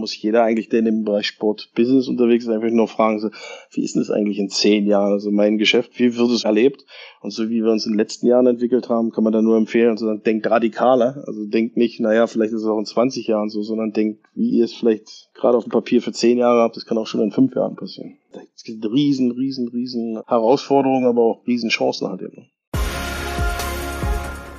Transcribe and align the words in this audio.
muss 0.00 0.20
jeder 0.20 0.42
eigentlich, 0.42 0.68
der 0.68 0.80
in 0.80 0.86
dem 0.86 1.04
Bereich 1.04 1.26
Sport 1.26 1.70
Business 1.74 2.08
unterwegs 2.08 2.44
ist, 2.44 2.50
einfach 2.50 2.70
nur 2.70 2.88
fragen, 2.88 3.20
so, 3.20 3.30
wie 3.72 3.84
ist 3.84 3.94
denn 3.94 4.02
das 4.02 4.10
eigentlich 4.10 4.38
in 4.38 4.48
zehn 4.48 4.86
Jahren? 4.86 5.12
Also 5.12 5.30
mein 5.30 5.58
Geschäft, 5.58 5.98
wie 5.98 6.16
wird 6.16 6.30
es 6.30 6.44
erlebt? 6.44 6.84
Und 7.20 7.32
so 7.32 7.48
wie 7.48 7.62
wir 7.62 7.70
uns 7.70 7.86
in 7.86 7.92
den 7.92 7.98
letzten 7.98 8.26
Jahren 8.26 8.46
entwickelt 8.46 8.88
haben, 8.88 9.10
kann 9.10 9.24
man 9.24 9.32
da 9.32 9.42
nur 9.42 9.56
empfehlen, 9.56 9.90
also 9.90 10.06
dann 10.06 10.22
denkt 10.22 10.50
radikaler. 10.50 11.22
Also 11.26 11.44
denkt 11.46 11.76
nicht, 11.76 12.00
naja, 12.00 12.26
vielleicht 12.26 12.52
ist 12.52 12.62
es 12.62 12.66
auch 12.66 12.78
in 12.78 12.86
20 12.86 13.26
Jahren 13.26 13.50
so, 13.50 13.62
sondern 13.62 13.92
denkt, 13.92 14.24
wie 14.34 14.50
ihr 14.50 14.64
es 14.64 14.72
vielleicht 14.72 15.28
gerade 15.34 15.56
auf 15.56 15.64
dem 15.64 15.70
Papier 15.70 16.02
für 16.02 16.12
zehn 16.12 16.38
Jahre 16.38 16.62
habt, 16.62 16.76
das 16.76 16.86
kann 16.86 16.98
auch 16.98 17.06
schon 17.06 17.20
in 17.20 17.30
fünf 17.30 17.54
Jahren 17.54 17.76
passieren. 17.76 18.16
Es 18.56 18.64
gibt 18.64 18.84
riesen, 18.90 19.32
riesen, 19.32 19.68
riesen 19.68 20.20
Herausforderungen, 20.26 21.06
aber 21.06 21.22
auch 21.22 21.46
riesen 21.46 21.70
Chancen 21.70 22.08
halt 22.08 22.22
eben. 22.22 22.50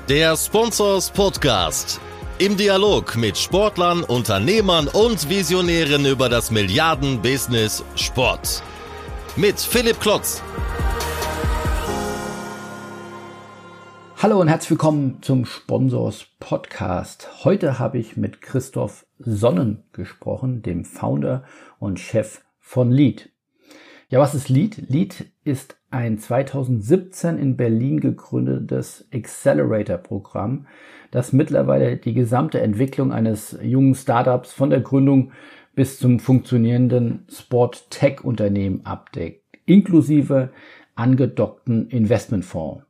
Der 0.09 0.35
Sponsors 0.35 1.09
Podcast. 1.09 2.01
Im 2.41 2.57
Dialog 2.57 3.17
mit 3.17 3.37
Sportlern, 3.37 4.03
Unternehmern 4.03 4.87
und 4.87 5.29
Visionären 5.29 6.07
über 6.07 6.27
das 6.27 6.49
Milliarden-Business 6.49 7.85
Sport. 7.95 8.63
Mit 9.35 9.59
Philipp 9.59 9.99
Klotz. 9.99 10.41
Hallo 14.17 14.41
und 14.41 14.47
herzlich 14.47 14.71
willkommen 14.71 15.19
zum 15.21 15.45
Sponsors 15.45 16.25
Podcast. 16.39 17.29
Heute 17.43 17.77
habe 17.77 17.99
ich 17.99 18.17
mit 18.17 18.41
Christoph 18.41 19.05
Sonnen 19.19 19.83
gesprochen, 19.91 20.63
dem 20.63 20.83
Founder 20.83 21.43
und 21.77 21.99
Chef 21.99 22.41
von 22.59 22.91
Lead. 22.91 23.29
Ja, 24.09 24.19
was 24.19 24.33
ist 24.33 24.49
Lead? 24.49 24.89
Lead 24.89 25.30
ist 25.43 25.77
ein 25.89 26.17
2017 26.17 27.37
in 27.37 27.57
Berlin 27.57 27.99
gegründetes 27.99 29.07
Accelerator-Programm, 29.13 30.67
das 31.09 31.33
mittlerweile 31.33 31.97
die 31.97 32.13
gesamte 32.13 32.61
Entwicklung 32.61 33.11
eines 33.11 33.57
jungen 33.61 33.95
Startups 33.95 34.53
von 34.53 34.69
der 34.69 34.81
Gründung 34.81 35.31
bis 35.73 35.99
zum 35.99 36.19
funktionierenden 36.19 37.25
Sport-Tech-Unternehmen 37.29 38.85
abdeckt, 38.85 39.43
inklusive 39.65 40.51
angedockten 40.95 41.89
Investmentfonds. 41.89 42.83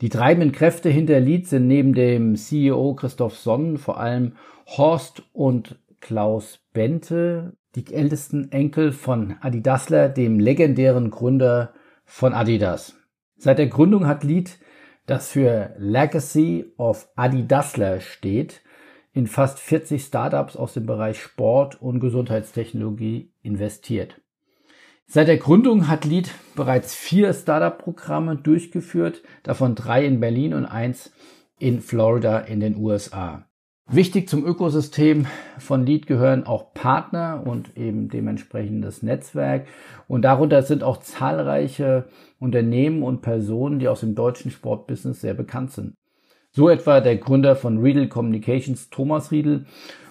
Die 0.00 0.08
treibenden 0.08 0.52
Kräfte 0.52 0.90
hinter 0.90 1.20
Lead 1.20 1.46
sind 1.46 1.66
neben 1.68 1.94
dem 1.94 2.36
CEO 2.36 2.94
Christoph 2.94 3.36
Sonnen 3.36 3.78
vor 3.78 3.98
allem 3.98 4.32
Horst 4.66 5.22
und 5.32 5.78
Klaus 6.00 6.60
Bente, 6.72 7.56
die 7.74 7.92
ältesten 7.92 8.50
Enkel 8.50 8.92
von 8.92 9.36
Adi 9.40 9.62
Dassler, 9.62 10.08
dem 10.08 10.40
legendären 10.40 11.10
Gründer 11.10 11.72
von 12.08 12.32
Adidas. 12.32 12.96
Seit 13.36 13.58
der 13.58 13.68
Gründung 13.68 14.06
hat 14.06 14.24
Lied, 14.24 14.58
das 15.06 15.30
für 15.30 15.74
Legacy 15.78 16.64
of 16.76 17.08
Adi 17.14 17.46
Dassler 17.46 18.00
steht, 18.00 18.62
in 19.12 19.26
fast 19.26 19.60
40 19.60 20.02
Startups 20.02 20.56
aus 20.56 20.72
dem 20.72 20.86
Bereich 20.86 21.20
Sport 21.20 21.80
und 21.80 22.00
Gesundheitstechnologie 22.00 23.30
investiert. 23.42 24.20
Seit 25.06 25.28
der 25.28 25.36
Gründung 25.36 25.86
hat 25.86 26.04
Lied 26.04 26.30
bereits 26.56 26.94
vier 26.94 27.32
Startup-Programme 27.32 28.36
durchgeführt, 28.36 29.22
davon 29.42 29.74
drei 29.74 30.04
in 30.04 30.18
Berlin 30.18 30.54
und 30.54 30.66
eins 30.66 31.12
in 31.58 31.80
Florida 31.80 32.40
in 32.40 32.60
den 32.60 32.76
USA. 32.76 33.46
Wichtig 33.90 34.28
zum 34.28 34.44
Ökosystem 34.44 35.26
von 35.58 35.86
Lead 35.86 36.06
gehören 36.06 36.44
auch 36.44 36.74
Partner 36.74 37.42
und 37.46 37.74
eben 37.74 38.10
dementsprechend 38.10 38.84
das 38.84 39.02
Netzwerk. 39.02 39.66
Und 40.06 40.22
darunter 40.22 40.62
sind 40.62 40.82
auch 40.82 40.98
zahlreiche 40.98 42.04
Unternehmen 42.38 43.02
und 43.02 43.22
Personen, 43.22 43.78
die 43.78 43.88
aus 43.88 44.00
dem 44.00 44.14
deutschen 44.14 44.50
Sportbusiness 44.50 45.22
sehr 45.22 45.32
bekannt 45.32 45.70
sind. 45.70 45.94
So 46.50 46.68
etwa 46.68 47.00
der 47.00 47.16
Gründer 47.16 47.56
von 47.56 47.78
Riedel 47.78 48.08
Communications, 48.08 48.90
Thomas 48.90 49.30
Riedel, 49.30 49.64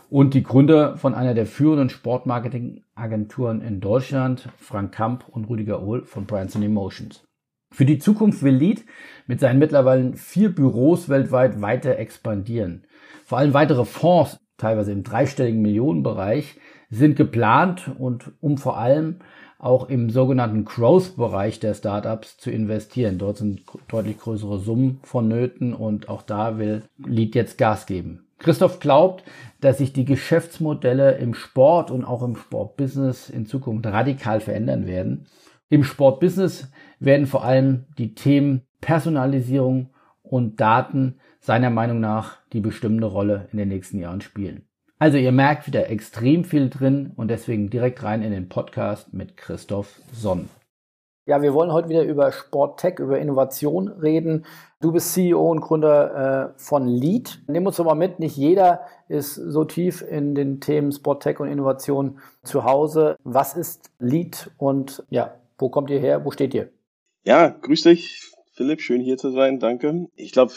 und 0.09 0.33
die 0.33 0.41
Gründer 0.41 0.97
von 0.97 1.13
einer 1.13 1.35
der 1.35 1.45
führenden 1.45 1.91
Sportmarketingagenturen 1.91 3.61
in 3.61 3.79
Deutschland, 3.79 4.49
Frank 4.57 4.91
Kamp 4.91 5.25
und 5.29 5.49
Rüdiger 5.49 5.83
Ohl 5.83 6.03
von 6.03 6.25
Branson 6.25 6.63
Emotions. 6.63 7.27
Für 7.71 7.85
die 7.85 7.99
Zukunft 7.99 8.41
will 8.41 8.55
Lead 8.55 8.85
mit 9.27 9.39
seinen 9.39 9.59
mittlerweile 9.59 10.13
vier 10.13 10.55
Büros 10.55 11.09
weltweit 11.09 11.61
weiter 11.61 11.99
expandieren. 11.99 12.86
Vor 13.25 13.37
allem 13.37 13.53
weitere 13.53 13.85
Fonds, 13.85 14.39
teilweise 14.57 14.91
im 14.91 15.03
dreistelligen 15.03 15.61
Millionenbereich, 15.61 16.55
sind 16.89 17.15
geplant 17.15 17.91
und 17.97 18.31
um 18.39 18.57
vor 18.57 18.77
allem 18.77 19.19
auch 19.59 19.89
im 19.89 20.09
sogenannten 20.09 20.65
Growth-Bereich 20.65 21.59
der 21.59 21.73
Startups 21.73 22.37
zu 22.37 22.51
investieren. 22.51 23.17
Dort 23.17 23.37
sind 23.37 23.61
deutlich 23.87 24.19
größere 24.19 24.59
Summen 24.59 24.99
vonnöten 25.03 25.73
und 25.73 26.09
auch 26.09 26.21
da 26.21 26.57
will 26.57 26.83
Lead 26.97 27.35
jetzt 27.35 27.57
Gas 27.57 27.85
geben. 27.85 28.27
Christoph 28.39 28.79
glaubt, 28.79 29.23
dass 29.61 29.79
sich 29.79 29.93
die 29.93 30.05
Geschäftsmodelle 30.05 31.17
im 31.17 31.33
Sport 31.33 31.89
und 31.89 32.05
auch 32.05 32.21
im 32.21 32.35
Sportbusiness 32.35 33.29
in 33.29 33.47
Zukunft 33.47 33.87
radikal 33.87 34.39
verändern 34.41 34.85
werden. 34.85 35.25
Im 35.69 35.83
Sportbusiness 35.83 36.71
werden 36.99 37.25
vor 37.25 37.43
allem 37.43 37.85
die 37.97 38.13
Themen 38.13 38.61
Personalisierung 38.79 39.89
und 40.21 40.61
Daten 40.61 41.15
seiner 41.47 41.69
Meinung 41.69 42.01
nach 42.01 42.39
die 42.51 42.59
bestimmende 42.59 43.07
Rolle 43.07 43.47
in 43.53 43.57
den 43.57 43.69
nächsten 43.69 43.99
Jahren 43.99 44.19
spielen. 44.19 44.67
Also 44.99 45.17
ihr 45.17 45.31
merkt 45.31 45.65
wieder 45.65 45.89
extrem 45.89 46.43
viel 46.43 46.69
drin 46.69 47.13
und 47.15 47.29
deswegen 47.29 47.69
direkt 47.69 48.03
rein 48.03 48.21
in 48.21 48.31
den 48.31 48.49
Podcast 48.49 49.13
mit 49.13 49.37
Christoph 49.37 50.01
Sonn. 50.11 50.49
Ja, 51.25 51.41
wir 51.41 51.53
wollen 51.53 51.71
heute 51.71 51.87
wieder 51.87 52.03
über 52.03 52.33
Sporttech, 52.33 52.99
über 52.99 53.17
Innovation 53.17 53.87
reden. 53.87 54.45
Du 54.81 54.91
bist 54.91 55.13
CEO 55.13 55.49
und 55.49 55.61
Gründer 55.61 56.53
äh, 56.57 56.59
von 56.59 56.85
Lead. 56.85 57.39
Nimm 57.47 57.65
uns 57.65 57.77
doch 57.77 57.85
mal 57.85 57.95
mit, 57.95 58.19
nicht 58.19 58.35
jeder 58.35 58.81
ist 59.07 59.35
so 59.35 59.63
tief 59.63 60.01
in 60.01 60.35
den 60.35 60.59
Themen 60.59 60.91
Sporttech 60.91 61.39
und 61.39 61.47
Innovation 61.47 62.19
zu 62.43 62.65
Hause. 62.65 63.15
Was 63.23 63.55
ist 63.55 63.89
Lead 63.99 64.51
und 64.57 65.01
ja, 65.09 65.35
wo 65.57 65.69
kommt 65.69 65.89
ihr 65.91 65.99
her? 66.01 66.25
Wo 66.25 66.31
steht 66.31 66.53
ihr? 66.53 66.71
Ja, 67.23 67.47
grüß 67.47 67.83
dich, 67.83 68.33
Philipp. 68.51 68.81
Schön 68.81 68.99
hier 68.99 69.17
zu 69.17 69.31
sein. 69.31 69.59
Danke. 69.59 70.07
Ich 70.15 70.33
glaube, 70.33 70.51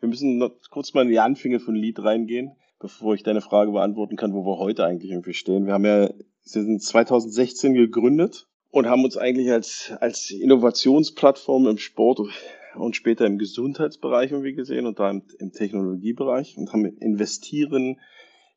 wir 0.00 0.08
müssen 0.08 0.38
noch 0.38 0.52
kurz 0.70 0.94
mal 0.94 1.02
in 1.02 1.10
die 1.10 1.18
Anfänge 1.18 1.60
von 1.60 1.74
Lied 1.74 2.02
reingehen, 2.02 2.52
bevor 2.78 3.14
ich 3.14 3.22
deine 3.22 3.40
Frage 3.40 3.72
beantworten 3.72 4.16
kann, 4.16 4.34
wo 4.34 4.44
wir 4.44 4.58
heute 4.58 4.84
eigentlich 4.84 5.10
irgendwie 5.10 5.34
stehen. 5.34 5.66
Wir 5.66 5.74
haben 5.74 5.84
ja, 5.84 6.08
wir 6.08 6.14
sind 6.44 6.82
2016 6.82 7.74
gegründet 7.74 8.46
und 8.70 8.86
haben 8.86 9.04
uns 9.04 9.16
eigentlich 9.16 9.50
als, 9.50 9.92
als 10.00 10.30
Innovationsplattform 10.30 11.66
im 11.66 11.78
Sport 11.78 12.20
und 12.76 12.96
später 12.96 13.26
im 13.26 13.38
Gesundheitsbereich 13.38 14.30
irgendwie 14.30 14.54
gesehen 14.54 14.86
und 14.86 14.98
da 14.98 15.10
im, 15.10 15.22
im 15.38 15.52
Technologiebereich 15.52 16.56
und 16.56 16.72
haben 16.72 16.84
investieren 16.84 17.98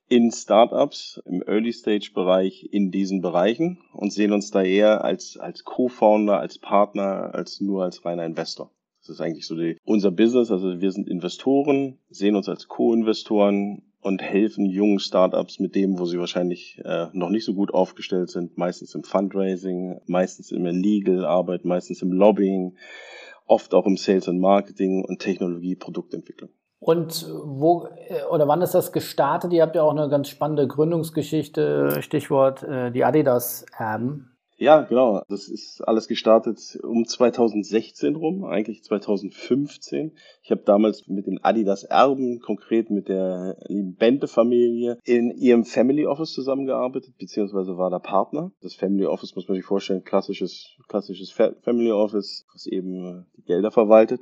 in 0.09 0.29
Startups 0.31 1.21
im 1.25 1.41
Early 1.41 1.71
Stage 1.71 2.11
Bereich 2.13 2.67
in 2.69 2.91
diesen 2.91 3.21
Bereichen 3.21 3.79
und 3.93 4.11
sehen 4.11 4.33
uns 4.33 4.51
da 4.51 4.61
eher 4.61 5.05
als, 5.05 5.37
als 5.37 5.63
Co-Founder, 5.63 6.37
als 6.37 6.59
Partner, 6.59 7.33
als 7.33 7.61
nur 7.61 7.85
als 7.85 8.03
reiner 8.03 8.25
Investor. 8.25 8.71
Das 9.01 9.09
ist 9.09 9.21
eigentlich 9.21 9.47
so 9.47 9.55
die, 9.55 9.77
unser 9.83 10.11
Business. 10.11 10.51
Also 10.51 10.79
wir 10.79 10.91
sind 10.91 11.09
Investoren, 11.09 11.97
sehen 12.09 12.35
uns 12.35 12.47
als 12.47 12.67
Co-Investoren 12.67 13.81
und 14.01 14.21
helfen 14.21 14.65
jungen 14.65 14.99
Startups 14.99 15.59
mit 15.59 15.75
dem, 15.75 15.99
wo 15.99 16.05
sie 16.05 16.19
wahrscheinlich 16.19 16.79
äh, 16.83 17.07
noch 17.13 17.29
nicht 17.29 17.45
so 17.45 17.53
gut 17.53 17.73
aufgestellt 17.73 18.29
sind, 18.29 18.57
meistens 18.57 18.95
im 18.95 19.03
Fundraising, 19.03 20.01
meistens 20.07 20.51
in 20.51 20.63
der 20.63 20.73
Legal-Arbeit, 20.73 21.65
meistens 21.65 22.01
im 22.01 22.11
Lobbying, 22.11 22.77
oft 23.45 23.73
auch 23.73 23.85
im 23.85 23.97
Sales 23.97 24.27
und 24.27 24.39
Marketing 24.39 25.03
und 25.03 25.19
Technologie, 25.19 25.75
Produktentwicklung. 25.75 26.49
Und 26.79 27.27
wo 27.43 27.87
äh, 28.07 28.23
oder 28.31 28.47
wann 28.47 28.63
ist 28.63 28.73
das 28.73 28.91
gestartet? 28.91 29.53
Ihr 29.53 29.61
habt 29.61 29.75
ja 29.75 29.83
auch 29.83 29.91
eine 29.91 30.09
ganz 30.09 30.29
spannende 30.29 30.67
Gründungsgeschichte, 30.67 32.01
Stichwort 32.01 32.63
äh, 32.63 32.91
die 32.91 33.03
Adidas-Erben. 33.03 34.30
Ja, 34.61 34.81
genau. 34.81 35.23
Das 35.27 35.47
ist 35.47 35.81
alles 35.87 36.07
gestartet 36.07 36.77
um 36.83 37.07
2016 37.07 38.15
rum, 38.15 38.43
eigentlich 38.43 38.83
2015. 38.83 40.11
Ich 40.43 40.51
habe 40.51 40.61
damals 40.61 41.07
mit 41.07 41.25
den 41.25 41.43
Adidas 41.43 41.83
Erben, 41.83 42.41
konkret 42.41 42.91
mit 42.91 43.09
der 43.09 43.57
lieben 43.69 43.95
Bente-Familie, 43.95 44.99
in 45.03 45.31
ihrem 45.31 45.65
Family 45.65 46.05
Office 46.05 46.33
zusammengearbeitet, 46.33 47.17
beziehungsweise 47.17 47.75
war 47.79 47.89
da 47.89 47.97
Partner. 47.97 48.51
Das 48.61 48.75
Family 48.75 49.07
Office 49.07 49.35
muss 49.35 49.47
man 49.47 49.55
sich 49.55 49.65
vorstellen, 49.65 50.03
klassisches, 50.03 50.77
klassisches 50.87 51.31
Family 51.31 51.91
Office, 51.91 52.45
was 52.53 52.67
eben 52.67 53.25
die 53.37 53.41
Gelder 53.41 53.71
verwaltet. 53.71 54.21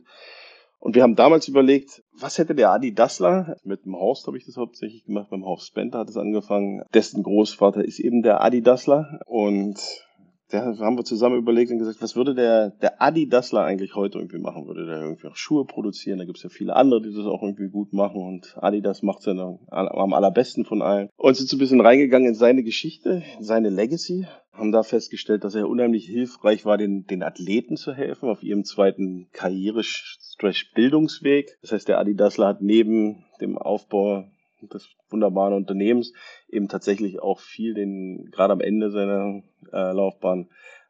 Und 0.80 0.96
wir 0.96 1.04
haben 1.04 1.18
damals 1.18 1.50
überlegt, 1.50 2.02
was 2.18 2.38
hätte 2.38 2.56
der 2.56 2.72
Adi 2.72 2.94
Dassler, 2.94 3.58
mit 3.66 3.84
dem 3.84 3.98
Horst 3.98 4.26
habe 4.26 4.38
ich 4.38 4.46
das 4.46 4.56
hauptsächlich 4.56 5.04
gemacht, 5.04 5.32
beim 5.32 5.44
Horst 5.44 5.68
Spender 5.68 6.00
hat 6.00 6.10
es 6.10 6.16
angefangen, 6.16 6.84
dessen 6.94 7.24
Großvater 7.24 7.84
ist 7.84 8.00
eben 8.00 8.22
der 8.22 8.42
Adi 8.42 8.62
Dassler 8.62 9.20
und 9.26 10.08
da 10.50 10.78
haben 10.80 10.98
wir 10.98 11.06
zusammen 11.06 11.38
überlegt 11.38 11.72
und 11.72 11.78
gesagt, 11.78 12.02
was 12.02 12.16
würde 12.16 12.34
der, 12.34 12.72
der 12.72 13.00
Adi 13.02 13.30
Dassler 13.30 13.62
eigentlich 13.62 13.94
heute 13.96 14.18
irgendwie 14.18 14.40
machen? 14.40 14.66
Würde 14.66 14.88
der 14.88 15.02
irgendwie 15.02 15.28
auch 15.28 15.36
Schuhe 15.36 15.66
produzieren? 15.66 16.18
Da 16.18 16.26
gibt 16.26 16.38
es 16.38 16.44
ja 16.44 16.50
viele 16.50 16.76
andere, 16.76 17.04
die 17.04 17.14
das 17.14 17.28
auch 17.28 17.44
irgendwie 17.44 17.70
gut 17.70 17.94
machen 17.94 18.20
und 18.22 18.58
Adidas 18.58 19.04
macht 19.04 19.20
es 19.20 19.28
ja 19.28 19.60
am 19.70 20.14
allerbesten 20.14 20.66
von 20.66 20.82
allen. 20.82 21.10
Und 21.18 21.38
sind 21.38 21.50
so 21.50 21.56
ein 21.56 21.60
bisschen 21.60 21.82
reingegangen 21.82 22.30
in 22.30 22.36
seine 22.36 22.64
Geschichte, 22.64 23.22
in 23.38 23.44
seine 23.44 23.70
Legacy, 23.70 24.26
haben 24.52 24.72
da 24.72 24.82
festgestellt, 24.82 25.44
dass 25.44 25.54
er 25.54 25.70
unheimlich 25.70 26.08
hilfreich 26.08 26.66
war, 26.66 26.80
den, 26.80 27.06
den 27.06 27.22
Athleten 27.22 27.78
zu 27.78 27.94
helfen 27.94 28.28
auf 28.28 28.42
ihrem 28.42 28.64
zweiten 28.64 29.28
Karriere-Bildungsweg. 29.32 31.60
Das 31.62 31.74
heißt, 31.74 31.88
der 31.88 32.00
Adi 32.00 32.16
Dassler 32.16 32.48
hat 32.48 32.62
neben 32.62 33.24
dem 33.40 33.56
Aufbau 33.58 34.26
des 34.68 34.90
wunderbaren 35.10 35.54
Unternehmens 35.54 36.14
eben 36.50 36.68
tatsächlich 36.68 37.22
auch 37.22 37.40
viel 37.40 37.74
den, 37.74 38.30
gerade 38.32 38.54
am 38.54 38.62
Ende 38.62 38.92
seiner 38.92 39.42
äh, 39.74 39.92
Laufbahn, 39.92 40.50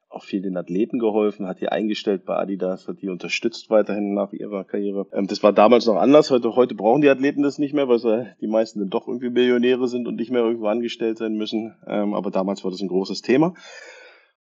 auch 0.09 0.23
viel 0.23 0.41
den 0.41 0.57
Athleten 0.57 0.97
geholfen, 0.97 1.47
hat 1.47 1.61
die 1.61 1.69
eingestellt 1.69 2.25
bei 2.25 2.35
Adidas, 2.35 2.87
hat 2.87 3.01
die 3.01 3.09
unterstützt 3.09 3.69
weiterhin 3.69 4.15
nach 4.15 4.33
ihrer 4.33 4.63
Karriere. 4.63 5.05
Ähm, 5.13 5.27
das 5.27 5.43
war 5.43 5.53
damals 5.53 5.85
noch 5.85 5.97
anders. 5.97 6.31
Heute, 6.31 6.55
heute 6.55 6.73
brauchen 6.73 7.01
die 7.01 7.09
Athleten 7.09 7.43
das 7.43 7.59
nicht 7.59 7.73
mehr, 7.73 7.87
weil 7.87 7.99
sie, 7.99 8.33
die 8.41 8.47
meisten 8.47 8.79
dann 8.79 8.89
doch 8.89 9.07
irgendwie 9.07 9.29
Millionäre 9.29 9.87
sind 9.87 10.07
und 10.07 10.15
nicht 10.15 10.31
mehr 10.31 10.41
irgendwo 10.41 10.67
angestellt 10.67 11.19
sein 11.19 11.33
müssen. 11.33 11.75
Ähm, 11.87 12.13
aber 12.13 12.31
damals 12.31 12.63
war 12.63 12.71
das 12.71 12.81
ein 12.81 12.87
großes 12.87 13.21
Thema. 13.21 13.53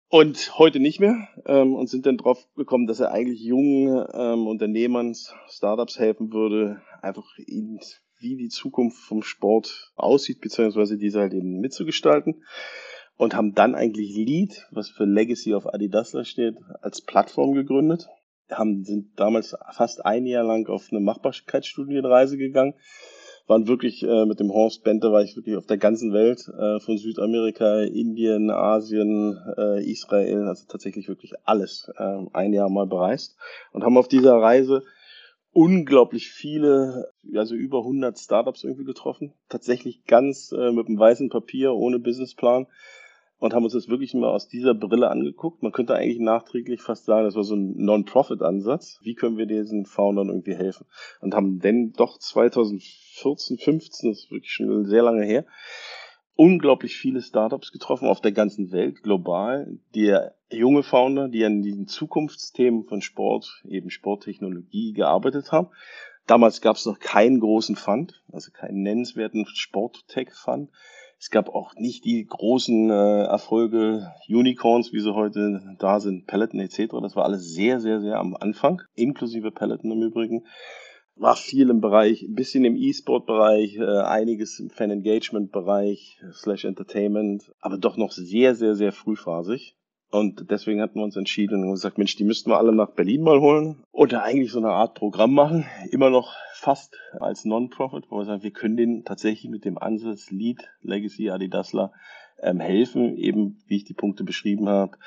Und 0.09 0.57
heute 0.57 0.79
nicht 0.79 1.01
mehr 1.01 1.27
ähm, 1.45 1.75
und 1.75 1.89
sind 1.89 2.05
dann 2.05 2.15
drauf 2.15 2.47
gekommen, 2.55 2.87
dass 2.87 3.01
er 3.01 3.11
eigentlich 3.11 3.41
jungen 3.41 4.05
ähm, 4.13 4.47
Unternehmern, 4.47 5.13
Startups 5.49 5.99
helfen 5.99 6.31
würde, 6.31 6.81
einfach 7.01 7.27
ihnen 7.45 7.79
wie 8.19 8.37
die 8.37 8.47
Zukunft 8.47 8.97
vom 8.97 9.21
Sport 9.21 9.91
aussieht, 9.95 10.39
beziehungsweise 10.39 10.97
diese 10.97 11.19
halt 11.19 11.33
eben 11.33 11.59
mitzugestalten. 11.59 12.43
Und 13.17 13.35
haben 13.35 13.55
dann 13.55 13.75
eigentlich 13.75 14.15
Lead, 14.15 14.67
was 14.71 14.89
für 14.89 15.05
Legacy 15.05 15.53
of 15.53 15.65
Adidas 15.67 16.15
steht, 16.23 16.57
als 16.81 17.01
Plattform 17.01 17.53
gegründet. 17.53 18.07
Haben, 18.49 18.83
sind 18.83 19.19
damals 19.19 19.55
fast 19.71 20.05
ein 20.05 20.25
Jahr 20.25 20.43
lang 20.43 20.67
auf 20.67 20.87
eine 20.91 20.99
Machbarkeitsstudienreise 21.01 22.37
gegangen. 22.37 22.75
Waren 23.47 23.67
wirklich 23.67 24.03
äh, 24.03 24.25
mit 24.25 24.39
dem 24.39 24.51
Horst 24.51 24.83
Bente 24.83 25.11
war 25.11 25.23
ich 25.23 25.35
wirklich 25.35 25.55
auf 25.55 25.65
der 25.65 25.77
ganzen 25.77 26.13
Welt, 26.13 26.47
äh, 26.47 26.79
von 26.79 26.97
Südamerika, 26.97 27.81
Indien, 27.81 28.51
Asien, 28.51 29.37
äh, 29.57 29.89
Israel, 29.89 30.47
also 30.47 30.65
tatsächlich 30.67 31.07
wirklich 31.07 31.33
alles 31.45 31.89
äh, 31.97 32.17
ein 32.33 32.53
Jahr 32.53 32.69
mal 32.69 32.87
bereist 32.87 33.37
und 33.71 33.83
haben 33.83 33.97
auf 33.97 34.09
dieser 34.09 34.35
Reise 34.35 34.83
unglaublich 35.57 36.29
viele, 36.29 37.11
also 37.33 37.55
über 37.55 37.79
100 37.79 38.19
Startups 38.19 38.63
irgendwie 38.63 38.83
getroffen. 38.83 39.33
Tatsächlich 39.49 40.03
ganz 40.05 40.51
äh, 40.51 40.71
mit 40.71 40.87
einem 40.87 40.99
weißen 40.99 41.29
Papier, 41.29 41.73
ohne 41.73 41.97
Businessplan. 41.97 42.67
Und 43.39 43.53
haben 43.53 43.63
uns 43.63 43.73
das 43.73 43.87
wirklich 43.87 44.13
mal 44.15 44.29
aus 44.29 44.47
dieser 44.47 44.73
Brille 44.73 45.09
angeguckt. 45.09 45.61
Man 45.61 45.71
könnte 45.71 45.93
eigentlich 45.93 46.19
nachträglich 46.19 46.81
fast 46.81 47.05
sagen, 47.05 47.25
das 47.25 47.35
war 47.35 47.43
so 47.43 47.55
ein 47.55 47.75
Non-Profit-Ansatz. 47.77 48.99
Wie 49.03 49.13
können 49.13 49.37
wir 49.37 49.45
diesen 49.45 49.85
Foundern 49.85 50.29
irgendwie 50.29 50.55
helfen? 50.55 50.87
Und 51.21 51.35
haben 51.35 51.59
denn 51.59 51.93
doch 51.93 52.17
2014, 52.17 53.59
15, 53.59 54.09
das 54.09 54.19
ist 54.23 54.31
wirklich 54.31 54.51
schon 54.51 54.85
sehr 54.85 55.03
lange 55.03 55.23
her, 55.23 55.45
unglaublich 56.35 56.95
viele 56.95 57.21
Startups 57.21 57.71
getroffen 57.71 58.07
auf 58.07 58.21
der 58.21 58.31
ganzen 58.31 58.71
Welt, 58.71 59.03
global, 59.03 59.77
die 59.93 60.17
junge 60.51 60.83
Founder, 60.83 61.27
die 61.27 61.43
an 61.43 61.61
diesen 61.61 61.87
Zukunftsthemen 61.87 62.85
von 62.85 63.01
Sport, 63.01 63.63
eben 63.67 63.89
Sporttechnologie 63.89 64.93
gearbeitet 64.93 65.51
haben. 65.51 65.69
Damals 66.27 66.61
gab 66.61 66.75
es 66.75 66.85
noch 66.85 66.99
keinen 66.99 67.39
großen 67.39 67.75
Fund, 67.75 68.23
also 68.31 68.51
keinen 68.51 68.81
nennenswerten 68.81 69.45
Sport-Tech-Fund. 69.47 70.69
Es 71.19 71.31
gab 71.31 71.49
auch 71.49 71.73
nicht 71.75 72.05
die 72.05 72.25
großen 72.25 72.89
äh, 72.89 73.23
Erfolge, 73.23 74.13
Unicorns, 74.29 74.93
wie 74.93 74.99
sie 74.99 75.15
heute 75.15 75.61
da 75.79 75.99
sind, 75.99 76.27
Peloton 76.27 76.59
etc. 76.59 76.93
Das 77.01 77.15
war 77.15 77.25
alles 77.25 77.53
sehr, 77.53 77.79
sehr, 77.79 78.01
sehr 78.01 78.19
am 78.19 78.35
Anfang, 78.35 78.81
inklusive 78.95 79.51
Peloton 79.51 79.91
im 79.91 80.03
Übrigen 80.03 80.43
war 81.19 81.35
viel 81.35 81.69
im 81.69 81.81
Bereich, 81.81 82.23
ein 82.23 82.35
bisschen 82.35 82.63
im 82.65 82.75
E-Sport-Bereich, 82.75 83.77
äh, 83.77 84.01
einiges 84.01 84.59
im 84.59 84.69
Fan-Engagement-Bereich, 84.69 86.19
slash 86.31 86.65
Entertainment, 86.65 87.51
aber 87.59 87.77
doch 87.77 87.97
noch 87.97 88.11
sehr, 88.11 88.55
sehr, 88.55 88.75
sehr 88.75 88.91
frühphasig. 88.91 89.75
Und 90.09 90.49
deswegen 90.49 90.81
hatten 90.81 90.95
wir 90.95 91.03
uns 91.03 91.17
entschieden 91.17 91.63
und 91.63 91.71
gesagt, 91.71 91.97
Mensch, 91.97 92.15
die 92.15 92.23
müssten 92.23 92.49
wir 92.49 92.57
alle 92.57 92.73
nach 92.73 92.91
Berlin 92.91 93.23
mal 93.23 93.41
holen 93.41 93.83
und 93.91 94.13
da 94.13 94.21
eigentlich 94.21 94.51
so 94.51 94.59
eine 94.59 94.69
Art 94.69 94.93
Programm 94.93 95.33
machen. 95.33 95.65
Immer 95.91 96.09
noch 96.09 96.33
fast 96.53 96.97
als 97.19 97.43
Non-Profit, 97.43 98.05
wo 98.09 98.19
wir 98.19 98.25
sagen, 98.25 98.43
wir 98.43 98.51
können 98.51 98.77
denen 98.77 99.03
tatsächlich 99.03 99.51
mit 99.51 99.65
dem 99.65 99.77
Ansatz 99.77 100.31
Lead 100.31 100.69
Legacy 100.81 101.29
Adidasler 101.29 101.91
ähm, 102.41 102.61
helfen, 102.61 103.17
eben 103.17 103.59
wie 103.67 103.77
ich 103.77 103.83
die 103.83 103.93
Punkte 103.93 104.23
beschrieben 104.23 104.69
habe, 104.69 104.97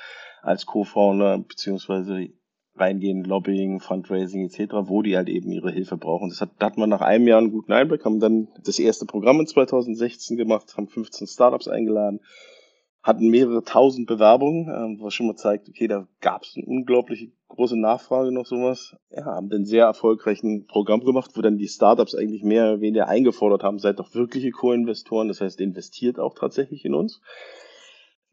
als 0.43 0.67
Co-Founder 0.67 1.39
beziehungsweise 1.39 2.29
reingehen, 2.77 3.25
Lobbying, 3.25 3.81
Fundraising 3.81 4.47
etc., 4.47 4.73
wo 4.83 5.03
die 5.03 5.17
halt 5.17 5.29
eben 5.29 5.51
ihre 5.51 5.71
Hilfe 5.71 5.97
brauchen. 5.97 6.29
Das 6.29 6.41
hat, 6.41 6.51
da 6.59 6.67
hat 6.67 6.77
man 6.77 6.89
nach 6.89 7.01
einem 7.01 7.27
Jahr 7.27 7.39
einen 7.39 7.53
guten 7.53 7.73
Einblick, 7.73 8.05
haben 8.05 8.21
dann 8.21 8.49
das 8.65 8.79
erste 8.79 9.07
Programm 9.07 9.41
in 9.41 9.47
2016 9.47 10.37
gemacht, 10.37 10.77
haben 10.77 10.89
15 10.89 11.27
Startups 11.27 11.69
eingeladen, 11.69 12.21
hatten 13.03 13.29
mehrere 13.29 13.63
tausend 13.65 14.07
Bewerbungen, 14.07 14.69
äh, 14.69 15.03
was 15.03 15.15
schon 15.15 15.27
mal 15.27 15.37
zeigt, 15.37 15.69
okay, 15.69 15.89
da 15.89 16.07
gab 16.21 16.43
es 16.43 16.55
eine 16.57 16.67
unglaubliche 16.67 17.31
große 17.49 17.79
Nachfrage 17.79 18.33
noch 18.33 18.47
sowas. 18.47 18.97
Ja, 19.11 19.25
haben 19.25 19.49
dann 19.49 19.65
sehr 19.65 19.85
erfolgreichen 19.85 20.67
Programm 20.67 21.01
gemacht, 21.01 21.33
wo 21.35 21.41
dann 21.41 21.59
die 21.59 21.69
Startups 21.69 22.15
eigentlich 22.15 22.43
mehr 22.43 22.65
oder 22.65 22.81
weniger 22.81 23.09
eingefordert 23.09 23.63
haben, 23.63 23.79
seid 23.79 23.99
doch 23.99 24.15
wirkliche 24.15 24.51
Co-Investoren, 24.51 25.29
das 25.29 25.41
heißt, 25.41 25.61
investiert 25.61 26.19
auch 26.19 26.35
tatsächlich 26.35 26.85
in 26.85 26.95
uns. 26.95 27.21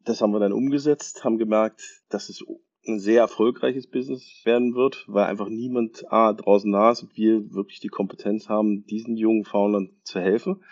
Das 0.03 0.21
haben 0.21 0.31
wir 0.31 0.39
dann 0.39 0.53
umgesetzt, 0.53 1.23
haben 1.23 1.37
gemerkt, 1.37 1.81
dass 2.09 2.29
es 2.29 2.43
ein 2.87 2.99
sehr 2.99 3.21
erfolgreiches 3.21 3.87
Business 3.87 4.41
werden 4.45 4.75
wird, 4.75 5.03
weil 5.07 5.25
einfach 5.25 5.49
niemand 5.49 6.09
A, 6.11 6.31
draußen 6.31 6.71
da 6.71 6.91
ist 6.91 7.03
und 7.03 7.17
wir 7.17 7.53
wirklich 7.53 7.79
die 7.79 7.89
Kompetenz 7.89 8.47
haben, 8.47 8.85
diesen 8.85 9.17
jungen 9.17 9.43
Foundern 9.43 9.89
zu 10.03 10.19
helfen. 10.19 10.63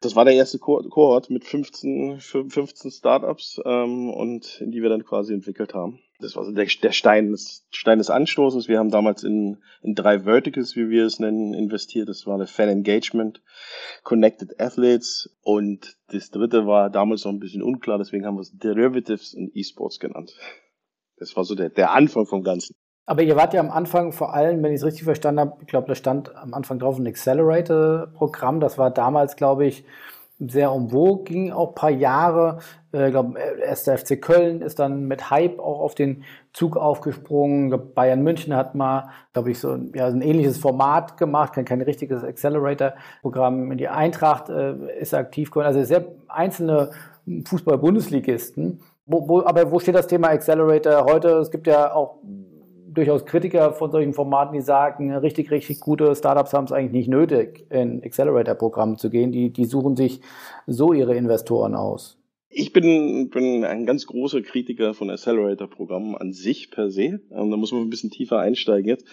Das 0.00 0.14
war 0.14 0.24
der 0.24 0.34
erste 0.34 0.58
Kohort 0.58 1.28
mit 1.28 1.44
15, 1.44 2.20
15 2.20 2.90
Startups, 2.90 3.60
ähm, 3.64 4.10
und 4.10 4.60
in 4.60 4.70
die 4.70 4.80
wir 4.80 4.90
dann 4.90 5.04
quasi 5.04 5.34
entwickelt 5.34 5.74
haben. 5.74 5.98
Das 6.20 6.36
war 6.36 6.44
so 6.44 6.52
der, 6.52 6.66
der 6.66 6.92
Stein, 6.92 7.30
des, 7.30 7.66
Stein 7.70 7.98
des 7.98 8.10
Anstoßes. 8.10 8.68
Wir 8.68 8.78
haben 8.78 8.90
damals 8.90 9.24
in, 9.24 9.58
in 9.82 9.94
drei 9.94 10.24
Verticals, 10.24 10.76
wie 10.76 10.88
wir 10.88 11.04
es 11.04 11.18
nennen, 11.18 11.52
investiert. 11.52 12.08
Das 12.08 12.26
war 12.26 12.38
der 12.38 12.46
Fan 12.46 12.68
Engagement, 12.68 13.40
Connected 14.02 14.60
Athletes 14.60 15.36
und 15.42 15.96
das 16.08 16.30
dritte 16.30 16.66
war 16.66 16.90
damals 16.90 17.24
noch 17.24 17.32
ein 17.32 17.40
bisschen 17.40 17.62
unklar, 17.62 17.98
deswegen 17.98 18.24
haben 18.24 18.36
wir 18.36 18.42
es 18.42 18.56
Derivatives 18.56 19.34
und 19.34 19.54
Esports 19.54 19.98
genannt. 19.98 20.34
Das 21.16 21.36
war 21.36 21.44
so 21.44 21.54
der, 21.54 21.70
der 21.70 21.92
Anfang 21.92 22.26
vom 22.26 22.42
Ganzen. 22.42 22.74
Aber 23.08 23.22
ihr 23.22 23.36
wart 23.36 23.54
ja 23.54 23.60
am 23.60 23.70
Anfang 23.70 24.12
vor 24.12 24.34
allem, 24.34 24.62
wenn 24.62 24.70
ich 24.70 24.80
es 24.80 24.84
richtig 24.84 25.04
verstanden 25.04 25.40
habe, 25.40 25.54
ich 25.62 25.66
glaube, 25.66 25.88
da 25.88 25.94
stand 25.94 26.36
am 26.36 26.52
Anfang 26.52 26.78
drauf 26.78 26.98
ein 26.98 27.06
Accelerator-Programm. 27.06 28.60
Das 28.60 28.76
war 28.76 28.90
damals, 28.90 29.34
glaube 29.34 29.64
ich, 29.64 29.86
sehr 30.38 30.70
um 30.70 30.90
vogue, 30.90 31.24
ging 31.24 31.50
auch 31.50 31.74
paar 31.74 31.88
Jahre. 31.88 32.58
Äh, 32.92 33.06
ich 33.06 33.12
glaube, 33.12 33.40
erster 33.64 33.96
FC 33.96 34.20
Köln 34.20 34.60
ist 34.60 34.78
dann 34.78 35.08
mit 35.08 35.30
Hype 35.30 35.58
auch 35.58 35.80
auf 35.80 35.94
den 35.94 36.22
Zug 36.52 36.76
aufgesprungen. 36.76 37.94
Bayern 37.94 38.22
München 38.22 38.54
hat 38.54 38.74
mal, 38.74 39.08
glaube 39.32 39.52
ich, 39.52 39.58
so 39.58 39.74
ja, 39.94 40.08
ein 40.08 40.20
ähnliches 40.20 40.58
Format 40.58 41.16
gemacht, 41.16 41.54
kein, 41.54 41.64
kein 41.64 41.80
richtiges 41.80 42.22
Accelerator-Programm. 42.22 43.74
Die 43.78 43.88
Eintracht 43.88 44.50
äh, 44.50 44.74
ist 45.00 45.14
aktiv 45.14 45.50
geworden. 45.50 45.68
Also 45.68 45.82
sehr 45.82 46.04
einzelne 46.28 46.90
Fußball-Bundesligisten. 47.46 48.82
Wo, 49.06 49.26
wo, 49.26 49.42
aber 49.46 49.72
wo 49.72 49.78
steht 49.78 49.94
das 49.94 50.08
Thema 50.08 50.28
Accelerator 50.28 51.06
heute? 51.06 51.30
Es 51.38 51.50
gibt 51.50 51.66
ja 51.66 51.94
auch 51.94 52.16
durchaus 52.98 53.24
Kritiker 53.24 53.72
von 53.72 53.92
solchen 53.92 54.12
Formaten, 54.12 54.54
die 54.54 54.60
sagen, 54.60 55.14
richtig, 55.14 55.50
richtig 55.52 55.78
gute 55.80 56.14
Startups 56.16 56.52
haben 56.52 56.64
es 56.64 56.72
eigentlich 56.72 56.92
nicht 56.92 57.08
nötig, 57.08 57.64
in 57.70 58.02
Accelerator-Programme 58.02 58.96
zu 58.96 59.08
gehen. 59.08 59.30
Die, 59.30 59.52
die 59.52 59.64
suchen 59.64 59.96
sich 59.96 60.20
so 60.66 60.92
ihre 60.92 61.14
Investoren 61.14 61.74
aus. 61.74 62.18
Ich 62.50 62.72
bin, 62.72 63.30
bin 63.30 63.64
ein 63.64 63.86
ganz 63.86 64.06
großer 64.06 64.42
Kritiker 64.42 64.94
von 64.94 65.10
Accelerator-Programmen 65.10 66.16
an 66.16 66.32
sich 66.32 66.70
per 66.70 66.90
se. 66.90 67.20
Ähm, 67.30 67.50
da 67.50 67.56
muss 67.56 67.72
man 67.72 67.82
ein 67.82 67.90
bisschen 67.90 68.10
tiefer 68.10 68.40
einsteigen 68.40 68.88
jetzt. 68.88 69.06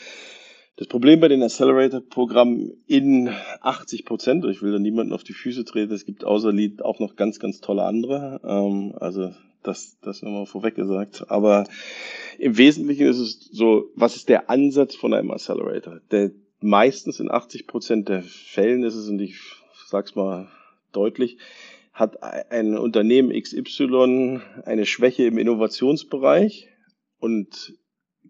Das 0.78 0.88
Problem 0.88 1.20
bei 1.20 1.28
den 1.28 1.44
Accelerator-Programmen 1.44 2.74
in 2.88 3.30
80 3.62 4.06
Prozent, 4.06 4.46
ich 4.46 4.62
will 4.62 4.72
da 4.72 4.80
niemanden 4.80 5.14
auf 5.14 5.24
die 5.24 5.34
Füße 5.34 5.64
treten, 5.64 5.94
es 5.94 6.06
gibt 6.06 6.26
außer 6.26 6.52
Lead 6.52 6.84
auch 6.84 7.00
noch 7.00 7.16
ganz, 7.16 7.40
ganz 7.40 7.62
tolle 7.62 7.84
andere. 7.84 8.42
Ähm, 8.44 8.96
also 9.00 9.32
das, 9.68 9.98
das 10.02 10.22
nochmal 10.22 10.46
vorweg 10.46 10.76
gesagt. 10.76 11.26
Aber 11.30 11.66
im 12.38 12.58
Wesentlichen 12.58 13.08
ist 13.08 13.20
es 13.20 13.50
so, 13.52 13.92
was 13.96 14.16
ist 14.16 14.30
der 14.30 14.50
Ansatz 14.50 14.96
von 14.96 15.14
einem 15.14 15.32
Accelerator? 15.32 16.00
Der 16.12 16.32
meistens 16.62 17.20
in 17.20 17.32
80 17.32 17.68
Prozent 17.68 18.10
der 18.10 18.24
Fällen 18.24 18.84
ist 18.84 18.96
es, 18.96 19.08
und 19.10 19.20
ich 19.20 19.40
sag's 19.88 20.16
mal 20.16 20.50
deutlich, 20.92 21.38
hat 21.94 22.22
ein 22.24 22.78
Unternehmen 22.78 23.32
XY 23.32 24.42
eine 24.66 24.86
Schwäche 24.86 25.24
im 25.24 25.38
Innovationsbereich 25.38 26.68
und 27.20 27.74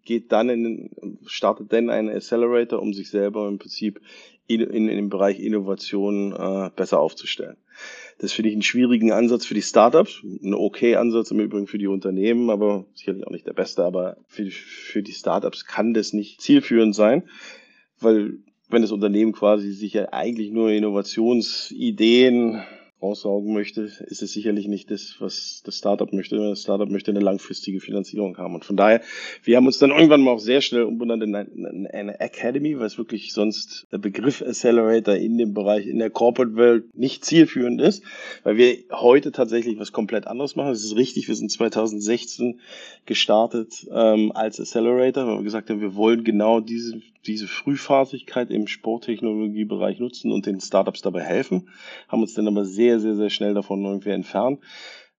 geht 0.03 0.31
dann 0.31 0.49
in, 0.49 1.19
startet 1.25 1.73
dann 1.73 1.89
einen 1.89 2.09
Accelerator, 2.09 2.79
um 2.79 2.93
sich 2.93 3.09
selber 3.09 3.47
im 3.47 3.57
Prinzip 3.57 4.01
in, 4.47 4.61
in, 4.61 4.87
dem 4.87 5.09
Bereich 5.09 5.39
Innovation 5.39 6.33
äh, 6.33 6.69
besser 6.75 6.99
aufzustellen. 6.99 7.57
Das 8.19 8.31
finde 8.31 8.49
ich 8.49 8.55
einen 8.55 8.61
schwierigen 8.61 9.11
Ansatz 9.11 9.45
für 9.45 9.53
die 9.53 9.61
Startups, 9.61 10.21
ein 10.23 10.53
okay 10.53 10.95
Ansatz 10.95 11.31
im 11.31 11.39
Übrigen 11.39 11.67
für 11.67 11.77
die 11.77 11.87
Unternehmen, 11.87 12.49
aber 12.49 12.85
sicherlich 12.93 13.27
auch 13.27 13.31
nicht 13.31 13.47
der 13.47 13.53
beste, 13.53 13.83
aber 13.83 14.17
für, 14.27 14.49
für 14.49 15.03
die 15.03 15.11
Startups 15.11 15.65
kann 15.65 15.93
das 15.93 16.13
nicht 16.13 16.41
zielführend 16.41 16.95
sein, 16.95 17.23
weil 17.99 18.37
wenn 18.69 18.81
das 18.81 18.91
Unternehmen 18.91 19.33
quasi 19.33 19.71
sich 19.71 19.93
ja 19.93 20.13
eigentlich 20.13 20.51
nur 20.51 20.71
Innovationsideen 20.71 22.63
raussaugen 23.05 23.53
möchte, 23.53 23.81
ist 23.81 24.21
es 24.21 24.33
sicherlich 24.33 24.67
nicht 24.67 24.89
das, 24.89 25.15
was 25.19 25.61
das 25.63 25.77
Startup 25.77 26.11
möchte. 26.11 26.35
Das 26.37 26.61
Startup 26.61 26.89
möchte 26.89 27.11
eine 27.11 27.19
langfristige 27.19 27.79
Finanzierung 27.79 28.37
haben. 28.37 28.55
Und 28.55 28.65
von 28.65 28.75
daher, 28.75 29.01
wir 29.43 29.57
haben 29.57 29.67
uns 29.67 29.77
dann 29.77 29.91
irgendwann 29.91 30.21
mal 30.21 30.31
auch 30.31 30.39
sehr 30.39 30.61
schnell 30.61 30.83
umbenannt 30.83 31.23
in 31.23 31.35
eine, 31.35 32.19
Academy, 32.19 32.77
weil 32.79 32.87
es 32.87 32.97
wirklich 32.97 33.33
sonst 33.33 33.87
der 33.91 33.99
Begriff 33.99 34.41
Accelerator 34.41 35.15
in 35.15 35.37
dem 35.37 35.53
Bereich, 35.53 35.87
in 35.87 35.99
der 35.99 36.09
Corporate-Welt 36.09 36.95
nicht 36.97 37.25
zielführend 37.25 37.81
ist, 37.81 38.03
weil 38.43 38.57
wir 38.57 38.77
heute 38.91 39.31
tatsächlich 39.31 39.77
was 39.79 39.91
komplett 39.91 40.27
anderes 40.27 40.55
machen. 40.55 40.71
Es 40.71 40.83
ist 40.83 40.95
richtig, 40.95 41.27
wir 41.27 41.35
sind 41.35 41.51
2016 41.51 42.59
gestartet 43.05 43.85
ähm, 43.91 44.31
als 44.33 44.59
Accelerator, 44.59 45.27
weil 45.27 45.37
wir 45.37 45.43
gesagt 45.43 45.69
haben, 45.69 45.81
wir 45.81 45.95
wollen 45.95 46.23
genau 46.23 46.59
diese, 46.59 47.01
diese 47.27 47.47
Frühphasigkeit 47.47 48.49
im 48.51 48.67
Sporttechnologiebereich 48.67 49.99
nutzen 49.99 50.31
und 50.31 50.45
den 50.45 50.59
Startups 50.59 51.01
dabei 51.01 51.21
helfen, 51.21 51.69
haben 52.07 52.21
uns 52.21 52.33
dann 52.33 52.47
aber 52.47 52.65
sehr, 52.65 52.99
sehr, 52.99 53.15
sehr 53.15 53.29
schnell 53.29 53.53
davon 53.53 53.83
irgendwie 53.83 54.11
entfernt. 54.11 54.59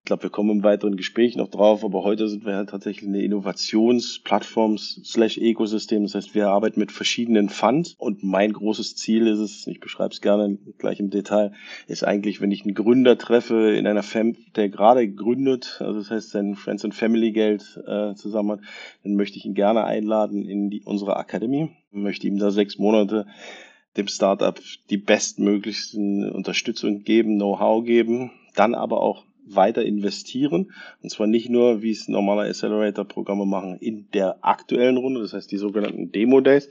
Ich 0.07 0.09
glaube, 0.09 0.23
wir 0.23 0.31
kommen 0.31 0.51
im 0.51 0.63
weiteren 0.63 0.97
Gespräch 0.97 1.35
noch 1.35 1.49
drauf, 1.49 1.85
aber 1.85 2.05
heute 2.05 2.29
sind 2.29 2.47
wir 2.47 2.55
halt 2.55 2.71
tatsächlich 2.71 3.09
eine 3.09 3.23
Innovationsplattform 3.23 4.79
slash 4.79 5.37
Ökosystem. 5.37 6.05
Das 6.05 6.15
heißt, 6.15 6.33
wir 6.33 6.47
arbeiten 6.47 6.79
mit 6.79 6.93
verschiedenen 6.93 7.49
Funds 7.49 7.97
und 7.99 8.23
mein 8.23 8.53
großes 8.53 8.95
Ziel 8.95 9.27
ist 9.27 9.41
es, 9.41 9.67
ich 9.67 9.81
beschreibe 9.81 10.15
es 10.15 10.21
gerne 10.21 10.59
gleich 10.79 11.01
im 11.01 11.11
Detail, 11.11 11.55
ist 11.89 12.05
eigentlich, 12.05 12.41
wenn 12.41 12.53
ich 12.53 12.63
einen 12.63 12.75
Gründer 12.75 13.19
treffe 13.19 13.73
in 13.73 13.89
einer 13.89 14.05
Fam, 14.05 14.37
der 14.55 14.69
gerade 14.69 15.13
gründet, 15.13 15.79
also 15.81 15.99
das 15.99 16.09
heißt 16.09 16.31
sein 16.31 16.55
Friends 16.55 16.85
and 16.85 16.95
Family 16.95 17.33
Geld 17.33 17.77
äh, 17.85 18.15
zusammen 18.15 18.53
hat, 18.53 18.61
dann 19.03 19.17
möchte 19.17 19.39
ich 19.39 19.45
ihn 19.45 19.55
gerne 19.55 19.83
einladen 19.83 20.45
in 20.45 20.71
die, 20.71 20.85
unsere 20.85 21.17
Akademie, 21.17 21.71
möchte 21.91 22.29
ihm 22.29 22.39
da 22.39 22.53
sechs 22.53 22.79
Monate 22.79 23.27
dem 23.97 24.07
Startup 24.07 24.57
die 24.89 24.99
bestmöglichsten 24.99 26.31
Unterstützung 26.31 27.03
geben, 27.03 27.39
Know-how 27.39 27.85
geben, 27.85 28.31
dann 28.55 28.77
aber 28.77 29.01
auch 29.01 29.25
weiter 29.47 29.85
investieren. 29.85 30.73
Und 31.03 31.11
zwar 31.11 31.27
nicht 31.27 31.49
nur, 31.49 31.83
wie 31.83 31.91
es 31.91 32.09
normale 32.09 32.49
Accelerator-Programme 32.49 33.47
machen, 33.47 33.77
in 33.79 34.11
der 34.13 34.45
aktuellen 34.45 34.97
Runde, 34.97 35.21
das 35.21 35.33
heißt 35.33 35.51
die 35.51 35.57
sogenannten 35.57 36.13
Demo-Days, 36.13 36.69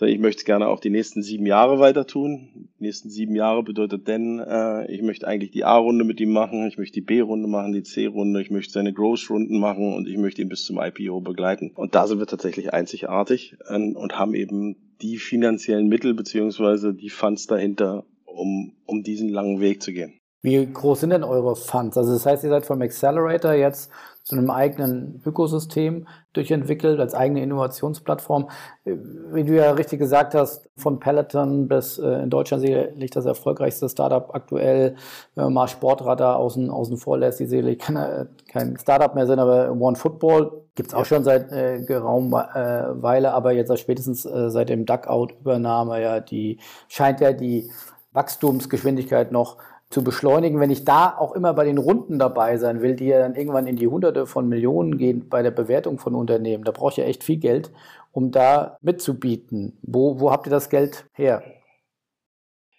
sondern 0.00 0.14
ich 0.14 0.20
möchte 0.20 0.40
es 0.40 0.44
gerne 0.46 0.68
auch 0.68 0.80
die 0.80 0.88
nächsten 0.88 1.22
sieben 1.22 1.44
Jahre 1.44 1.78
weiter 1.78 2.06
tun. 2.06 2.68
Die 2.78 2.84
nächsten 2.84 3.10
sieben 3.10 3.34
Jahre 3.34 3.62
bedeutet 3.62 4.08
denn, 4.08 4.38
äh, 4.38 4.90
ich 4.90 5.02
möchte 5.02 5.28
eigentlich 5.28 5.50
die 5.50 5.64
A-Runde 5.64 6.04
mit 6.04 6.20
ihm 6.20 6.32
machen, 6.32 6.66
ich 6.66 6.78
möchte 6.78 6.94
die 6.94 7.06
B-Runde 7.06 7.46
machen, 7.48 7.72
die 7.72 7.82
C-Runde, 7.82 8.40
ich 8.40 8.50
möchte 8.50 8.72
seine 8.72 8.94
Growth-Runden 8.94 9.60
machen 9.60 9.92
und 9.92 10.08
ich 10.08 10.16
möchte 10.16 10.40
ihn 10.40 10.48
bis 10.48 10.64
zum 10.64 10.80
IPO 10.80 11.20
begleiten. 11.20 11.72
Und 11.74 11.94
da 11.94 12.06
sind 12.06 12.18
wir 12.18 12.26
tatsächlich 12.26 12.72
einzigartig 12.72 13.56
äh, 13.68 13.76
und 13.76 14.18
haben 14.18 14.34
eben 14.34 14.76
die 15.02 15.18
finanziellen 15.18 15.88
Mittel 15.88 16.14
beziehungsweise 16.14 16.94
die 16.94 17.10
Funds 17.10 17.46
dahinter, 17.46 18.04
um, 18.24 18.72
um 18.86 19.02
diesen 19.02 19.28
langen 19.28 19.60
Weg 19.60 19.82
zu 19.82 19.92
gehen. 19.92 20.19
Wie 20.42 20.72
groß 20.72 21.00
sind 21.00 21.10
denn 21.10 21.24
eure 21.24 21.54
Funds? 21.54 21.98
Also 21.98 22.12
das 22.14 22.24
heißt, 22.24 22.44
ihr 22.44 22.50
seid 22.50 22.64
vom 22.64 22.80
Accelerator 22.80 23.52
jetzt 23.52 23.90
zu 24.24 24.36
einem 24.36 24.50
eigenen 24.50 25.20
Ökosystem 25.26 26.06
durchentwickelt, 26.32 27.00
als 27.00 27.14
eigene 27.14 27.42
Innovationsplattform. 27.42 28.48
Wie 28.84 29.44
du 29.44 29.56
ja 29.56 29.72
richtig 29.72 29.98
gesagt 29.98 30.34
hast, 30.34 30.68
von 30.76 31.00
Peloton 31.00 31.68
bis 31.68 31.98
äh, 31.98 32.22
in 32.22 32.30
Deutschland 32.30 32.62
sicherlich 32.62 33.10
das 33.10 33.26
erfolgreichste 33.26 33.88
Startup 33.88 34.32
aktuell, 34.34 34.94
wenn 35.34 35.44
man 35.44 35.54
mal 35.54 35.68
Sportradar 35.68 36.36
außen, 36.36 36.70
außen 36.70 36.96
vor 36.96 37.18
lässt, 37.18 37.40
die 37.40 37.46
sicherlich 37.46 37.78
kein, 37.78 38.28
kein 38.48 38.78
Startup 38.78 39.14
mehr 39.14 39.26
sind, 39.26 39.40
aber 39.40 39.72
One 39.72 39.96
Football 39.96 40.62
gibt's 40.74 40.94
auch 40.94 41.04
schon 41.04 41.24
seit 41.24 41.50
äh, 41.50 41.82
geraumer 41.82 42.54
äh, 42.54 43.02
Weile, 43.02 43.34
aber 43.34 43.52
jetzt 43.52 43.76
spätestens 43.78 44.24
äh, 44.24 44.50
seit 44.50 44.68
dem 44.68 44.86
Duckout-Übernahme 44.86 46.00
ja, 46.00 46.20
die 46.20 46.60
scheint 46.88 47.20
ja 47.20 47.32
die 47.32 47.70
Wachstumsgeschwindigkeit 48.12 49.32
noch 49.32 49.56
zu 49.90 50.04
beschleunigen, 50.04 50.60
wenn 50.60 50.70
ich 50.70 50.84
da 50.84 51.16
auch 51.18 51.32
immer 51.32 51.52
bei 51.52 51.64
den 51.64 51.78
Runden 51.78 52.18
dabei 52.18 52.58
sein 52.58 52.80
will, 52.80 52.94
die 52.94 53.06
ja 53.06 53.18
dann 53.18 53.34
irgendwann 53.34 53.66
in 53.66 53.76
die 53.76 53.88
Hunderte 53.88 54.24
von 54.26 54.48
Millionen 54.48 54.98
gehen 54.98 55.28
bei 55.28 55.42
der 55.42 55.50
Bewertung 55.50 55.98
von 55.98 56.14
Unternehmen, 56.14 56.62
da 56.62 56.70
brauche 56.70 56.92
ich 56.92 56.96
ja 56.98 57.04
echt 57.04 57.24
viel 57.24 57.38
Geld, 57.38 57.72
um 58.12 58.30
da 58.30 58.78
mitzubieten. 58.82 59.78
Wo, 59.82 60.20
wo 60.20 60.30
habt 60.30 60.46
ihr 60.46 60.50
das 60.50 60.70
Geld 60.70 61.06
her? 61.12 61.42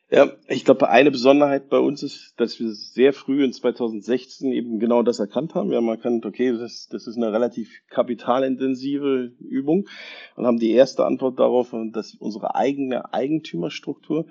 Ja, 0.10 0.30
ich 0.48 0.66
glaube, 0.66 0.90
eine 0.90 1.10
Besonderheit 1.10 1.70
bei 1.70 1.80
uns 1.80 2.04
ist, 2.04 2.34
dass 2.36 2.60
wir 2.60 2.74
sehr 2.74 3.14
früh 3.14 3.46
in 3.46 3.54
2016 3.54 4.52
eben 4.52 4.78
genau 4.78 5.04
das 5.04 5.20
erkannt 5.20 5.56
haben. 5.56 5.70
Wir 5.70 5.78
haben 5.78 5.88
erkannt, 5.88 6.26
okay, 6.26 6.52
das, 6.58 6.90
das 6.92 7.08
ist 7.08 7.16
eine 7.16 7.32
relativ 7.32 7.82
kapitalintensive 7.90 9.32
Übung 9.40 9.88
und 10.36 10.46
haben 10.46 10.60
die 10.60 10.72
erste 10.72 11.06
Antwort 11.06 11.40
darauf, 11.40 11.74
dass 11.94 12.14
unsere 12.14 12.56
eigene 12.56 13.14
Eigentümerstruktur 13.14 14.26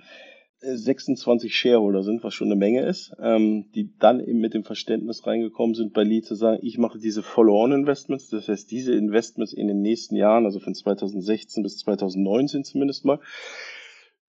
26 0.62 1.57
Shareholder 1.57 2.02
sind, 2.02 2.23
was 2.23 2.35
schon 2.35 2.49
eine 2.49 2.57
Menge 2.57 2.83
ist, 2.83 3.12
ähm, 3.21 3.67
die 3.75 3.90
dann 3.99 4.21
eben 4.21 4.40
mit 4.40 4.55
dem 4.55 4.64
Verständnis 4.64 5.26
reingekommen 5.26 5.75
sind, 5.75 5.95
bei 5.95 6.02
Lee 6.02 6.21
zu 6.21 6.35
sagen, 6.35 6.59
ich 6.62 6.76
mache 6.76 6.99
diese 6.99 7.23
Follow-on-Investments, 7.23 8.29
das 8.29 8.49
heißt 8.49 8.71
diese 8.71 8.95
Investments 8.95 9.52
in 9.52 9.69
den 9.69 9.81
nächsten 9.81 10.17
Jahren, 10.17 10.45
also 10.45 10.61
von 10.61 10.75
2016 10.75 11.62
bis 11.62 11.79
2019 11.79 12.64
zumindest 12.64 13.05
mal, 13.05 13.21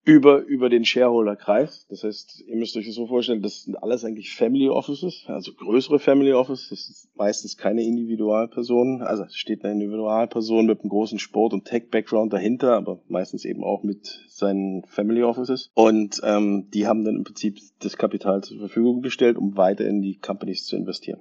über, 0.04 0.42
über 0.42 0.68
den 0.68 0.84
Shareholder-Kreis. 0.84 1.86
Das 1.88 2.02
heißt, 2.02 2.42
ihr 2.46 2.56
müsst 2.56 2.76
euch 2.76 2.86
das 2.86 2.96
so 2.96 3.06
vorstellen, 3.06 3.40
das 3.40 3.62
sind 3.62 3.76
alles 3.76 4.04
eigentlich 4.04 4.34
Family 4.34 4.68
Offices, 4.68 5.24
also 5.28 5.52
größere 5.54 6.00
Family 6.00 6.32
Offices. 6.32 6.70
Das 6.70 6.88
ist 6.88 7.16
meistens 7.16 7.56
keine 7.56 7.84
Individualpersonen. 7.84 9.02
Also 9.02 9.22
es 9.24 9.36
steht 9.36 9.64
eine 9.64 9.74
Individualperson 9.74 10.66
mit 10.66 10.80
einem 10.80 10.88
großen 10.88 11.20
Sport- 11.20 11.52
und 11.52 11.66
Tech-Background 11.66 12.32
dahinter, 12.32 12.76
aber 12.76 13.00
meistens 13.08 13.44
eben 13.44 13.62
auch 13.62 13.84
mit 13.84 14.24
seinen 14.28 14.84
Family 14.86 15.22
Offices. 15.22 15.70
Und 15.74 16.20
ähm, 16.24 16.68
die 16.74 16.88
haben 16.88 17.04
dann 17.04 17.16
im 17.16 17.24
Prinzip 17.24 17.58
das 17.78 17.96
Kapital 17.96 18.42
zur 18.42 18.58
Verfügung 18.58 19.02
gestellt, 19.02 19.36
um 19.36 19.56
weiter 19.56 19.86
in 19.86 20.02
die 20.02 20.18
Companies 20.18 20.66
zu 20.66 20.76
investieren. 20.76 21.20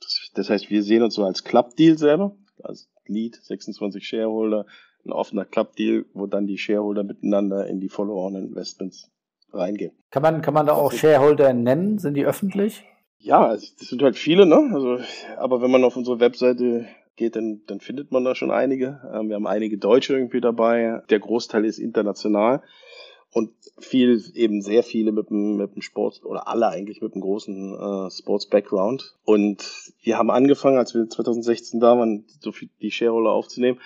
Das, 0.00 0.30
das 0.34 0.50
heißt, 0.50 0.70
wir 0.70 0.82
sehen 0.82 1.02
uns 1.02 1.14
so 1.14 1.24
als 1.24 1.44
Club-Deal 1.44 1.96
selber, 1.98 2.36
als 2.62 2.88
Lead, 3.06 3.36
26 3.36 4.06
Shareholder, 4.06 4.66
ein 5.08 5.12
offener 5.12 5.44
Club-Deal, 5.44 6.04
wo 6.14 6.26
dann 6.26 6.46
die 6.46 6.58
Shareholder 6.58 7.02
miteinander 7.02 7.66
in 7.66 7.80
die 7.80 7.88
Follow-on-Investments 7.88 9.10
reingehen. 9.52 9.92
Kann 10.10 10.22
man, 10.22 10.42
kann 10.42 10.54
man 10.54 10.66
da 10.66 10.74
auch 10.74 10.92
Shareholder 10.92 11.52
nennen? 11.52 11.98
Sind 11.98 12.14
die 12.14 12.26
öffentlich? 12.26 12.84
Ja, 13.18 13.52
das 13.52 13.74
sind 13.78 14.02
halt 14.02 14.16
viele, 14.16 14.46
ne? 14.46 14.70
Also, 14.72 14.98
aber 15.38 15.60
wenn 15.60 15.70
man 15.70 15.84
auf 15.84 15.96
unsere 15.96 16.20
Webseite 16.20 16.86
geht, 17.16 17.34
dann, 17.34 17.62
dann 17.66 17.80
findet 17.80 18.12
man 18.12 18.24
da 18.24 18.34
schon 18.34 18.50
einige. 18.50 19.00
Ähm, 19.12 19.28
wir 19.28 19.36
haben 19.36 19.46
einige 19.46 19.78
Deutsche 19.78 20.14
irgendwie 20.14 20.40
dabei. 20.40 21.02
Der 21.10 21.18
Großteil 21.18 21.64
ist 21.64 21.78
international 21.78 22.62
und 23.32 23.50
viel, 23.78 24.22
eben 24.34 24.62
sehr 24.62 24.82
viele 24.82 25.12
mit 25.12 25.30
dem, 25.30 25.56
mit 25.56 25.74
dem 25.74 25.82
Sport 25.82 26.22
oder 26.24 26.48
alle 26.48 26.68
eigentlich 26.68 27.02
mit 27.02 27.12
einem 27.12 27.22
großen 27.22 27.74
äh, 27.74 28.10
Sports-Background. 28.10 29.16
Und 29.24 29.92
wir 30.02 30.18
haben 30.18 30.30
angefangen, 30.30 30.78
als 30.78 30.94
wir 30.94 31.08
2016 31.08 31.78
da 31.78 31.98
waren, 31.98 32.24
so 32.40 32.52
viel 32.52 32.70
die 32.80 32.90
Shareholder 32.90 33.30
aufzunehmen, 33.30 33.78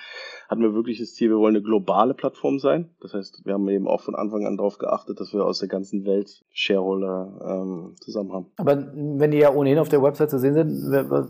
hatten 0.49 0.63
wir 0.63 0.75
wirklich 0.75 0.99
das 0.99 1.15
Ziel, 1.15 1.31
wir 1.31 1.39
wollen 1.39 1.57
eine 1.57 1.65
globale 1.65 2.15
Plattform 2.15 2.59
sein. 2.59 2.91
Das 3.01 3.15
heißt, 3.15 3.45
wir 3.45 3.55
haben 3.55 3.69
eben 3.69 3.89
auch 3.89 4.03
von 4.03 4.15
Anfang 4.15 4.47
an 4.47 4.57
darauf 4.57 4.79
geachtet, 4.79 5.19
dass 5.19 5.33
wir 5.33 5.45
aus 5.45 5.59
der 5.59 5.69
ganzen 5.69 6.05
Welt 6.05 6.45
Shareholder 6.53 7.41
ähm, 7.45 7.97
zusammen 8.01 8.33
haben. 8.33 8.47
Aber 8.57 8.77
wenn 8.95 9.31
die 9.31 9.39
ja 9.39 9.53
ohnehin 9.53 9.79
auf 9.79 9.89
der 9.89 10.03
Website 10.03 10.31
zu 10.31 10.39
sehen 10.39 10.55
sind, 10.55 10.71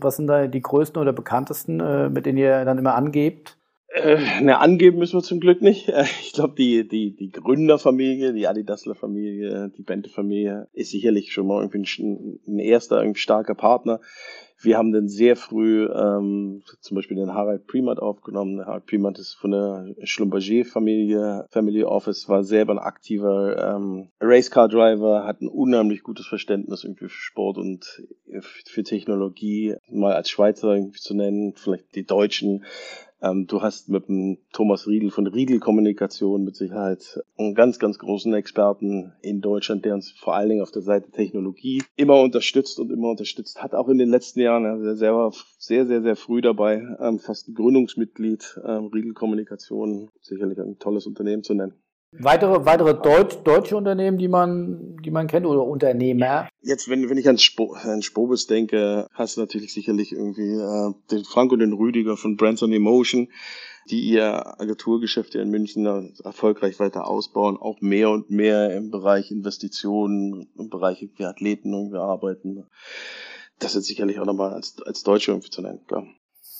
was 0.01 0.17
sind 0.17 0.27
da 0.27 0.47
die 0.47 0.61
größten 0.61 1.01
oder 1.01 1.13
bekanntesten, 1.13 1.79
äh, 1.79 2.09
mit 2.09 2.25
denen 2.25 2.37
ihr 2.37 2.65
dann 2.65 2.77
immer 2.77 2.95
angebt? 2.95 3.57
Äh, 3.93 4.41
ne, 4.41 4.57
angeben 4.57 4.97
müssen 4.97 5.19
wir 5.19 5.23
zum 5.23 5.39
Glück 5.39 5.61
nicht. 5.61 5.87
Äh, 5.89 6.05
ich 6.21 6.33
glaube, 6.33 6.55
die, 6.55 6.87
die, 6.87 7.15
die 7.15 7.31
Gründerfamilie, 7.31 8.33
die 8.33 8.47
Adidasler-Familie, 8.47 9.71
die 9.77 9.83
Bente-Familie 9.83 10.67
ist 10.73 10.89
sicherlich 10.89 11.31
schon 11.31 11.45
mal 11.45 11.61
irgendwie 11.61 12.01
ein, 12.01 12.39
ein 12.47 12.59
erster, 12.59 12.99
irgendwie 13.01 13.19
starker 13.19 13.53
Partner. 13.53 13.99
Wir 14.59 14.77
haben 14.77 14.93
dann 14.93 15.09
sehr 15.09 15.35
früh 15.35 15.85
ähm, 15.85 16.63
zum 16.79 16.95
Beispiel 16.95 17.17
den 17.17 17.33
Harald 17.33 17.67
Primat 17.67 17.99
aufgenommen. 17.99 18.57
Der 18.57 18.65
Harald 18.65 18.85
Primat 18.85 19.19
ist 19.19 19.33
von 19.33 19.51
der 19.51 19.93
Schlumberger-Familie, 20.03 21.47
Family 21.51 21.83
Office, 21.83 22.29
war 22.29 22.43
selber 22.43 22.73
ein 22.73 22.79
aktiver 22.79 23.75
ähm, 23.75 24.09
Racecar-Driver, 24.21 25.25
hat 25.25 25.41
ein 25.41 25.49
unheimlich 25.49 26.01
gutes 26.01 26.25
Verständnis 26.25 26.83
irgendwie 26.83 27.09
für 27.09 27.09
Sport 27.09 27.57
und 27.57 28.03
für 28.41 28.83
Technologie. 28.83 29.75
Mal 29.91 30.13
als 30.13 30.29
Schweizer 30.29 30.73
irgendwie 30.73 30.99
zu 30.99 31.13
nennen, 31.13 31.53
vielleicht 31.55 31.93
die 31.95 32.05
Deutschen 32.05 32.63
ähm, 33.23 33.47
du 33.47 33.61
hast 33.61 33.89
mit 33.89 34.07
dem 34.07 34.37
Thomas 34.51 34.85
Riedel 34.85 35.09
von 35.09 35.25
Riedel 35.27 35.59
Kommunikation 35.59 36.43
mit 36.43 36.55
Sicherheit 36.55 37.21
einen 37.37 37.55
ganz, 37.55 37.79
ganz 37.79 37.97
großen 37.97 38.33
Experten 38.33 39.13
in 39.21 39.41
Deutschland, 39.41 39.85
der 39.85 39.93
uns 39.93 40.11
vor 40.11 40.35
allen 40.35 40.49
Dingen 40.49 40.61
auf 40.61 40.71
der 40.71 40.81
Seite 40.81 41.09
Technologie 41.09 41.81
immer 41.95 42.19
unterstützt 42.21 42.79
und 42.79 42.91
immer 42.91 43.09
unterstützt 43.09 43.63
hat, 43.63 43.73
auch 43.73 43.87
in 43.87 43.97
den 43.97 44.09
letzten 44.09 44.41
Jahren. 44.41 44.65
Er 44.65 44.91
ist 44.91 44.99
selber 44.99 45.31
sehr, 45.57 45.85
sehr, 45.85 46.01
sehr 46.01 46.17
früh 46.17 46.41
dabei, 46.41 46.83
ähm, 46.99 47.19
fast 47.19 47.47
ein 47.47 47.53
Gründungsmitglied, 47.53 48.59
ähm, 48.67 48.87
Riedel 48.87 49.13
Kommunikation, 49.13 50.09
sicherlich 50.21 50.59
ein 50.59 50.77
tolles 50.79 51.07
Unternehmen 51.07 51.43
zu 51.43 51.53
nennen. 51.53 51.73
Weitere, 52.19 52.65
weitere 52.65 52.93
Deutsch, 52.93 53.37
deutsche 53.43 53.75
Unternehmen, 53.75 54.17
die 54.17 54.27
man, 54.27 54.97
die 54.97 55.09
man 55.09 55.27
kennt 55.27 55.47
oder 55.47 55.63
Unternehmer? 55.63 56.47
Jetzt, 56.65 56.89
wenn, 56.89 57.09
wenn 57.09 57.17
ich 57.17 57.27
an, 57.27 57.37
Spo, 57.37 57.73
an 57.73 58.01
Spobis 58.01 58.47
denke, 58.47 59.09
hast 59.13 59.35
du 59.35 59.41
natürlich 59.41 59.73
sicherlich 59.73 60.13
irgendwie 60.13 60.53
äh, 60.53 60.93
den 61.11 61.25
Frank 61.25 61.51
und 61.51 61.59
den 61.59 61.73
Rüdiger 61.73 62.15
von 62.15 62.37
Brands 62.37 62.63
on 62.63 62.71
Emotion, 62.71 63.27
die 63.89 63.99
ihr 63.99 64.61
Agenturgeschäft 64.61 65.35
in 65.35 65.49
München 65.49 66.13
erfolgreich 66.23 66.79
weiter 66.79 67.05
ausbauen, 67.05 67.57
auch 67.57 67.81
mehr 67.81 68.11
und 68.11 68.31
mehr 68.31 68.75
im 68.75 68.91
Bereich 68.91 69.29
Investitionen, 69.29 70.47
im 70.57 70.69
Bereich 70.69 71.05
wie 71.17 71.25
Athleten 71.25 71.73
irgendwie 71.73 71.97
arbeiten. 71.97 72.63
Das 73.59 73.75
ist 73.75 73.87
sicherlich 73.87 74.19
auch 74.19 74.25
nochmal 74.25 74.53
als, 74.53 74.81
als 74.85 75.03
Deutsche 75.03 75.31
irgendwie 75.31 75.49
zu 75.49 75.61
nennen, 75.61 75.81
klar. 75.85 76.07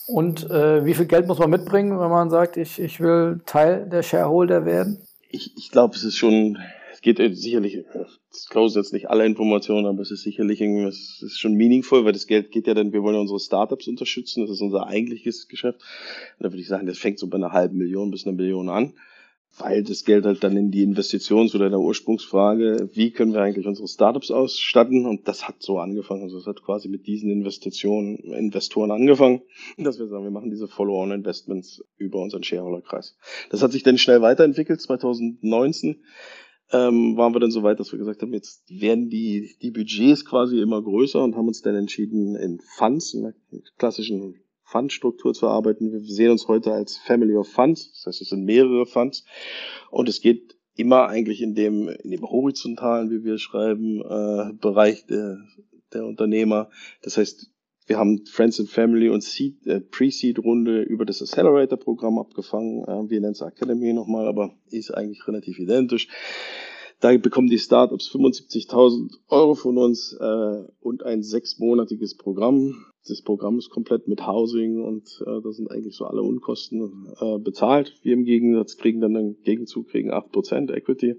Und 0.06 0.50
äh, 0.50 0.84
wie 0.84 0.92
viel 0.92 1.06
Geld 1.06 1.26
muss 1.26 1.38
man 1.38 1.48
mitbringen, 1.48 1.98
wenn 1.98 2.10
man 2.10 2.28
sagt, 2.28 2.58
ich, 2.58 2.78
ich 2.78 3.00
will 3.00 3.40
Teil 3.46 3.88
der 3.88 4.02
Shareholder 4.02 4.66
werden? 4.66 4.98
Ich, 5.30 5.56
ich 5.56 5.70
glaube, 5.70 5.96
es 5.96 6.04
ist 6.04 6.16
schon 6.16 6.58
geht 7.04 7.36
sicherlich, 7.36 7.84
close 8.48 8.78
jetzt 8.78 8.94
nicht 8.94 9.10
alle 9.10 9.26
Informationen, 9.26 9.86
aber 9.86 10.00
es 10.00 10.10
ist 10.10 10.22
sicherlich 10.22 10.60
es 10.62 11.22
ist 11.22 11.38
schon 11.38 11.54
meaningful, 11.54 12.04
weil 12.04 12.12
das 12.12 12.26
Geld 12.26 12.50
geht 12.50 12.66
ja 12.66 12.72
dann, 12.72 12.92
wir 12.92 13.02
wollen 13.02 13.14
ja 13.14 13.20
unsere 13.20 13.38
Startups 13.38 13.86
unterstützen, 13.86 14.40
das 14.40 14.50
ist 14.50 14.62
unser 14.62 14.86
eigentliches 14.86 15.46
Geschäft. 15.46 15.82
Da 16.40 16.50
würde 16.50 16.60
ich 16.60 16.66
sagen, 16.66 16.86
das 16.86 16.98
fängt 16.98 17.18
so 17.18 17.28
bei 17.28 17.36
einer 17.36 17.52
halben 17.52 17.76
Million 17.76 18.10
bis 18.10 18.26
einer 18.26 18.34
Million 18.34 18.70
an 18.70 18.94
weil 19.58 19.84
das 19.84 20.04
Geld 20.04 20.24
halt 20.24 20.42
dann 20.42 20.56
in 20.56 20.70
die 20.70 20.82
Investitions- 20.82 21.54
oder 21.54 21.66
in 21.66 21.70
der 21.70 21.80
Ursprungsfrage, 21.80 22.90
wie 22.92 23.12
können 23.12 23.32
wir 23.32 23.40
eigentlich 23.40 23.66
unsere 23.66 23.86
Startups 23.86 24.30
ausstatten? 24.30 25.06
Und 25.06 25.28
das 25.28 25.46
hat 25.46 25.62
so 25.62 25.78
angefangen. 25.78 26.22
Also 26.22 26.38
es 26.38 26.46
hat 26.46 26.62
quasi 26.62 26.88
mit 26.88 27.06
diesen 27.06 27.30
Investitionen, 27.30 28.16
Investoren 28.16 28.90
angefangen, 28.90 29.42
dass 29.78 29.98
wir 29.98 30.08
sagen, 30.08 30.24
wir 30.24 30.30
machen 30.30 30.50
diese 30.50 30.66
Follow-on-Investments 30.66 31.84
über 31.96 32.20
unseren 32.20 32.42
Shareholder-Kreis. 32.42 33.16
Das 33.50 33.62
hat 33.62 33.72
sich 33.72 33.84
dann 33.84 33.98
schnell 33.98 34.22
weiterentwickelt. 34.22 34.80
2019 34.80 36.02
ähm, 36.72 37.16
waren 37.16 37.34
wir 37.34 37.40
dann 37.40 37.50
so 37.50 37.62
weit, 37.62 37.80
dass 37.80 37.92
wir 37.92 37.98
gesagt 37.98 38.22
haben, 38.22 38.32
jetzt 38.32 38.68
werden 38.68 39.08
die, 39.08 39.56
die 39.60 39.70
Budgets 39.70 40.24
quasi 40.24 40.60
immer 40.60 40.82
größer 40.82 41.22
und 41.22 41.36
haben 41.36 41.48
uns 41.48 41.62
dann 41.62 41.74
entschieden, 41.74 42.36
in 42.36 42.60
Funds, 42.60 43.14
in 43.14 43.22
der 43.22 43.34
klassischen 43.78 44.40
Fundstruktur 44.62 45.34
zu 45.34 45.46
arbeiten. 45.46 45.92
Wir 45.92 46.00
sehen 46.00 46.30
uns 46.30 46.48
heute 46.48 46.72
als 46.72 46.96
Family 46.96 47.36
of 47.36 47.48
Funds, 47.48 47.92
das 47.92 48.06
heißt, 48.06 48.22
es 48.22 48.28
sind 48.30 48.44
mehrere 48.44 48.86
Funds 48.86 49.24
und 49.90 50.08
es 50.08 50.20
geht 50.20 50.56
immer 50.74 51.06
eigentlich 51.06 51.42
in 51.42 51.54
dem, 51.54 51.88
in 51.88 52.10
dem 52.10 52.22
horizontalen, 52.22 53.10
wie 53.10 53.22
wir 53.22 53.38
schreiben, 53.38 54.00
äh, 54.00 54.52
Bereich 54.54 55.06
der, 55.06 55.38
der 55.92 56.04
Unternehmer. 56.06 56.70
Das 57.02 57.16
heißt, 57.16 57.50
wir 57.86 57.98
haben 57.98 58.24
Friends 58.26 58.58
and 58.60 58.68
Family 58.68 59.08
und 59.08 59.22
Seed, 59.22 59.66
äh, 59.66 59.80
Pre-Seed-Runde 59.80 60.82
über 60.82 61.04
das 61.04 61.20
Accelerator-Programm 61.20 62.18
abgefangen. 62.18 62.84
Äh, 62.84 63.10
wir 63.10 63.20
nennen 63.20 63.32
es 63.32 63.42
Academy 63.42 63.92
nochmal, 63.92 64.26
aber 64.26 64.54
ist 64.70 64.90
eigentlich 64.90 65.26
relativ 65.28 65.58
identisch. 65.58 66.08
Da 67.00 67.14
bekommen 67.18 67.48
die 67.48 67.58
Startups 67.58 68.08
75.000 68.08 69.12
Euro 69.28 69.54
von 69.54 69.76
uns 69.76 70.16
äh, 70.18 70.64
und 70.80 71.02
ein 71.02 71.22
sechsmonatiges 71.22 72.16
Programm. 72.16 72.86
Das 73.06 73.20
Programm 73.20 73.58
ist 73.58 73.68
komplett 73.68 74.08
mit 74.08 74.26
Housing 74.26 74.82
und 74.82 75.22
äh, 75.26 75.42
da 75.42 75.52
sind 75.52 75.70
eigentlich 75.70 75.94
so 75.94 76.06
alle 76.06 76.22
Unkosten 76.22 77.12
äh, 77.20 77.38
bezahlt. 77.38 77.98
Wir 78.02 78.14
im 78.14 78.24
Gegensatz 78.24 78.78
kriegen 78.78 79.02
dann 79.02 79.16
im 79.16 79.36
Gegenzug 79.42 79.88
kriegen 79.88 80.10
8% 80.10 80.72
Equity. 80.72 81.16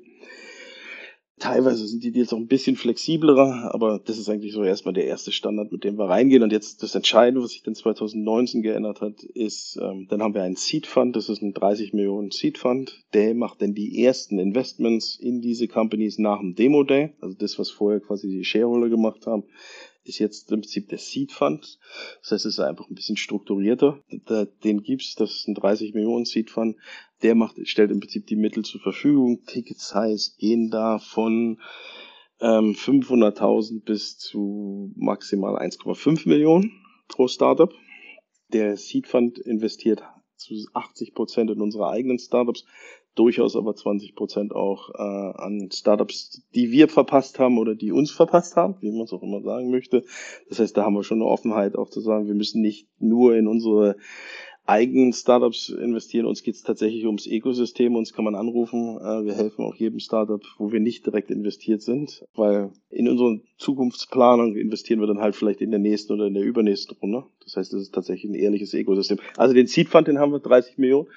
Teilweise 1.38 1.86
sind 1.86 2.02
die 2.02 2.14
Deals 2.14 2.32
auch 2.32 2.38
ein 2.38 2.48
bisschen 2.48 2.78
flexibler, 2.78 3.70
aber 3.74 4.00
das 4.00 4.18
ist 4.18 4.30
eigentlich 4.30 4.54
so 4.54 4.64
erstmal 4.64 4.94
der 4.94 5.06
erste 5.06 5.34
Standard, 5.34 5.70
mit 5.70 5.84
dem 5.84 5.98
wir 5.98 6.08
reingehen. 6.08 6.44
Und 6.44 6.54
jetzt 6.54 6.82
das 6.82 6.96
Entscheidende, 6.96 7.44
was 7.44 7.52
sich 7.52 7.62
dann 7.62 7.76
2019 7.76 8.62
geändert 8.62 9.02
hat, 9.02 9.22
ist, 9.22 9.78
ähm, 9.82 10.08
dann 10.10 10.24
haben 10.24 10.34
wir 10.34 10.44
einen 10.44 10.56
Seed 10.56 10.88
Fund, 10.88 11.14
das 11.18 11.28
ist 11.28 11.42
ein 11.42 11.54
30 11.54 11.92
Millionen 11.92 12.32
Seed 12.32 12.58
Fund, 12.58 13.04
der 13.14 13.36
macht 13.36 13.62
dann 13.62 13.74
die 13.74 14.02
ersten 14.02 14.40
Investments 14.40 15.18
in 15.20 15.42
diese 15.42 15.68
Companies 15.68 16.20
nach 16.20 16.40
dem 16.40 16.56
Demo 16.56 16.84
Day, 16.84 17.12
also 17.20 17.36
das, 17.38 17.60
was 17.60 17.70
vorher 17.70 18.00
quasi 18.00 18.30
die 18.30 18.46
Shareholder 18.46 18.88
gemacht 18.88 19.28
haben, 19.28 19.44
ist 20.06 20.20
jetzt 20.20 20.52
im 20.52 20.62
Prinzip 20.62 20.90
der 20.90 20.98
Seed 20.98 21.32
Fund. 21.32 21.80
Das 22.22 22.32
heißt, 22.32 22.46
es 22.46 22.54
ist 22.54 22.60
einfach 22.60 22.90
ein 22.90 22.96
bisschen 22.96 23.18
strukturierter. 23.18 24.02
Den 24.64 24.84
gibt's, 24.84 25.16
das 25.16 25.32
ist 25.32 25.48
ein 25.48 25.56
30 25.56 25.94
Millionen 25.94 26.26
Seed 26.26 26.50
Fund. 26.50 26.78
Der 27.22 27.36
macht, 27.36 27.56
stellt 27.68 27.92
im 27.92 28.00
Prinzip 28.00 28.28
die 28.28 28.36
Mittel 28.36 28.64
zur 28.64 28.82
Verfügung. 28.82 29.44
Ticket 29.46 29.80
Size 29.80 30.32
gehen 30.38 30.70
da 30.70 31.00
von 31.00 31.60
ähm, 32.40 32.74
500.000 32.74 33.84
bis 33.84 34.18
zu 34.18 34.92
maximal 34.96 35.56
1,5 35.58 36.28
Millionen 36.28 36.72
pro 37.08 37.28
Startup. 37.28 37.74
Der 38.54 38.78
Seed 38.78 39.08
Fund 39.08 39.40
investiert 39.40 40.04
zu 40.36 40.54
80 40.74 41.14
Prozent 41.14 41.50
in 41.50 41.62
unsere 41.62 41.90
eigenen 41.90 42.20
Startups, 42.20 42.66
durchaus 43.16 43.56
aber 43.56 43.76
20 43.76 44.16
Prozent 44.16 44.54
auch 44.54 44.90
äh, 44.90 45.02
an 45.42 45.70
Startups, 45.72 46.44
die 46.54 46.72
wir 46.72 46.88
verpasst 46.88 47.40
haben 47.40 47.58
oder 47.58 47.76
die 47.76 47.92
uns 47.92 48.12
verpasst 48.12 48.56
haben, 48.56 48.76
wie 48.82 48.92
man 48.92 49.04
es 49.04 49.14
auch 49.14 49.24
immer 49.24 49.42
sagen 49.42 49.72
möchte. 49.72 50.04
Das 50.50 50.60
heißt, 50.60 50.76
da 50.76 50.84
haben 50.84 50.96
wir 50.96 51.04
schon 51.04 51.22
eine 51.22 51.30
Offenheit 51.30 51.76
auch 51.76 51.90
zu 51.90 52.02
sagen, 52.02 52.28
wir 52.28 52.36
müssen 52.36 52.62
nicht 52.62 52.88
nur 53.00 53.36
in 53.36 53.48
unsere 53.48 53.96
eigenen 54.66 55.14
Startups 55.14 55.70
investieren. 55.70 56.26
Uns 56.26 56.44
geht 56.44 56.56
es 56.56 56.64
tatsächlich 56.64 57.06
ums 57.06 57.28
Ökosystem. 57.28 57.96
Uns 57.96 58.14
kann 58.14 58.26
man 58.26 58.36
anrufen. 58.36 58.98
Äh, 58.98 59.26
wir 59.26 59.34
helfen 59.36 59.64
auch 59.64 59.76
jedem 59.76 60.00
Startup, 60.00 60.42
wo 60.58 60.72
wir 60.72 60.80
nicht 60.80 61.06
direkt 61.06 61.32
investiert 61.32 61.82
sind, 61.82 62.26
weil 62.36 62.72
in 62.90 63.08
unserer 63.08 63.40
Zukunftsplanung 63.58 64.56
investieren 64.56 65.00
wir 65.00 65.08
dann 65.08 65.20
halt 65.20 65.36
vielleicht 65.36 65.62
in 65.62 65.72
der 65.72 65.80
nächsten 65.80 66.14
oder 66.14 66.26
in 66.26 66.34
der 66.34 66.44
übernächsten 66.44 66.98
Runde. 66.98 67.24
Das 67.44 67.56
heißt, 67.56 67.74
es 67.74 67.84
ist 67.84 67.94
tatsächlich 67.94 68.32
ein 68.32 68.36
ehrliches 68.36 68.74
Ökosystem. 68.74 69.20
Also 69.38 69.54
den 69.54 69.68
Seed 69.68 69.90
Fund, 69.90 70.08
den 70.08 70.20
haben 70.20 70.32
wir 70.32 70.40
30 70.40 70.78
Millionen. 70.78 71.08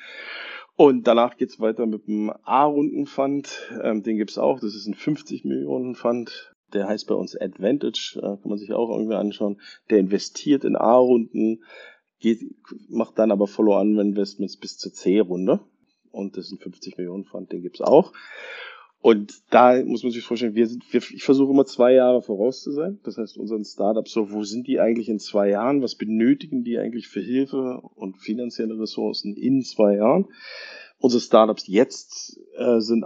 Und 0.81 1.09
danach 1.09 1.37
geht's 1.37 1.59
weiter 1.59 1.87
mit 1.87 2.07
dem 2.07 2.33
A-Runden-Fund. 2.45 3.73
Ähm, 3.83 4.05
den 4.05 4.17
gibt's 4.17 4.39
auch. 4.39 4.61
Das 4.61 4.77
ist 4.77 4.87
ein 4.87 4.95
50 4.95 5.45
Millionen 5.45 5.97
Fund. 5.97 6.55
Der 6.73 6.87
heißt 6.87 7.09
bei 7.09 7.17
uns 7.17 7.35
Advantage. 7.37 8.13
Äh, 8.19 8.21
kann 8.21 8.49
man 8.49 8.59
sich 8.59 8.73
auch 8.73 8.89
irgendwie 8.89 9.17
anschauen. 9.17 9.61
Der 9.91 9.99
investiert 9.99 10.63
in 10.63 10.77
A-Runden, 10.77 11.65
macht 12.89 13.19
dann 13.19 13.33
aber 13.33 13.49
Follow-on-Investments 13.49 14.57
bis 14.57 14.79
zur 14.79 14.93
C-Runde. 14.93 15.59
Und 16.13 16.37
das 16.37 16.45
ist 16.47 16.53
ein 16.53 16.59
50 16.59 16.97
Millionen 16.97 17.25
Fund. 17.25 17.51
Den 17.51 17.63
gibt's 17.63 17.81
auch. 17.81 18.13
Und 19.01 19.33
da 19.51 19.83
muss 19.85 20.03
man 20.03 20.11
sich 20.11 20.25
vorstellen, 20.25 20.57
wir 20.57 20.67
sind, 20.67 20.93
wir, 20.93 21.01
ich 21.01 21.23
versuche 21.23 21.53
immer 21.53 21.65
zwei 21.65 21.93
Jahre 21.93 22.21
voraus 22.21 22.63
zu 22.63 22.73
sein. 22.73 22.99
Das 23.05 23.17
heißt, 23.17 23.39
unseren 23.39 23.65
Startups 23.65 24.13
so, 24.13 24.33
wo 24.33 24.43
sind 24.43 24.67
die 24.67 24.81
eigentlich 24.81 25.09
in 25.09 25.21
zwei 25.21 25.51
Jahren? 25.51 25.83
Was 25.83 25.95
benötigen 25.95 26.65
die 26.65 26.79
eigentlich 26.79 27.07
für 27.07 27.21
Hilfe 27.21 27.81
und 27.95 28.19
finanzielle 28.19 28.79
Ressourcen 28.79 29.37
in 29.37 29.63
zwei 29.63 29.97
Jahren? 29.97 30.27
Unsere 30.99 31.21
Startups 31.21 31.69
jetzt 31.69 32.41
äh, 32.57 32.81
sind 32.81 33.05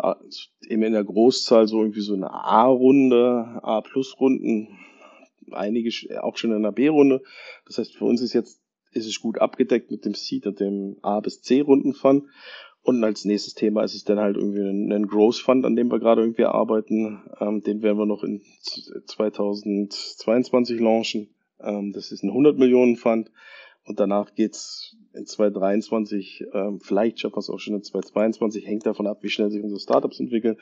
eben 0.66 0.83
in 0.83 0.94
der 0.94 1.05
Großzahl 1.05 1.68
so 1.68 1.83
irgendwie 1.83 2.00
so 2.00 2.14
eine 2.14 2.31
A-Runde, 2.31 3.61
A-Plus-Runden, 3.62 4.68
einige 5.50 5.90
auch 6.22 6.38
schon 6.38 6.52
in 6.52 6.57
einer 6.57 6.72
B-Runde. 6.72 7.22
Das 7.66 7.76
heißt, 7.76 7.94
für 7.96 8.07
uns 8.07 8.22
ist 8.22 8.33
jetzt 8.33 8.62
ist 8.94 9.07
es 9.07 9.20
gut 9.20 9.38
abgedeckt 9.38 9.90
mit 9.90 10.05
dem 10.05 10.14
Seed 10.14 10.46
und 10.46 10.61
dem 10.61 10.96
A 11.02 11.20
bis 11.20 11.40
C 11.40 11.61
Runden 11.61 11.94
Fund. 11.94 12.24
Und 12.85 13.03
als 13.05 13.25
nächstes 13.25 13.55
Thema 13.55 13.85
ist 13.85 13.95
es 13.95 14.03
dann 14.05 14.18
halt 14.18 14.37
irgendwie 14.37 14.61
ein, 14.61 14.92
ein 14.92 15.07
Growth 15.07 15.37
Fund, 15.37 15.64
an 15.64 15.77
dem 15.77 15.90
wir 15.90 16.01
gerade 16.01 16.23
irgendwie 16.23 16.45
arbeiten. 16.45 17.23
Ähm, 17.40 17.62
den 17.62 17.81
werden 17.83 17.99
wir 17.99 18.07
noch 18.07 18.25
in 18.25 18.42
2022 19.07 20.81
launchen. 20.81 21.29
Ähm, 21.61 21.92
das 21.92 22.11
ist 22.11 22.25
ein 22.25 22.31
100 22.31 22.59
Millionen 22.59 22.97
Fund. 22.97 23.31
Und 23.85 24.01
danach 24.01 24.35
geht's 24.35 24.97
in 25.12 25.27
2023, 25.27 26.45
ähm, 26.53 26.81
vielleicht 26.81 27.21
schaffen 27.21 27.35
wir 27.35 27.40
es 27.40 27.51
auch 27.51 27.59
schon 27.59 27.75
in 27.75 27.83
2022, 27.83 28.66
hängt 28.66 28.87
davon 28.87 29.07
ab, 29.07 29.18
wie 29.23 29.29
schnell 29.29 29.51
sich 29.51 29.62
unsere 29.62 29.81
Startups 29.81 30.21
entwickeln, 30.21 30.57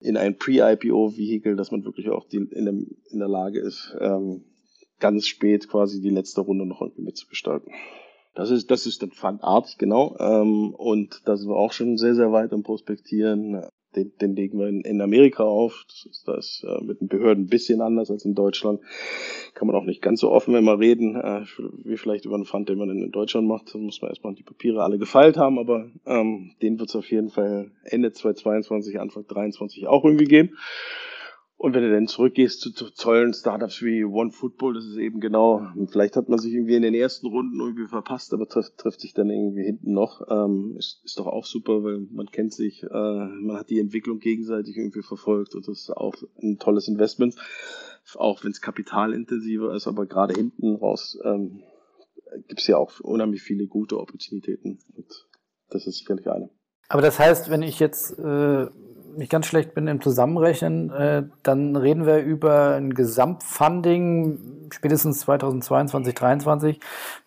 in 0.00 0.16
ein 0.16 0.36
Pre-IPO-Vehikel, 0.36 1.56
dass 1.56 1.70
man 1.72 1.84
wirklich 1.84 2.08
auch 2.08 2.26
die, 2.28 2.38
in, 2.38 2.64
dem, 2.64 2.96
in 3.10 3.18
der 3.18 3.28
Lage 3.28 3.60
ist, 3.60 3.96
ähm, 4.00 4.44
ganz 5.00 5.26
spät 5.26 5.68
quasi 5.68 6.00
die 6.00 6.10
letzte 6.10 6.40
Runde 6.40 6.66
noch 6.66 6.80
irgendwie 6.80 7.02
mitzugestalten. 7.02 7.72
Das 8.36 8.50
ist, 8.50 8.70
das 8.70 8.86
ist 8.86 9.02
dann 9.02 9.12
Funart, 9.12 9.78
genau. 9.78 10.14
Ähm, 10.20 10.74
und 10.74 11.22
da 11.24 11.36
sind 11.36 11.48
wir 11.48 11.56
auch 11.56 11.72
schon 11.72 11.96
sehr, 11.96 12.14
sehr 12.14 12.32
weit 12.32 12.52
am 12.52 12.62
Prospektieren. 12.62 13.62
Den, 13.96 14.12
den 14.20 14.36
legen 14.36 14.58
wir 14.58 14.68
in, 14.68 14.82
in 14.82 15.00
Amerika 15.00 15.42
auf. 15.42 15.86
Das 15.88 16.06
ist 16.10 16.28
das 16.28 16.62
äh, 16.68 16.84
mit 16.84 17.00
den 17.00 17.08
Behörden 17.08 17.44
ein 17.44 17.48
bisschen 17.48 17.80
anders 17.80 18.10
als 18.10 18.26
in 18.26 18.34
Deutschland. 18.34 18.80
Kann 19.54 19.66
man 19.66 19.74
auch 19.74 19.84
nicht 19.84 20.02
ganz 20.02 20.20
so 20.20 20.30
offen 20.30 20.54
immer 20.54 20.78
reden, 20.78 21.16
äh, 21.16 21.46
wie 21.82 21.96
vielleicht 21.96 22.26
über 22.26 22.34
einen 22.34 22.44
Fund, 22.44 22.68
den 22.68 22.76
man 22.76 22.90
in 22.90 23.10
Deutschland 23.10 23.48
macht. 23.48 23.74
Da 23.74 23.78
muss 23.78 24.02
man 24.02 24.10
erstmal 24.10 24.34
die 24.34 24.42
Papiere 24.42 24.82
alle 24.82 24.98
gefeilt 24.98 25.38
haben, 25.38 25.58
aber 25.58 25.90
ähm, 26.04 26.52
den 26.60 26.78
wird 26.78 26.90
es 26.90 26.96
auf 26.96 27.10
jeden 27.10 27.30
Fall 27.30 27.70
Ende 27.84 28.12
2022, 28.12 29.00
Anfang 29.00 29.24
2023 29.24 29.86
auch 29.86 30.04
irgendwie 30.04 30.26
geben. 30.26 30.58
Und 31.66 31.74
wenn 31.74 31.82
du 31.82 31.90
dann 31.90 32.06
zurückgehst 32.06 32.60
zu, 32.60 32.70
zu 32.70 32.90
tollen 32.90 33.34
Startups 33.34 33.82
wie 33.82 34.04
One 34.04 34.30
Football, 34.30 34.74
das 34.74 34.84
ist 34.84 34.98
eben 34.98 35.18
genau, 35.18 35.66
vielleicht 35.90 36.14
hat 36.14 36.28
man 36.28 36.38
sich 36.38 36.52
irgendwie 36.52 36.76
in 36.76 36.82
den 36.82 36.94
ersten 36.94 37.26
Runden 37.26 37.58
irgendwie 37.58 37.88
verpasst, 37.88 38.32
aber 38.32 38.46
trifft, 38.46 38.78
trifft 38.78 39.00
sich 39.00 39.14
dann 39.14 39.30
irgendwie 39.30 39.64
hinten 39.64 39.92
noch. 39.92 40.22
Ähm, 40.30 40.76
ist, 40.78 41.02
ist 41.04 41.18
doch 41.18 41.26
auch 41.26 41.44
super, 41.44 41.82
weil 41.82 42.06
man 42.12 42.26
kennt 42.26 42.54
sich, 42.54 42.84
äh, 42.84 42.86
man 42.88 43.56
hat 43.56 43.68
die 43.68 43.80
Entwicklung 43.80 44.20
gegenseitig 44.20 44.76
irgendwie 44.76 45.02
verfolgt 45.02 45.56
und 45.56 45.66
das 45.66 45.80
ist 45.80 45.90
auch 45.90 46.14
ein 46.40 46.58
tolles 46.60 46.86
Investment, 46.86 47.34
auch 48.14 48.44
wenn 48.44 48.52
es 48.52 48.60
kapitalintensiver 48.60 49.74
ist, 49.74 49.88
aber 49.88 50.06
gerade 50.06 50.34
hinten 50.34 50.76
raus 50.76 51.18
ähm, 51.24 51.64
gibt 52.46 52.60
es 52.60 52.68
ja 52.68 52.76
auch 52.76 53.00
unheimlich 53.00 53.42
viele 53.42 53.66
gute 53.66 53.98
Opportunitäten 53.98 54.78
und 54.94 55.26
das 55.70 55.88
ist 55.88 55.98
sicherlich 55.98 56.28
eine. 56.28 56.48
Aber 56.88 57.02
das 57.02 57.18
heißt, 57.18 57.50
wenn 57.50 57.62
ich 57.62 57.80
jetzt 57.80 58.16
äh 58.20 58.68
ich 59.18 59.28
ganz 59.28 59.46
schlecht 59.46 59.74
bin 59.74 59.86
im 59.88 60.00
Zusammenrechnen, 60.00 60.90
äh, 60.90 61.24
dann 61.42 61.76
reden 61.76 62.06
wir 62.06 62.18
über 62.18 62.74
ein 62.74 62.94
Gesamtfunding 62.94 64.68
spätestens 64.72 65.20
2022, 65.20 66.14
2023, 66.14 66.80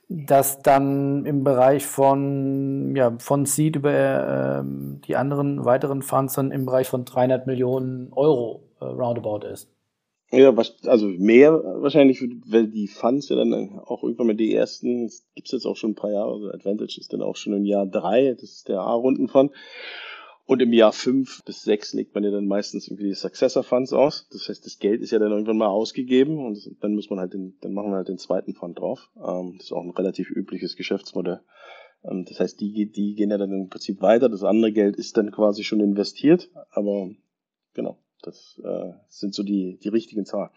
das 0.09 0.61
dann 0.61 1.25
im 1.25 1.43
Bereich 1.43 1.85
von, 1.85 2.95
ja, 2.95 3.15
von 3.19 3.45
Seed 3.45 3.75
über 3.75 3.91
äh, 3.91 4.63
die 5.07 5.15
anderen 5.15 5.65
weiteren 5.65 6.01
Funds 6.01 6.33
dann 6.33 6.51
im 6.51 6.65
Bereich 6.65 6.87
von 6.87 7.05
300 7.05 7.45
Millionen 7.47 8.11
Euro 8.13 8.63
äh, 8.79 8.85
roundabout 8.85 9.45
ist. 9.47 9.69
Ja, 10.31 10.53
also 10.85 11.07
mehr 11.07 11.53
wahrscheinlich, 11.81 12.21
weil 12.45 12.67
die 12.67 12.87
Funds 12.87 13.29
ja 13.29 13.35
dann 13.35 13.79
auch 13.85 14.03
irgendwann 14.03 14.27
mal 14.27 14.35
die 14.35 14.53
ersten, 14.53 15.09
gibt's 15.33 15.51
jetzt 15.51 15.65
auch 15.65 15.75
schon 15.75 15.91
ein 15.91 15.95
paar 15.95 16.11
Jahre, 16.11 16.33
also 16.33 16.51
Advantage 16.51 16.99
ist 16.99 17.11
dann 17.13 17.23
auch 17.23 17.35
schon 17.35 17.53
im 17.53 17.65
Jahr 17.65 17.87
drei, 17.87 18.33
das 18.33 18.43
ist 18.43 18.69
der 18.69 18.81
A-Rundenfund. 18.81 19.51
Und 20.49 20.63
im 20.63 20.73
Jahr 20.73 20.93
fünf 20.93 21.43
bis 21.45 21.61
sechs 21.61 21.93
legt 21.93 22.15
man 22.15 22.23
ja 22.23 22.31
dann 22.31 22.47
meistens 22.47 22.87
irgendwie 22.87 23.09
die 23.09 23.13
Successor 23.13 23.61
Funds 23.61 23.93
aus. 23.93 24.27
Das 24.31 24.49
heißt, 24.49 24.65
das 24.65 24.79
Geld 24.79 24.99
ist 24.99 25.11
ja 25.11 25.19
dann 25.19 25.29
irgendwann 25.29 25.59
mal 25.59 25.67
ausgegeben 25.67 26.43
und 26.43 26.57
dann 26.81 26.95
muss 26.95 27.11
man 27.11 27.19
halt 27.19 27.35
den, 27.35 27.59
dann 27.61 27.71
machen 27.71 27.91
wir 27.91 27.97
halt 27.97 28.07
den 28.07 28.17
zweiten 28.17 28.55
Fund 28.55 28.79
drauf. 28.79 29.11
Ähm, 29.15 29.57
das 29.57 29.67
ist 29.67 29.73
auch 29.73 29.83
ein 29.83 29.91
relativ 29.91 30.31
übliches 30.31 30.75
Geschäftsmodell. 30.75 31.41
Ähm, 32.03 32.25
das 32.27 32.39
heißt, 32.39 32.59
die, 32.59 32.89
die 32.89 33.13
gehen 33.13 33.29
ja 33.29 33.37
dann 33.37 33.51
im 33.51 33.69
Prinzip 33.69 34.01
weiter. 34.01 34.27
Das 34.27 34.43
andere 34.43 34.71
Geld 34.71 34.95
ist 34.95 35.17
dann 35.17 35.29
quasi 35.29 35.63
schon 35.63 35.81
investiert, 35.81 36.49
aber 36.71 37.11
genau, 37.75 37.99
das 38.23 38.59
äh, 38.65 38.93
sind 39.07 39.35
so 39.35 39.43
die, 39.43 39.77
die 39.83 39.89
richtigen 39.89 40.25
Zahlen. 40.25 40.49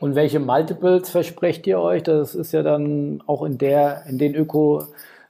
Und 0.00 0.16
welche 0.16 0.40
Multiples 0.40 1.08
versprecht 1.08 1.68
ihr 1.68 1.78
euch? 1.78 2.02
Das 2.02 2.34
ist 2.34 2.50
ja 2.50 2.64
dann 2.64 3.22
auch 3.28 3.44
in 3.44 3.58
der, 3.58 4.06
in 4.08 4.18
den 4.18 4.34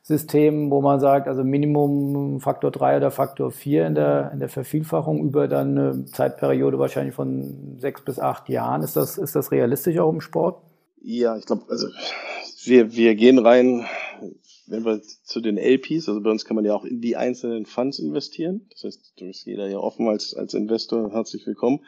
Ökosystemen, 0.07 0.71
wo 0.71 0.81
man 0.81 1.01
sagt, 1.01 1.27
also 1.27 1.43
Minimum 1.43 2.41
Faktor 2.41 2.71
3 2.71 2.99
oder 2.99 3.11
Faktor 3.11 3.51
4 3.51 3.87
in 3.87 3.95
der, 3.97 4.31
in 4.33 4.39
der 4.39 4.49
Vervielfachung 4.49 5.21
über 5.25 5.49
dann 5.49 5.77
eine 5.77 6.05
Zeitperiode 6.05 6.79
wahrscheinlich 6.79 7.15
von 7.15 7.77
sechs 7.79 8.05
bis 8.05 8.21
acht 8.21 8.49
Jahren. 8.49 8.83
Ist 8.83 8.97
das, 8.97 9.19
ist 9.19 9.35
das 9.35 9.51
realistisch 9.51 9.99
auch 9.99 10.13
im 10.13 10.21
Sport? 10.21 10.63
Ja, 11.03 11.37
ich 11.37 11.47
glaube, 11.47 11.63
also 11.69 11.89
wir, 12.65 12.95
wir 12.95 13.15
gehen 13.17 13.39
rein 13.39 13.87
wenn 14.69 14.85
wir 14.85 15.01
zu 15.01 15.41
den 15.41 15.59
LPs, 15.59 16.09
also 16.09 16.21
bei 16.21 16.31
uns 16.31 16.45
kann 16.45 16.57
man 16.57 16.65
ja 16.65 16.75
auch 16.75 16.85
in 16.85 17.01
die 17.01 17.17
einzelnen 17.17 17.67
Funds 17.67 18.01
investieren. 18.01 18.67
Das 18.73 18.83
heißt, 18.83 19.13
du 19.17 19.27
bist 19.27 19.47
jeder 19.47 19.69
ja 19.69 19.79
offen 19.79 20.09
als, 20.09 20.35
als 20.35 20.55
Investor, 20.55 21.13
herzlich 21.13 21.47
willkommen. 21.47 21.85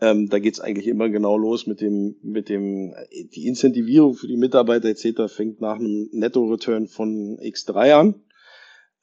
Ähm, 0.00 0.28
da 0.28 0.38
geht's 0.38 0.60
eigentlich 0.60 0.86
immer 0.86 1.08
genau 1.08 1.36
los 1.36 1.66
mit 1.66 1.80
dem, 1.80 2.16
mit 2.22 2.48
dem, 2.48 2.94
die 3.34 3.46
Incentivierung 3.46 4.14
für 4.14 4.28
die 4.28 4.36
Mitarbeiter 4.36 4.88
etc. 4.88 5.32
fängt 5.32 5.60
nach 5.60 5.76
einem 5.76 6.08
Netto-Return 6.12 6.86
von 6.86 7.38
X3 7.38 7.92
an. 7.94 8.14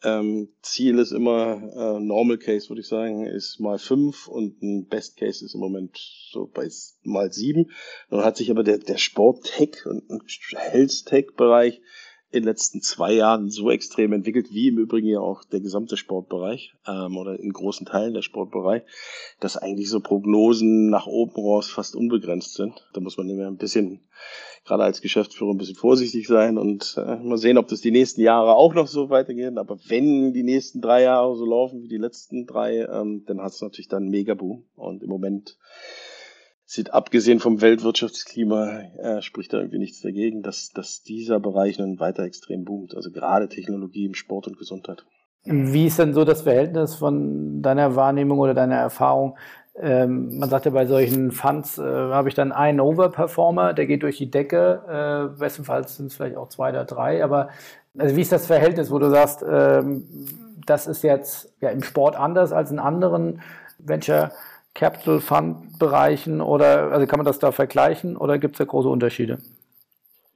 Ähm, 0.04 0.50
Ziel 0.62 1.00
ist 1.00 1.12
immer, 1.12 1.62
äh, 1.76 2.00
Normal 2.00 2.38
Case 2.38 2.70
würde 2.70 2.82
ich 2.82 2.88
sagen, 2.88 3.26
ist 3.26 3.60
mal 3.60 3.80
fünf 3.80 4.28
und 4.28 4.62
ein 4.62 4.88
Best 4.88 5.18
Case 5.18 5.44
ist 5.44 5.56
im 5.56 5.62
Moment 5.62 5.98
so 6.32 6.46
bei 6.54 6.70
mal 7.04 7.32
sieben. 7.34 7.72
Dann 8.10 8.24
hat 8.24 8.38
sich 8.38 8.52
aber 8.52 8.64
der, 8.64 8.78
der 8.78 8.98
Sport-Tech 8.98 9.86
und 9.86 10.04
Health-Tech-Bereich 10.54 11.82
in 12.36 12.44
den 12.44 12.50
letzten 12.50 12.82
zwei 12.82 13.14
Jahren 13.14 13.50
so 13.50 13.72
extrem 13.72 14.14
entwickelt, 14.14 14.52
wie 14.52 14.68
im 14.68 14.78
Übrigen 14.78 15.08
ja 15.08 15.20
auch 15.20 15.44
der 15.46 15.62
gesamte 15.62 15.98
Sportbereich 15.98 16.76
ähm, 16.88 17.18
oder 17.18 17.40
in 17.40 17.54
großen 17.54 17.86
Teilen 17.86 18.14
der 18.14 18.22
Sportbereich, 18.22 18.84
dass 19.40 19.58
eigentlich 19.58 19.90
so 19.90 20.02
Prognosen 20.02 20.90
nach 20.90 21.08
oben 21.08 21.36
raus 21.36 21.70
fast 21.70 21.96
unbegrenzt 21.96 22.56
sind. 22.56 22.88
Da 22.94 23.00
muss 23.00 23.18
man 23.18 23.30
immer 23.30 23.48
ein 23.48 23.58
bisschen, 23.58 24.02
gerade 24.66 24.84
als 24.84 25.02
Geschäftsführer, 25.02 25.52
ein 25.52 25.58
bisschen 25.58 25.76
vorsichtig 25.76 26.28
sein 26.28 26.58
und 26.58 26.96
äh, 26.98 27.16
mal 27.16 27.38
sehen, 27.38 27.58
ob 27.58 27.68
das 27.68 27.82
die 27.82 27.92
nächsten 27.92 28.22
Jahre 28.22 28.56
auch 28.56 28.74
noch 28.74 28.88
so 28.88 29.10
weitergehen. 29.10 29.58
Aber 29.58 29.78
wenn 29.88 30.34
die 30.34 30.44
nächsten 30.44 30.82
drei 30.82 31.04
Jahre 31.04 31.36
so 31.36 31.46
laufen 31.46 31.82
wie 31.84 31.88
die 31.88 31.98
letzten 31.98 32.46
drei, 32.46 32.86
ähm, 32.86 33.24
dann 33.26 33.42
hat 33.42 33.54
es 33.54 33.62
natürlich 33.62 33.88
dann 33.88 34.04
einen 34.04 34.12
Megaboom. 34.12 34.66
Und 34.76 35.04
im 35.04 35.10
Moment 35.10 35.58
sieht 36.66 36.94
abgesehen 36.94 37.40
vom 37.40 37.62
Weltwirtschaftsklima, 37.62 38.80
äh, 38.98 39.22
spricht 39.22 39.54
da 39.54 39.58
irgendwie 39.58 39.80
nichts 39.80 40.02
dagegen, 40.02 40.42
dass, 40.42 40.72
dass 40.72 41.04
dieser 41.04 41.40
Bereich 41.40 41.78
nun 41.78 42.00
weiter 42.00 42.24
extrem 42.24 42.66
boomt. 42.66 42.96
Also 42.96 43.12
gerade 43.12 43.48
Technologie 43.48 44.06
im 44.06 44.16
Sport 44.16 44.48
und 44.48 44.58
Gesundheit. 44.58 45.06
Wie 45.44 45.86
ist 45.86 46.00
denn 46.00 46.14
so 46.14 46.26
das 46.26 46.42
Verhältnis 46.42 46.96
von 46.96 47.62
deiner 47.62 47.96
Wahrnehmung 47.96 48.40
oder 48.40 48.56
deiner 48.56 48.78
Erfahrung? 48.78 49.38
Ähm, 49.78 50.40
man 50.40 50.50
sagt 50.50 50.66
ja 50.66 50.72
bei 50.72 50.88
solchen 50.88 51.32
Funds, 51.32 51.78
äh, 51.78 51.84
habe 51.84 52.30
ich 52.30 52.36
dann 52.36 52.52
einen 52.52 52.80
Overperformer, 52.80 53.74
der 53.74 53.86
geht 53.86 54.02
durch 54.04 54.18
die 54.18 54.32
Decke, 54.32 55.32
äh, 55.36 55.38
bestenfalls 55.38 55.98
sind 55.98 56.08
es 56.08 56.16
vielleicht 56.16 56.38
auch 56.38 56.48
zwei 56.48 56.70
oder 56.70 56.86
drei, 56.86 57.24
aber 57.24 57.50
also 57.98 58.16
wie 58.16 58.22
ist 58.22 58.32
das 58.32 58.48
Verhältnis, 58.48 58.90
wo 58.90 59.00
du 59.00 59.10
sagst, 59.10 59.44
ähm, 59.48 60.06
das 60.66 60.88
ist 60.88 61.04
jetzt 61.04 61.54
ja 61.62 61.70
im 61.70 61.84
Sport 61.84 62.16
anders 62.16 62.54
als 62.54 62.72
in 62.72 62.80
anderen 62.80 63.42
Venture 63.78 64.32
Capital 64.76 65.22
Fund 65.22 65.80
Bereichen 65.80 66.42
oder 66.42 66.92
also 66.92 67.08
kann 67.08 67.18
man 67.18 67.26
das 67.26 67.40
da 67.40 67.52
vergleichen 67.52 68.16
oder 68.18 68.38
gibt 68.38 68.56
es 68.56 68.58
da 68.60 68.66
große 68.66 68.90
Unterschiede? 68.90 69.40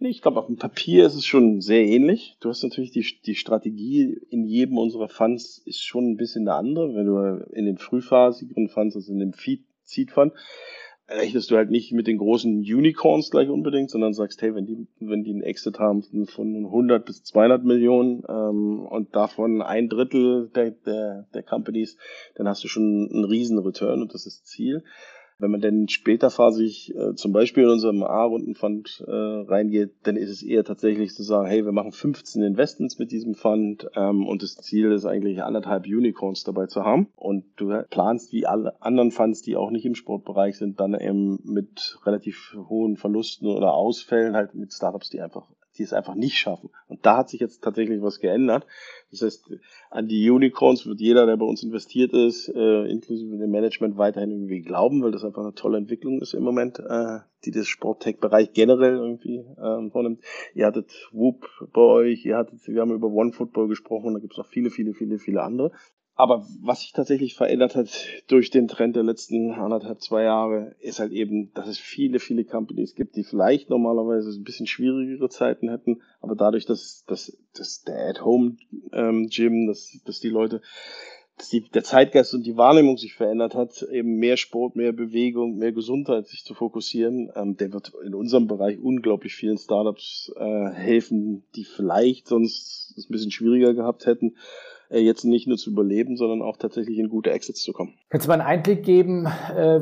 Ich 0.01 0.21
glaube, 0.21 0.39
auf 0.39 0.45
dem 0.45 0.55
Papier 0.55 1.05
ist 1.05 1.15
es 1.15 1.25
schon 1.25 1.59
sehr 1.59 1.85
ähnlich. 1.85 2.37
Du 2.39 2.47
hast 2.47 2.63
natürlich 2.63 2.91
die, 2.91 3.05
die 3.25 3.35
Strategie 3.35 4.17
in 4.29 4.45
jedem 4.45 4.77
unserer 4.77 5.09
Funds 5.09 5.57
ist 5.65 5.83
schon 5.83 6.11
ein 6.11 6.17
bisschen 6.17 6.47
eine 6.47 6.57
andere. 6.57 6.95
Wenn 6.95 7.05
du 7.05 7.45
in 7.51 7.65
den 7.65 7.77
frühphasigeren 7.77 8.69
Funds, 8.69 8.95
also 8.95 9.11
in 9.11 9.19
dem 9.19 9.33
Feed, 9.33 9.65
Seed 9.83 10.11
Fund, 10.11 10.31
rechnest 11.09 11.49
du 11.51 11.55
halt 11.55 11.69
nicht 11.69 11.91
mit 11.91 12.07
den 12.07 12.17
großen 12.17 12.59
Unicorns 12.59 13.31
gleich 13.31 13.49
unbedingt, 13.49 13.89
sondern 13.89 14.13
sagst, 14.13 14.41
hey, 14.41 14.53
wenn 14.55 14.65
die, 14.65 14.87
wenn 14.99 15.23
die 15.23 15.31
einen 15.31 15.43
Exit 15.43 15.79
haben 15.79 16.03
von 16.27 16.65
100 16.65 17.05
bis 17.05 17.23
200 17.23 17.63
Millionen 17.63 18.23
ähm, 18.27 18.85
und 18.85 19.15
davon 19.15 19.61
ein 19.61 19.89
Drittel 19.89 20.49
der, 20.55 20.71
der, 20.71 21.27
der 21.33 21.43
Companies, 21.43 21.97
dann 22.35 22.47
hast 22.47 22.63
du 22.63 22.67
schon 22.67 23.09
einen 23.11 23.25
riesen 23.25 23.59
Return 23.59 24.01
und 24.01 24.13
das 24.13 24.25
ist 24.25 24.47
Ziel. 24.47 24.83
Wenn 25.39 25.51
man 25.51 25.61
dann 25.61 25.87
später 25.87 26.29
phasig 26.29 26.93
äh, 26.95 27.15
zum 27.15 27.31
Beispiel 27.31 27.63
in 27.63 27.69
unserem 27.69 28.03
A-Rundenfund 28.03 29.03
äh, 29.07 29.11
reingeht, 29.11 29.93
dann 30.03 30.17
ist 30.17 30.29
es 30.29 30.43
eher 30.43 30.65
tatsächlich 30.65 31.13
zu 31.13 31.23
sagen, 31.23 31.47
hey, 31.47 31.63
wir 31.63 31.71
machen 31.71 31.93
15 31.93 32.43
Investments 32.43 32.99
mit 32.99 33.11
diesem 33.11 33.35
Fund 33.35 33.89
ähm, 33.95 34.27
und 34.27 34.43
das 34.43 34.55
Ziel 34.57 34.91
ist 34.91 35.05
eigentlich 35.05 35.41
anderthalb 35.41 35.85
Unicorns 35.85 36.43
dabei 36.43 36.67
zu 36.67 36.83
haben. 36.83 37.07
Und 37.15 37.45
du 37.55 37.83
planst 37.89 38.33
wie 38.33 38.45
alle 38.45 38.81
anderen 38.81 39.11
Funds, 39.11 39.41
die 39.41 39.55
auch 39.55 39.71
nicht 39.71 39.85
im 39.85 39.95
Sportbereich 39.95 40.57
sind, 40.57 40.79
dann 40.79 40.93
eben 40.93 41.39
mit 41.43 41.97
relativ 42.05 42.55
hohen 42.67 42.97
Verlusten 42.97 43.47
oder 43.47 43.73
Ausfällen 43.73 44.35
halt 44.35 44.55
mit 44.55 44.73
Startups, 44.73 45.09
die 45.09 45.21
einfach 45.21 45.47
die 45.79 45.83
es 45.83 45.93
einfach 45.93 46.15
nicht 46.15 46.37
schaffen. 46.37 46.69
Und 46.87 47.05
da 47.05 47.17
hat 47.17 47.29
sich 47.29 47.39
jetzt 47.39 47.63
tatsächlich 47.63 48.01
was 48.01 48.19
geändert. 48.19 48.67
Das 49.11 49.21
heißt, 49.21 49.51
an 49.89 50.07
die 50.07 50.29
Unicorns 50.29 50.85
wird 50.85 50.99
jeder, 50.99 51.25
der 51.25 51.37
bei 51.37 51.45
uns 51.45 51.63
investiert 51.63 52.13
ist, 52.13 52.49
äh, 52.49 52.85
inklusive 52.85 53.37
dem 53.37 53.49
Management, 53.49 53.97
weiterhin 53.97 54.31
irgendwie 54.31 54.61
glauben, 54.61 55.01
weil 55.01 55.11
das 55.11 55.23
einfach 55.23 55.41
eine 55.41 55.55
tolle 55.55 55.77
Entwicklung 55.77 56.21
ist 56.21 56.33
im 56.33 56.43
Moment, 56.43 56.79
äh, 56.79 57.19
die 57.45 57.51
das 57.51 57.67
Sporttech-Bereich 57.67 58.53
generell 58.53 58.97
irgendwie 58.97 59.43
ähm, 59.61 59.91
vornimmt. 59.91 60.21
Ihr 60.53 60.67
hattet 60.67 61.09
Whoop 61.11 61.47
bei 61.73 61.81
euch, 61.81 62.25
ihr 62.25 62.37
hattet, 62.37 62.67
wir 62.67 62.81
haben 62.81 62.91
über 62.91 63.07
OneFootball 63.07 63.67
gesprochen, 63.67 64.13
da 64.13 64.19
gibt 64.19 64.33
es 64.33 64.37
noch 64.37 64.47
viele, 64.47 64.69
viele, 64.69 64.93
viele, 64.93 65.17
viele 65.17 65.41
andere. 65.41 65.71
Aber 66.19 66.45
was 66.61 66.81
sich 66.81 66.91
tatsächlich 66.91 67.35
verändert 67.35 67.77
hat 67.77 67.87
durch 68.27 68.49
den 68.49 68.67
Trend 68.67 68.97
der 68.97 69.03
letzten 69.03 69.53
anderthalb, 69.53 70.01
zwei 70.01 70.23
Jahre, 70.23 70.75
ist 70.81 70.99
halt 70.99 71.13
eben, 71.13 71.53
dass 71.53 71.69
es 71.69 71.79
viele, 71.79 72.19
viele 72.19 72.43
Companies 72.43 72.93
gibt, 72.93 73.15
die 73.15 73.23
vielleicht 73.23 73.69
normalerweise 73.69 74.29
ein 74.37 74.43
bisschen 74.43 74.67
schwierigere 74.67 75.29
Zeiten 75.29 75.69
hätten, 75.69 76.01
aber 76.19 76.35
dadurch, 76.35 76.65
dass, 76.65 77.05
dass, 77.07 77.37
dass 77.55 77.83
der 77.83 78.09
At-Home-Gym, 78.09 79.53
ähm, 79.53 79.67
dass, 79.67 79.97
dass 80.03 80.19
die 80.19 80.27
Leute, 80.27 80.61
dass 81.37 81.47
die, 81.47 81.61
der 81.69 81.85
Zeitgeist 81.85 82.33
und 82.33 82.45
die 82.45 82.57
Wahrnehmung 82.57 82.97
sich 82.97 83.13
verändert 83.13 83.55
hat, 83.55 83.81
eben 83.83 84.17
mehr 84.17 84.35
Sport, 84.35 84.75
mehr 84.75 84.91
Bewegung, 84.91 85.55
mehr 85.55 85.71
Gesundheit 85.71 86.27
sich 86.27 86.43
zu 86.43 86.53
fokussieren, 86.53 87.31
ähm, 87.33 87.55
der 87.55 87.71
wird 87.71 87.93
in 88.05 88.13
unserem 88.13 88.47
Bereich 88.47 88.77
unglaublich 88.77 89.35
vielen 89.35 89.57
Startups 89.57 90.33
äh, 90.35 90.69
helfen, 90.71 91.45
die 91.55 91.63
vielleicht 91.63 92.27
sonst 92.27 92.93
es 92.97 93.07
ein 93.07 93.13
bisschen 93.13 93.31
schwieriger 93.31 93.73
gehabt 93.73 94.05
hätten 94.05 94.35
äh, 94.89 94.99
jetzt 94.99 95.23
nicht 95.23 95.47
nur 95.47 95.57
zu 95.57 95.71
überleben, 95.71 96.17
sondern 96.17 96.41
auch 96.41 96.57
tatsächlich 96.57 96.97
in 96.97 97.09
gute 97.09 97.31
Exits 97.31 97.63
zu 97.63 97.73
kommen. 97.73 97.93
Kannst 98.09 98.27
du 98.27 98.29
mal 98.29 98.39
einen 98.39 98.47
Einblick 98.47 98.83
geben 98.83 99.27
äh, 99.55 99.79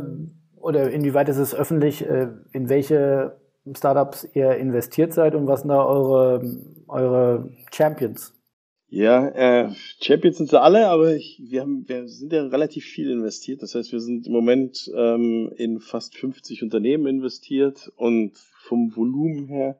oder 0.55 0.91
inwieweit 0.91 1.29
ist 1.29 1.37
es 1.37 1.55
öffentlich, 1.55 2.05
äh, 2.05 2.27
in 2.51 2.69
welche 2.69 3.39
Startups 3.75 4.27
ihr 4.33 4.55
investiert 4.57 5.13
seid 5.13 5.35
und 5.35 5.47
was 5.47 5.61
sind 5.61 5.69
da 5.69 5.85
eure, 5.85 6.41
eure 6.87 7.49
Champions? 7.71 8.33
Ja, 8.89 9.27
äh, 9.27 9.69
Champions 9.99 10.37
sind 10.37 10.49
sie 10.49 10.61
alle, 10.61 10.87
aber 10.87 11.13
ich, 11.13 11.41
wir, 11.45 11.61
haben, 11.61 11.83
wir 11.89 12.07
sind 12.07 12.31
ja 12.31 12.43
relativ 12.47 12.85
viel 12.85 13.11
investiert. 13.11 13.61
Das 13.61 13.75
heißt, 13.75 13.91
wir 13.91 13.99
sind 13.99 14.27
im 14.27 14.31
Moment 14.31 14.89
ähm, 14.95 15.51
in 15.57 15.81
fast 15.81 16.15
50 16.17 16.63
Unternehmen 16.63 17.05
investiert 17.05 17.91
und 17.97 18.37
vom 18.37 18.95
Volumen 18.95 19.47
her 19.47 19.77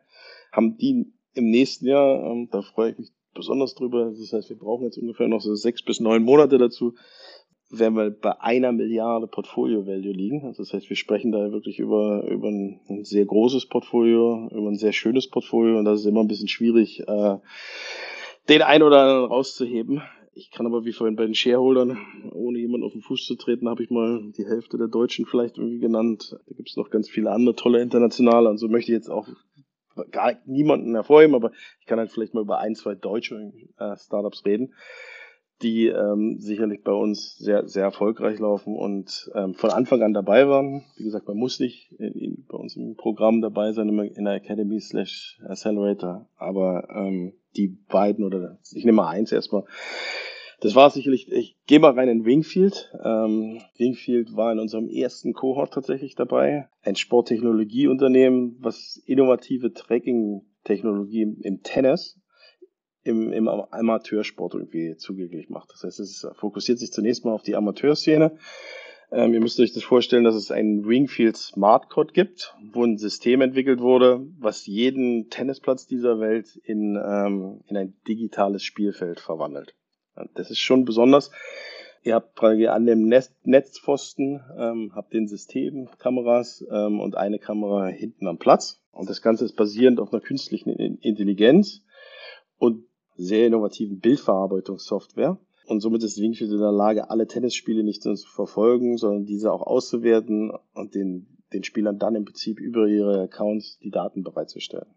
haben 0.52 0.78
die 0.78 1.14
im 1.36 1.50
nächsten 1.50 1.88
Jahr, 1.88 2.32
ähm, 2.32 2.50
da 2.52 2.62
freue 2.62 2.92
ich 2.92 2.98
mich 2.98 3.12
besonders 3.38 3.76
drüber. 3.76 4.12
Das 4.18 4.34
heißt, 4.34 4.50
wir 4.50 4.58
brauchen 4.58 4.84
jetzt 4.84 4.98
ungefähr 4.98 5.28
noch 5.28 5.42
so 5.42 5.56
sechs 5.56 5.82
bis 5.82 6.00
neun 6.00 6.24
Monate 6.24 6.58
dazu, 6.58 6.94
werden 7.70 7.96
wir 7.96 8.12
bei 8.12 8.40
einer 8.40 8.72
Milliarde 8.72 9.28
Portfolio 9.28 9.86
Value 9.86 10.14
liegen. 10.14 10.46
Also 10.46 10.64
das 10.64 10.74
heißt, 10.74 10.90
wir 10.90 10.96
sprechen 10.96 11.32
da 11.32 11.52
wirklich 11.52 11.80
über, 11.80 12.24
über 12.30 12.48
ein, 12.48 12.80
sehr 13.04 13.26
großes 13.26 13.68
Portfolio, 13.68 14.50
über 14.52 14.70
ein 14.70 14.78
sehr 14.78 14.94
schönes 14.94 15.30
Portfolio 15.30 15.78
und 15.78 15.86
das 15.86 16.02
ist 16.02 16.06
immer 16.06 16.22
ein 16.22 16.28
bisschen 16.28 16.48
schwierig, 16.48 17.02
äh, 17.08 17.38
den 18.50 18.62
einen 18.62 18.84
oder 18.84 19.02
anderen 19.02 19.26
rauszuheben. 19.26 20.02
Ich 20.34 20.52
kann 20.52 20.68
aber 20.68 20.86
wie 20.86 20.94
vorhin 20.94 21.16
bei 21.16 21.26
den 21.26 21.34
Shareholdern, 21.34 21.98
ohne 22.32 22.60
jemanden 22.60 22.86
auf 22.86 22.94
den 22.94 23.02
Fuß 23.02 23.26
zu 23.26 23.36
treten, 23.36 23.68
habe 23.68 23.84
ich 23.84 23.90
mal 23.90 24.32
die 24.38 24.46
Hälfte 24.46 24.78
der 24.78 24.88
Deutschen 24.88 25.26
vielleicht 25.26 25.58
irgendwie 25.58 25.80
genannt. 25.80 26.38
Da 26.48 26.56
gibt 26.56 26.70
es 26.70 26.78
noch 26.78 26.92
ganz 26.92 27.10
viele 27.10 27.32
andere 27.32 27.56
tolle 27.56 27.82
internationale. 27.82 28.48
Und 28.48 28.60
so 28.60 28.68
möchte 28.68 28.92
ich 28.92 28.96
jetzt 28.96 29.10
auch 29.10 29.28
gar 30.12 30.34
niemanden 30.46 30.94
hervorheben, 30.94 31.36
aber 31.36 31.52
ich 31.80 31.86
kann 31.86 32.00
halt 32.00 32.12
vielleicht 32.12 32.34
mal 32.34 32.42
über 32.42 32.60
ein, 32.60 32.76
zwei 32.76 32.96
deutsche 32.96 33.52
äh, 33.78 33.96
Startups 33.98 34.46
reden 34.46 34.74
die 35.62 35.88
ähm, 35.88 36.38
sicherlich 36.40 36.84
bei 36.84 36.92
uns 36.92 37.36
sehr, 37.38 37.68
sehr 37.68 37.86
erfolgreich 37.86 38.40
laufen 38.40 38.76
und 38.76 39.30
ähm, 39.34 39.56
von 39.56 39.72
Anfang 39.72 40.04
an 40.04 40.14
dabei 40.14 40.48
waren. 40.48 40.84
Wie 40.98 41.04
gesagt, 41.04 41.28
man 41.28 41.38
muss 41.38 41.60
nicht 41.60 41.92
in, 41.94 42.14
in, 42.14 42.46
bei 42.48 42.58
uns 42.58 42.76
im 42.76 42.96
Programm 42.96 43.42
dabei 43.42 43.72
sein, 43.72 43.90
in 43.90 44.26
der 44.26 44.36
Academy 44.36 44.80
slash 44.80 45.40
Accelerator, 45.48 46.28
aber 46.38 46.88
ähm, 46.94 47.34
die 47.56 47.70
beiden 47.90 48.24
oder 48.24 48.60
ich 48.72 48.86
nehme 48.86 48.98
mal 48.98 49.10
eins 49.10 49.32
erstmal. 49.32 49.64
Das 50.60 50.74
war 50.74 50.90
sicherlich, 50.90 51.32
ich 51.32 51.56
gehe 51.68 51.80
mal 51.80 51.92
rein 51.92 52.10
in 52.10 52.26
Wingfield. 52.26 52.92
Ähm, 53.04 53.62
Wingfield 53.78 54.36
war 54.36 54.52
in 54.52 54.60
unserem 54.60 54.90
ersten 54.90 55.34
Cohort 55.34 55.74
tatsächlich 55.74 56.16
dabei. 56.16 56.68
Ein 56.82 56.96
Sporttechnologieunternehmen, 56.96 58.58
was 58.60 58.98
innovative 59.06 59.72
Tracking-Technologie 59.74 61.38
im 61.44 61.62
Tennis 61.62 62.20
im, 63.04 63.32
im 63.32 63.48
Amateursport 63.48 64.56
irgendwie 64.56 64.96
zugänglich 64.98 65.50
macht. 65.50 65.72
Das 65.72 65.84
heißt, 65.84 66.00
es 66.00 66.28
fokussiert 66.36 66.80
sich 66.80 66.92
zunächst 66.92 67.24
mal 67.24 67.34
auf 67.34 67.44
die 67.44 67.56
Amateurszene. 67.56 68.38
Ähm, 69.12 69.34
ihr 69.34 69.40
müsst 69.40 69.60
euch 69.60 69.74
das 69.74 69.84
vorstellen, 69.84 70.26
dass 70.26 70.36
es 70.36 70.52
einen 70.52 70.86
Wingfield 70.86 71.38
Smart 71.38 71.90
Code 71.90 72.12
gibt, 72.12 72.56
wo 72.74 72.84
ein 72.84 72.98
System 72.98 73.42
entwickelt 73.42 73.80
wurde, 73.80 74.28
was 74.38 74.66
jeden 74.66 75.30
Tennisplatz 75.30 75.88
dieser 75.88 76.20
Welt 76.20 76.60
in, 76.64 77.00
ähm, 77.02 77.62
in 77.68 77.78
ein 77.78 77.94
digitales 78.08 78.64
Spielfeld 78.64 79.20
verwandelt. 79.20 79.77
Das 80.34 80.52
ist 80.52 80.60
schon 80.60 80.86
besonders. 80.86 81.32
Ihr 82.04 82.16
habt 82.16 82.42
an 82.42 82.86
dem 82.86 83.08
Netz 83.08 83.36
Netzpfosten, 83.44 84.42
ähm, 84.58 84.92
habt 84.96 85.14
den 85.14 85.28
System, 85.28 85.90
Kameras 85.98 86.66
ähm, 86.72 87.00
und 87.00 87.18
eine 87.18 87.40
Kamera 87.40 87.88
hinten 87.88 88.28
am 88.28 88.38
Platz. 88.38 88.82
Und 88.92 89.10
das 89.10 89.22
Ganze 89.22 89.46
ist 89.46 89.56
basierend 89.56 90.00
auf 90.00 90.14
einer 90.14 90.22
künstlichen 90.22 90.70
Intelligenz 90.70 91.84
und 92.58 92.86
sehr 93.16 93.48
innovativen 93.48 94.00
Bildverarbeitungssoftware. 94.00 95.38
Und 95.68 95.82
somit 95.82 96.02
ist 96.04 96.22
Wingfield 96.22 96.52
in 96.52 96.60
der 96.60 96.72
Lage, 96.72 97.10
alle 97.10 97.28
Tennisspiele 97.28 97.84
nicht 97.84 98.06
nur 98.06 98.16
zu 98.16 98.30
verfolgen, 98.30 98.98
sondern 98.98 99.26
diese 99.26 99.52
auch 99.52 99.62
auszuwerten 99.62 100.52
und 100.74 100.96
den, 100.96 101.44
den 101.52 101.64
Spielern 101.64 102.00
dann 102.00 102.16
im 102.16 102.24
Prinzip 102.24 102.60
über 102.60 102.88
ihre 102.88 103.24
Accounts 103.24 103.78
die 103.80 103.92
Daten 103.92 104.24
bereitzustellen. 104.24 104.88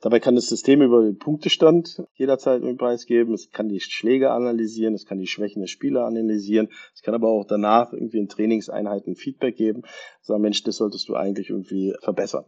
Dabei 0.00 0.20
kann 0.20 0.36
das 0.36 0.48
System 0.48 0.80
über 0.80 1.02
den 1.02 1.18
Punktestand 1.18 2.04
jederzeit 2.14 2.62
einen 2.62 2.76
Preis 2.76 3.06
geben. 3.06 3.34
Es 3.34 3.50
kann 3.50 3.68
die 3.68 3.80
Schläge 3.80 4.30
analysieren, 4.30 4.94
es 4.94 5.06
kann 5.06 5.18
die 5.18 5.26
Schwächen 5.26 5.60
der 5.60 5.66
Spieler 5.66 6.04
analysieren. 6.04 6.68
Es 6.94 7.02
kann 7.02 7.14
aber 7.14 7.28
auch 7.28 7.44
danach 7.44 7.92
irgendwie 7.92 8.18
in 8.18 8.28
Trainingseinheiten 8.28 9.16
Feedback 9.16 9.56
geben. 9.56 9.82
Sagen, 10.20 10.42
Mensch, 10.42 10.62
das 10.62 10.76
solltest 10.76 11.08
du 11.08 11.16
eigentlich 11.16 11.50
irgendwie 11.50 11.94
verbessern. 12.00 12.44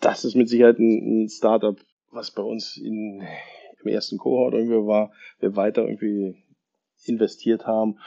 Das 0.00 0.24
ist 0.24 0.34
mit 0.34 0.48
Sicherheit 0.48 0.78
ein, 0.78 1.24
ein 1.24 1.28
Startup, 1.28 1.76
was 2.10 2.30
bei 2.30 2.42
uns 2.42 2.78
in, 2.78 3.22
im 3.82 3.88
ersten 3.88 4.16
Kohort 4.16 4.54
irgendwie 4.54 4.86
war, 4.86 5.12
wir 5.40 5.56
weiter 5.56 5.82
irgendwie 5.82 6.36
investiert 7.04 7.66
haben 7.66 7.98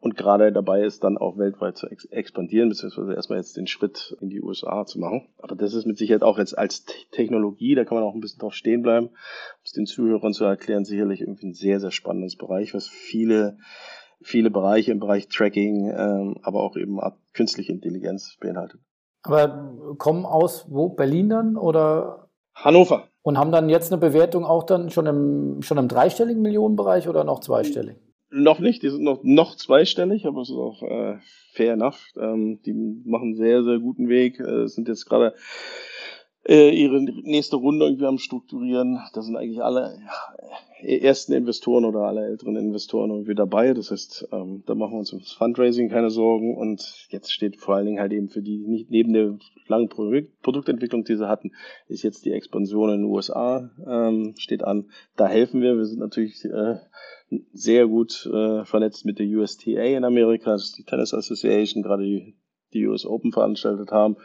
und 0.00 0.16
gerade 0.16 0.50
dabei 0.50 0.82
ist, 0.82 1.04
dann 1.04 1.18
auch 1.18 1.36
weltweit 1.36 1.76
zu 1.76 1.86
ex 1.86 2.06
expandieren, 2.06 2.70
beziehungsweise 2.70 3.12
erstmal 3.12 3.38
jetzt 3.38 3.56
den 3.58 3.66
Schritt 3.66 4.16
in 4.20 4.30
die 4.30 4.40
USA 4.40 4.86
zu 4.86 4.98
machen. 4.98 5.28
Aber 5.38 5.54
das 5.54 5.74
ist 5.74 5.86
mit 5.86 5.98
Sicherheit 5.98 6.22
auch 6.22 6.38
jetzt 6.38 6.56
als 6.56 6.86
Technologie, 7.12 7.74
da 7.74 7.84
kann 7.84 7.98
man 7.98 8.04
auch 8.04 8.14
ein 8.14 8.20
bisschen 8.20 8.40
drauf 8.40 8.54
stehen 8.54 8.80
bleiben, 8.80 9.08
um 9.08 9.12
es 9.62 9.72
den 9.72 9.84
Zuhörern 9.84 10.32
zu 10.32 10.44
erklären, 10.44 10.86
sicherlich 10.86 11.20
irgendwie 11.20 11.48
ein 11.48 11.54
sehr, 11.54 11.80
sehr 11.80 11.90
spannendes 11.90 12.36
Bereich, 12.36 12.72
was 12.72 12.88
viele, 12.88 13.58
viele 14.22 14.50
Bereiche 14.50 14.90
im 14.90 15.00
Bereich 15.00 15.28
Tracking, 15.28 15.92
ähm, 15.94 16.38
aber 16.42 16.62
auch 16.62 16.76
eben 16.76 16.98
künstliche 17.34 17.72
Intelligenz 17.72 18.38
beinhaltet. 18.40 18.80
Aber 19.22 19.94
kommen 19.98 20.24
aus 20.24 20.66
wo? 20.70 20.88
Berlin 20.88 21.28
dann 21.28 21.56
oder? 21.58 22.30
Hannover. 22.54 23.08
Und 23.20 23.36
haben 23.36 23.52
dann 23.52 23.68
jetzt 23.68 23.92
eine 23.92 24.00
Bewertung 24.00 24.46
auch 24.46 24.62
dann 24.62 24.88
schon 24.88 25.04
im, 25.06 25.60
schon 25.60 25.76
im 25.76 25.88
dreistelligen 25.88 26.40
Millionenbereich 26.40 27.06
oder 27.06 27.22
noch 27.24 27.40
zweistellig? 27.40 27.98
Noch 28.32 28.60
nicht, 28.60 28.82
die 28.82 28.90
sind 28.90 29.02
noch, 29.02 29.20
noch 29.24 29.56
zweistellig, 29.56 30.26
aber 30.26 30.42
es 30.42 30.50
ist 30.50 30.56
auch 30.56 30.82
äh, 30.82 31.18
fair 31.52 31.72
enough. 31.72 32.12
Ähm, 32.16 32.60
die 32.64 32.72
machen 32.72 33.34
sehr, 33.34 33.64
sehr 33.64 33.78
guten 33.80 34.08
Weg, 34.08 34.38
äh, 34.38 34.68
sind 34.68 34.86
jetzt 34.86 35.06
gerade 35.06 35.34
äh, 36.46 36.70
ihre 36.70 37.02
nächste 37.02 37.56
Runde 37.56 37.86
irgendwie 37.86 38.06
am 38.06 38.18
Strukturieren. 38.18 39.00
Da 39.12 39.22
sind 39.22 39.36
eigentlich 39.36 39.62
alle 39.62 39.98
ja, 40.00 40.88
ersten 40.88 41.32
Investoren 41.32 41.84
oder 41.84 42.00
alle 42.00 42.24
älteren 42.24 42.56
Investoren 42.56 43.10
irgendwie 43.10 43.34
dabei. 43.34 43.74
Das 43.74 43.90
heißt, 43.90 44.28
ähm, 44.32 44.62
da 44.66 44.74
machen 44.74 44.92
wir 44.92 44.98
uns 44.98 45.12
ums 45.12 45.32
Fundraising 45.32 45.90
keine 45.90 46.10
Sorgen. 46.10 46.56
Und 46.56 47.06
jetzt 47.10 47.32
steht 47.32 47.56
vor 47.56 47.74
allen 47.74 47.86
Dingen 47.86 48.00
halt 48.00 48.12
eben 48.12 48.28
für 48.28 48.42
die, 48.42 48.58
nicht 48.58 48.90
neben 48.90 49.12
der 49.12 49.38
langen 49.66 49.88
Produkt 49.88 50.40
Produktentwicklung, 50.42 51.04
die 51.04 51.16
sie 51.16 51.28
hatten, 51.28 51.52
ist 51.88 52.02
jetzt 52.02 52.24
die 52.24 52.32
Expansion 52.32 52.90
in 52.90 53.02
den 53.02 53.10
USA 53.10 53.70
ähm, 53.86 54.34
steht 54.38 54.64
an. 54.64 54.90
Da 55.16 55.28
helfen 55.28 55.60
wir. 55.60 55.76
Wir 55.76 55.84
sind 55.84 55.98
natürlich 55.98 56.44
äh, 56.44 56.76
sehr 57.52 57.86
gut 57.86 58.28
äh, 58.32 58.64
vernetzt 58.64 59.04
mit 59.04 59.18
der 59.18 59.26
USTA 59.26 59.82
in 59.82 60.04
Amerika, 60.04 60.52
das 60.52 60.64
ist 60.64 60.78
die 60.78 60.84
Tennis 60.84 61.14
Association, 61.14 61.82
gerade 61.82 62.04
die, 62.04 62.36
die 62.72 62.86
US 62.86 63.06
Open 63.06 63.32
veranstaltet 63.32 63.90
haben. 63.90 64.16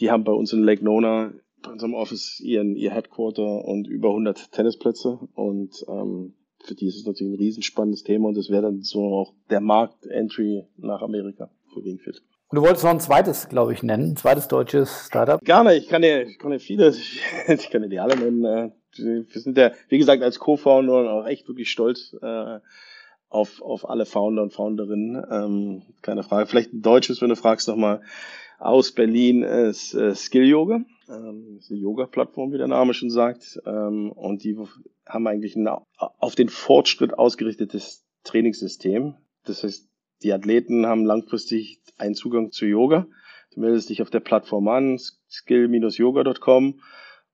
Die 0.00 0.10
haben 0.10 0.24
bei 0.24 0.32
uns 0.32 0.52
in 0.52 0.62
Lake 0.62 0.84
Nona 0.84 1.32
bei 1.62 1.72
unserem 1.72 1.94
Office 1.94 2.40
ihren, 2.40 2.76
ihr 2.76 2.92
Headquarter 2.92 3.64
und 3.64 3.88
über 3.88 4.10
100 4.10 4.52
Tennisplätze 4.52 5.18
und 5.34 5.84
ähm, 5.88 6.34
für 6.64 6.74
die 6.74 6.86
ist 6.86 6.96
es 6.96 7.06
natürlich 7.06 7.34
ein 7.34 7.38
riesenspannendes 7.38 8.02
Thema 8.02 8.28
und 8.28 8.36
das 8.36 8.50
wäre 8.50 8.62
dann 8.62 8.82
so 8.82 9.00
auch 9.00 9.34
der 9.50 9.60
Markt-Entry 9.60 10.64
nach 10.76 11.02
Amerika 11.02 11.50
für 11.72 11.84
Wingfit. 11.84 12.22
Und 12.48 12.56
du 12.56 12.62
wolltest 12.62 12.84
noch 12.84 12.92
ein 12.92 13.00
zweites, 13.00 13.48
glaube 13.48 13.72
ich, 13.72 13.82
nennen, 13.82 14.12
ein 14.12 14.16
zweites 14.16 14.46
deutsches 14.46 15.06
Startup? 15.06 15.40
Gerne, 15.40 15.74
ich 15.76 15.88
kann 15.88 16.02
ja, 16.02 16.22
ich 16.22 16.38
kann 16.38 16.52
ja 16.52 16.58
viele, 16.58 16.94
ich 17.48 17.70
kann 17.70 17.82
ja 17.82 17.88
die 17.88 17.98
alle 17.98 18.16
nennen. 18.16 18.72
Wir 18.98 19.24
sind 19.40 19.56
ja, 19.56 19.72
wie 19.88 19.98
gesagt, 19.98 20.22
als 20.22 20.38
Co-Founder 20.38 21.12
auch 21.12 21.26
echt 21.26 21.48
wirklich 21.48 21.70
stolz 21.70 22.16
äh, 22.20 22.60
auf, 23.28 23.60
auf 23.62 23.88
alle 23.88 24.06
Founder 24.06 24.42
und 24.42 24.52
Founderinnen. 24.52 25.24
Ähm, 25.30 25.82
keine 26.02 26.22
Frage. 26.22 26.46
Vielleicht 26.46 26.72
ein 26.72 26.82
deutsches, 26.82 27.20
wenn 27.20 27.28
du 27.28 27.36
fragst, 27.36 27.68
nochmal 27.68 28.02
aus 28.58 28.92
Berlin 28.92 29.42
ist 29.42 29.94
äh, 29.94 30.14
Skill 30.14 30.46
Yoga. 30.46 30.80
Ähm, 31.08 31.58
ist 31.58 31.70
eine 31.70 31.80
Yoga-Plattform, 31.80 32.52
wie 32.52 32.58
der 32.58 32.68
Name 32.68 32.94
schon 32.94 33.10
sagt. 33.10 33.60
Ähm, 33.66 34.10
und 34.12 34.44
die 34.44 34.56
haben 35.06 35.26
eigentlich 35.26 35.56
ein 35.56 35.68
auf 35.98 36.34
den 36.34 36.48
Fortschritt 36.48 37.14
ausgerichtetes 37.14 38.04
Trainingssystem. 38.24 39.14
Das 39.44 39.62
heißt, 39.62 39.88
die 40.22 40.32
Athleten 40.32 40.86
haben 40.86 41.04
langfristig 41.04 41.80
einen 41.98 42.14
Zugang 42.14 42.50
zu 42.50 42.66
Yoga. 42.66 43.06
Du 43.54 43.60
meldest 43.60 43.88
dich 43.90 44.02
auf 44.02 44.10
der 44.10 44.20
Plattform 44.20 44.68
an, 44.68 44.98
skill-yoga.com 45.30 46.80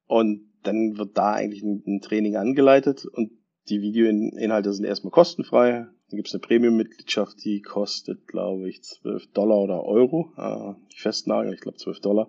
und 0.06 0.51
dann 0.62 0.96
wird 0.98 1.16
da 1.16 1.32
eigentlich 1.32 1.62
ein, 1.62 1.82
ein 1.86 2.00
Training 2.00 2.36
angeleitet 2.36 3.04
und 3.06 3.30
die 3.68 3.80
Videoinhalte 3.80 4.72
sind 4.72 4.84
erstmal 4.84 5.12
kostenfrei. 5.12 5.86
Dann 6.10 6.16
gibt 6.16 6.28
es 6.28 6.34
eine 6.34 6.40
Premium-Mitgliedschaft, 6.40 7.42
die 7.44 7.62
kostet, 7.62 8.26
glaube 8.26 8.68
ich, 8.68 8.82
12 8.82 9.28
Dollar 9.32 9.58
oder 9.58 9.84
Euro. 9.84 10.32
Äh, 10.36 10.74
festnageln, 10.94 11.54
ich 11.54 11.60
glaube 11.60 11.78
12 11.78 12.00
Dollar. 12.00 12.28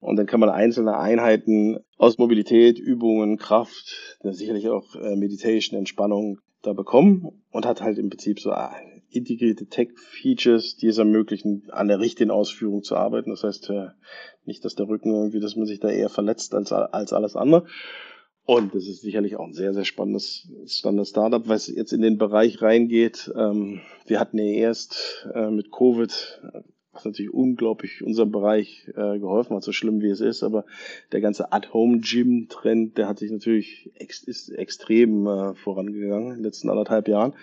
Und 0.00 0.16
dann 0.16 0.26
kann 0.26 0.40
man 0.40 0.50
einzelne 0.50 0.96
Einheiten 0.98 1.78
aus 1.96 2.18
Mobilität, 2.18 2.78
Übungen, 2.78 3.36
Kraft, 3.36 4.18
sicherlich 4.22 4.68
auch 4.68 4.94
äh, 4.94 5.16
Meditation, 5.16 5.78
Entspannung 5.78 6.38
da 6.62 6.72
bekommen 6.72 7.42
und 7.50 7.66
hat 7.66 7.82
halt 7.82 7.98
im 7.98 8.10
Prinzip 8.10 8.38
so 8.40 8.50
äh, 8.50 8.68
integrierte 9.10 9.66
Tech-Features, 9.66 10.76
die 10.76 10.88
es 10.88 10.98
ermöglichen, 10.98 11.68
an 11.70 11.88
der 11.88 12.00
richtigen 12.00 12.30
Ausführung 12.30 12.82
zu 12.82 12.96
arbeiten. 12.96 13.30
Das 13.30 13.44
heißt, 13.44 13.70
äh, 13.70 13.88
nicht, 14.44 14.64
dass 14.64 14.74
der 14.74 14.88
Rücken 14.88 15.14
irgendwie, 15.14 15.40
dass 15.40 15.56
man 15.56 15.66
sich 15.66 15.80
da 15.80 15.88
eher 15.88 16.08
verletzt 16.08 16.54
als, 16.54 16.72
als 16.72 17.12
alles 17.12 17.36
andere. 17.36 17.66
Und 18.44 18.74
das 18.74 18.88
ist 18.88 19.02
sicherlich 19.02 19.36
auch 19.36 19.44
ein 19.44 19.52
sehr, 19.52 19.74
sehr 19.74 19.84
spannendes, 19.84 20.48
spannendes 20.66 21.10
Startup, 21.10 21.46
weil 21.46 21.56
es 21.56 21.66
jetzt 21.66 21.92
in 21.92 22.00
den 22.00 22.16
Bereich 22.16 22.62
reingeht. 22.62 23.30
Ähm, 23.36 23.82
wir 24.06 24.18
hatten 24.18 24.38
ja 24.38 24.44
erst 24.44 25.28
äh, 25.34 25.50
mit 25.50 25.70
Covid, 25.70 26.40
was 26.92 27.04
natürlich 27.04 27.32
unglaublich 27.32 28.02
unserem 28.02 28.32
Bereich 28.32 28.88
äh, 28.96 29.18
geholfen 29.18 29.54
hat, 29.54 29.62
so 29.64 29.72
schlimm 29.72 30.00
wie 30.00 30.08
es 30.08 30.22
ist, 30.22 30.42
aber 30.42 30.64
der 31.12 31.20
ganze 31.20 31.52
At-Home-Gym-Trend, 31.52 32.96
der 32.96 33.06
hat 33.06 33.18
sich 33.18 33.30
natürlich 33.30 33.92
ist 33.98 34.48
extrem 34.48 35.54
vorangegangen 35.54 36.30
in 36.30 36.36
den 36.36 36.44
letzten 36.44 36.70
anderthalb 36.70 37.06
Jahren. 37.06 37.34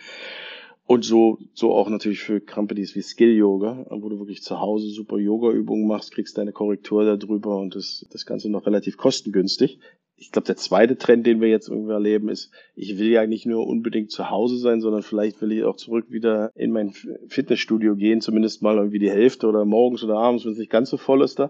Und 0.87 1.03
so, 1.03 1.39
so 1.53 1.73
auch 1.73 1.89
natürlich 1.89 2.19
für 2.19 2.39
Companies 2.39 2.95
wie 2.95 3.01
Skill 3.01 3.35
Yoga, 3.35 3.87
wo 3.89 4.07
du 4.07 4.19
wirklich 4.19 4.43
zu 4.43 4.59
Hause 4.59 4.87
super 4.89 5.17
Yoga-Übungen 5.17 5.87
machst, 5.87 6.11
kriegst 6.11 6.37
deine 6.37 6.51
Korrektur 6.51 7.17
darüber 7.17 7.57
und 7.57 7.75
das, 7.75 8.05
das 8.11 8.27
Ganze 8.27 8.51
noch 8.51 8.67
relativ 8.67 8.95
kostengünstig. 8.95 9.79
Ich 10.17 10.31
glaube, 10.31 10.45
der 10.45 10.57
zweite 10.57 10.97
Trend, 10.97 11.25
den 11.25 11.41
wir 11.41 11.49
jetzt 11.49 11.69
irgendwie 11.69 11.91
erleben, 11.91 12.29
ist, 12.29 12.51
ich 12.75 12.99
will 12.99 13.09
ja 13.09 13.25
nicht 13.25 13.47
nur 13.47 13.65
unbedingt 13.67 14.11
zu 14.11 14.29
Hause 14.29 14.57
sein, 14.57 14.79
sondern 14.79 15.01
vielleicht 15.01 15.41
will 15.41 15.51
ich 15.51 15.63
auch 15.63 15.75
zurück 15.75 16.05
wieder 16.09 16.51
in 16.55 16.71
mein 16.71 16.93
Fitnessstudio 17.27 17.95
gehen, 17.95 18.21
zumindest 18.21 18.61
mal 18.61 18.77
irgendwie 18.77 18.99
die 18.99 19.11
Hälfte 19.11 19.47
oder 19.47 19.65
morgens 19.65 20.03
oder 20.03 20.17
abends, 20.17 20.45
wenn 20.45 20.53
es 20.53 20.59
nicht 20.59 20.71
ganz 20.71 20.91
so 20.91 20.97
voll 20.97 21.23
ist 21.23 21.39
da. 21.39 21.49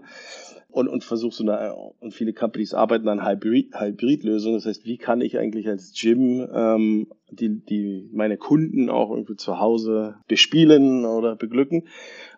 Und, 0.75 0.89
und 0.89 1.05
versuche 1.05 1.33
so 1.33 1.43
eine, 1.43 1.73
und 1.73 2.13
viele 2.13 2.33
Companies 2.33 2.73
arbeiten 2.73 3.07
an 3.07 3.25
Hybrid, 3.25 3.79
Hybrid-Lösungen. 3.79 4.57
Das 4.57 4.65
heißt, 4.65 4.85
wie 4.85 4.97
kann 4.97 5.21
ich 5.21 5.39
eigentlich 5.39 5.69
als 5.69 5.93
Gym 5.97 6.45
ähm, 6.53 7.07
die, 7.31 7.63
die 7.63 8.09
meine 8.11 8.35
Kunden 8.35 8.89
auch 8.89 9.09
irgendwie 9.09 9.37
zu 9.37 9.57
Hause 9.57 10.15
bespielen 10.27 11.05
oder 11.05 11.37
beglücken? 11.37 11.87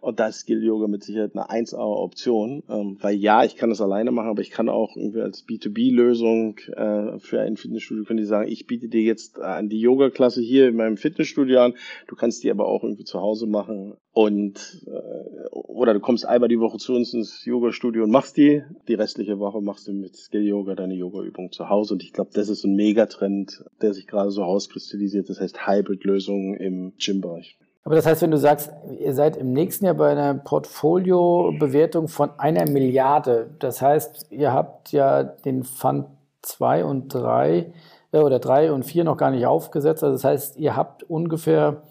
Und 0.02 0.20
da 0.20 0.28
ist 0.28 0.42
Skill 0.42 0.64
Yoga 0.64 0.88
mit 0.88 1.04
Sicherheit 1.04 1.32
eine 1.36 1.50
1A-Option, 1.50 2.62
ähm, 2.70 2.98
weil 3.02 3.16
ja, 3.16 3.44
ich 3.44 3.56
kann 3.56 3.72
das 3.72 3.82
alleine 3.82 4.12
machen, 4.12 4.30
aber 4.30 4.42
ich 4.42 4.52
kann 4.52 4.70
auch 4.70 4.96
irgendwie 4.96 5.22
als 5.22 5.44
B2B-Lösung 5.48 6.60
äh, 6.76 7.18
für 7.18 7.42
ein 7.42 7.58
Fitnessstudio 7.58 8.04
können 8.04 8.20
die 8.20 8.26
sagen, 8.26 8.52
ich 8.52 8.68
biete 8.68 8.88
dir 8.88 9.02
jetzt 9.02 9.40
an 9.40 9.68
die 9.68 9.80
Yoga-Klasse 9.80 10.42
hier 10.42 10.68
in 10.68 10.76
meinem 10.76 10.98
Fitnessstudio 10.98 11.62
an, 11.62 11.74
du 12.08 12.16
kannst 12.16 12.44
die 12.44 12.52
aber 12.52 12.68
auch 12.68 12.84
irgendwie 12.84 13.04
zu 13.04 13.20
Hause 13.20 13.48
machen 13.48 13.96
und 14.18 14.84
äh, 14.88 15.48
oder 15.52 15.94
du 15.94 16.00
kommst 16.00 16.26
einmal 16.26 16.50
die 16.50 16.60
Woche 16.60 16.80
zu 16.80 16.96
uns 16.96 17.14
ins 17.14 17.46
Yoga-Studio 17.46 18.04
und 18.04 18.10
machst 18.10 18.36
die, 18.36 18.64
die 18.88 18.96
restliche 18.96 19.38
Woche 19.38 19.62
machst 19.62 19.88
du 19.88 19.94
mit 19.94 20.16
Skill 20.16 20.42
Yoga 20.42 20.74
deine 20.74 20.96
Yoga-Übung 20.96 21.52
zu 21.52 21.70
Hause 21.70 21.94
und 21.94 22.02
ich 22.02 22.14
glaube, 22.14 22.32
das 22.34 22.50
ist 22.50 22.64
ein 22.64 22.76
Megatrend, 22.76 23.64
der 23.80 23.94
sich 23.94 24.08
gerade 24.08 24.32
so 24.32 24.44
auskristallisiert, 24.44 25.30
das 25.30 25.40
heißt 25.40 25.68
Hybrid-Lösungen 25.68 26.56
im 26.56 26.94
Gym-Bereich. 26.98 27.60
Aber 27.84 27.94
das 27.94 28.08
heißt, 28.08 28.24
wenn 28.24 28.32
du 28.32 28.40
sagst, 28.40 28.72
ihr 29.00 29.14
seid 29.14 29.38
im 29.38 29.54
nächsten 29.54 29.86
Jahr 29.86 29.94
bei 29.94 30.10
einer 30.10 30.34
Portfolio-Bewertung 30.34 32.08
von 32.08 32.32
einer 32.40 32.68
Milliarde, 32.68 33.52
das 33.60 33.84
heißt, 33.84 34.32
ihr 34.32 34.52
habt 34.52 34.92
ja 34.94 35.24
den 35.24 35.64
Fund 35.64 36.08
2 36.42 36.86
und 36.86 37.14
3 37.14 37.72
äh, 38.14 38.18
oder 38.18 38.40
3 38.40 38.72
und 38.72 38.84
4 38.84 39.04
noch 39.04 39.18
gar 39.18 39.30
nicht 39.30 39.46
aufgesetzt. 39.46 40.04
Also 40.04 40.16
das 40.16 40.24
heißt, 40.24 40.58
ihr 40.58 40.76
habt 40.76 41.04
ungefähr 41.04 41.84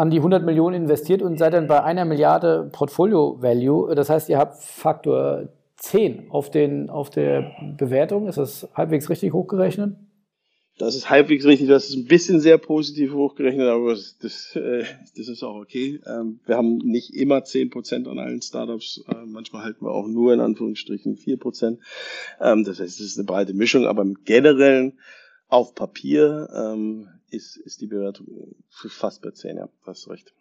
an 0.00 0.08
die 0.08 0.16
100 0.16 0.42
Millionen 0.42 0.84
investiert 0.84 1.20
und 1.20 1.38
seid 1.38 1.52
dann 1.52 1.66
bei 1.66 1.82
einer 1.82 2.06
Milliarde 2.06 2.70
Portfolio-Value. 2.72 3.94
Das 3.94 4.08
heißt, 4.08 4.30
ihr 4.30 4.38
habt 4.38 4.64
Faktor 4.64 5.50
10 5.76 6.30
auf, 6.30 6.50
den, 6.50 6.88
auf 6.88 7.10
der 7.10 7.52
Bewertung. 7.76 8.26
Ist 8.26 8.38
das 8.38 8.66
halbwegs 8.74 9.10
richtig 9.10 9.34
hochgerechnet? 9.34 9.96
Das 10.78 10.94
ist 10.94 11.10
halbwegs 11.10 11.44
richtig, 11.44 11.68
das 11.68 11.90
ist 11.90 11.96
ein 11.96 12.06
bisschen 12.06 12.40
sehr 12.40 12.56
positiv 12.56 13.12
hochgerechnet, 13.12 13.68
aber 13.68 13.90
das, 13.92 14.56
äh, 14.56 14.84
das 15.14 15.28
ist 15.28 15.42
auch 15.42 15.56
okay. 15.56 16.00
Ähm, 16.06 16.40
wir 16.46 16.56
haben 16.56 16.78
nicht 16.78 17.14
immer 17.14 17.44
zehn 17.44 17.68
Prozent 17.68 18.08
an 18.08 18.18
allen 18.18 18.40
Startups, 18.40 19.04
äh, 19.06 19.26
manchmal 19.26 19.64
halten 19.64 19.84
wir 19.84 19.90
auch 19.90 20.06
nur 20.06 20.32
in 20.32 20.40
Anführungsstrichen 20.40 21.16
vier 21.16 21.38
Prozent. 21.38 21.80
Ähm, 22.40 22.64
das 22.64 22.80
heißt, 22.80 22.98
es 22.98 23.04
ist 23.04 23.18
eine 23.18 23.26
breite 23.26 23.52
Mischung, 23.52 23.84
aber 23.84 24.00
im 24.00 24.24
Generellen 24.24 24.98
auf 25.48 25.74
Papier 25.74 26.48
ähm, 26.56 27.08
ist, 27.30 27.56
ist 27.56 27.80
die 27.80 27.86
Bewertung 27.86 28.26
fast 28.68 29.22
bei 29.22 29.30
zehn, 29.30 29.56
ja, 29.56 29.68
hast 29.86 30.08
recht. 30.08 30.34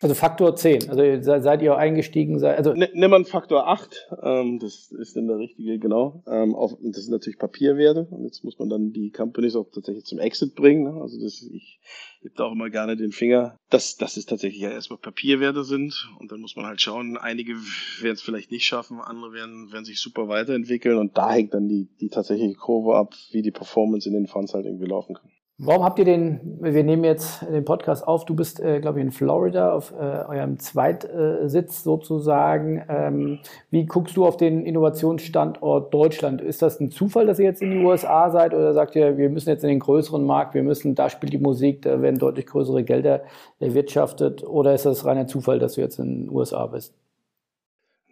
Also 0.00 0.14
Faktor 0.14 0.54
10. 0.54 0.90
Also 0.90 1.40
seid 1.40 1.62
ihr 1.62 1.76
eingestiegen? 1.76 2.38
Seid, 2.38 2.58
also 2.58 2.74
Nimm 2.74 3.10
mal 3.10 3.24
Faktor 3.24 3.66
8. 3.66 4.08
Ähm, 4.22 4.58
das 4.58 4.92
ist 4.92 5.16
dann 5.16 5.26
der 5.26 5.38
richtige, 5.38 5.78
genau. 5.78 6.22
Ähm, 6.26 6.54
auf, 6.54 6.76
das 6.82 7.04
sind 7.04 7.12
natürlich 7.12 7.38
Papierwerte. 7.38 8.06
Und 8.10 8.24
jetzt 8.24 8.44
muss 8.44 8.58
man 8.58 8.68
dann 8.68 8.92
die 8.92 9.10
Companies 9.10 9.56
auch 9.56 9.70
tatsächlich 9.72 10.04
zum 10.04 10.18
Exit 10.18 10.54
bringen. 10.54 10.82
Ne? 10.82 11.00
Also 11.00 11.18
das, 11.18 11.42
ich 11.50 11.80
gebe 12.20 12.34
da 12.36 12.44
auch 12.44 12.52
immer 12.52 12.68
gerne 12.68 12.96
den 12.96 13.10
Finger, 13.10 13.56
dass, 13.70 13.96
dass 13.96 14.18
es 14.18 14.26
tatsächlich 14.26 14.60
ja 14.60 14.70
erstmal 14.70 14.98
Papierwerte 14.98 15.64
sind. 15.64 16.10
Und 16.18 16.30
dann 16.30 16.40
muss 16.40 16.56
man 16.56 16.66
halt 16.66 16.82
schauen, 16.82 17.16
einige 17.16 17.54
werden 17.54 18.14
es 18.14 18.22
vielleicht 18.22 18.50
nicht 18.50 18.66
schaffen, 18.66 19.00
andere 19.00 19.32
werden, 19.32 19.72
werden 19.72 19.86
sich 19.86 20.00
super 20.00 20.28
weiterentwickeln. 20.28 20.98
Und 20.98 21.16
da 21.16 21.32
hängt 21.32 21.54
dann 21.54 21.68
die, 21.68 21.88
die 22.02 22.10
tatsächliche 22.10 22.56
Kurve 22.56 22.96
ab, 22.96 23.14
wie 23.30 23.40
die 23.40 23.50
Performance 23.50 24.06
in 24.06 24.14
den 24.14 24.26
Funds 24.26 24.52
halt 24.52 24.66
irgendwie 24.66 24.88
laufen 24.88 25.14
kann. 25.14 25.30
Warum 25.58 25.84
habt 25.84 25.98
ihr 25.98 26.04
den, 26.04 26.58
wir 26.60 26.84
nehmen 26.84 27.02
jetzt 27.04 27.40
den 27.40 27.64
Podcast 27.64 28.06
auf, 28.06 28.26
du 28.26 28.36
bist, 28.36 28.60
äh, 28.60 28.78
glaube 28.78 28.98
ich, 28.98 29.06
in 29.06 29.10
Florida 29.10 29.72
auf 29.72 29.90
äh, 29.92 29.94
eurem 29.94 30.58
Zweitsitz 30.58 31.82
sozusagen. 31.82 32.84
Ähm, 32.90 33.38
wie 33.70 33.86
guckst 33.86 34.18
du 34.18 34.26
auf 34.26 34.36
den 34.36 34.66
Innovationsstandort 34.66 35.94
Deutschland? 35.94 36.42
Ist 36.42 36.60
das 36.60 36.78
ein 36.78 36.90
Zufall, 36.90 37.24
dass 37.24 37.38
ihr 37.38 37.46
jetzt 37.46 37.62
in 37.62 37.70
die 37.70 37.78
USA 37.78 38.30
seid 38.30 38.52
oder 38.52 38.74
sagt 38.74 38.96
ihr, 38.96 39.16
wir 39.16 39.30
müssen 39.30 39.48
jetzt 39.48 39.62
in 39.62 39.70
den 39.70 39.78
größeren 39.78 40.26
Markt, 40.26 40.52
wir 40.52 40.62
müssen, 40.62 40.94
da 40.94 41.08
spielt 41.08 41.32
die 41.32 41.38
Musik, 41.38 41.80
da 41.82 42.02
werden 42.02 42.18
deutlich 42.18 42.44
größere 42.44 42.84
Gelder 42.84 43.22
erwirtschaftet 43.58 44.44
oder 44.44 44.74
ist 44.74 44.84
das 44.84 45.06
reiner 45.06 45.26
Zufall, 45.26 45.58
dass 45.58 45.76
du 45.76 45.80
jetzt 45.80 45.98
in 45.98 46.26
den 46.26 46.30
USA 46.30 46.66
bist? 46.66 46.92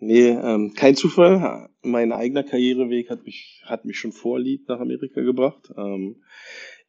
Nee, 0.00 0.30
ähm, 0.30 0.72
kein 0.74 0.96
Zufall. 0.96 1.68
Mein 1.83 2.12
eigener 2.12 2.42
Karriereweg 2.42 3.11
hat 3.11 3.24
mich, 3.24 3.62
hat 3.66 3.85
mich 3.85 3.98
schon 3.98 4.12
vor 4.12 4.40
Lead 4.40 4.66
nach 4.68 4.80
Amerika 4.80 5.20
gebracht. 5.20 5.72
Ähm, 5.76 6.16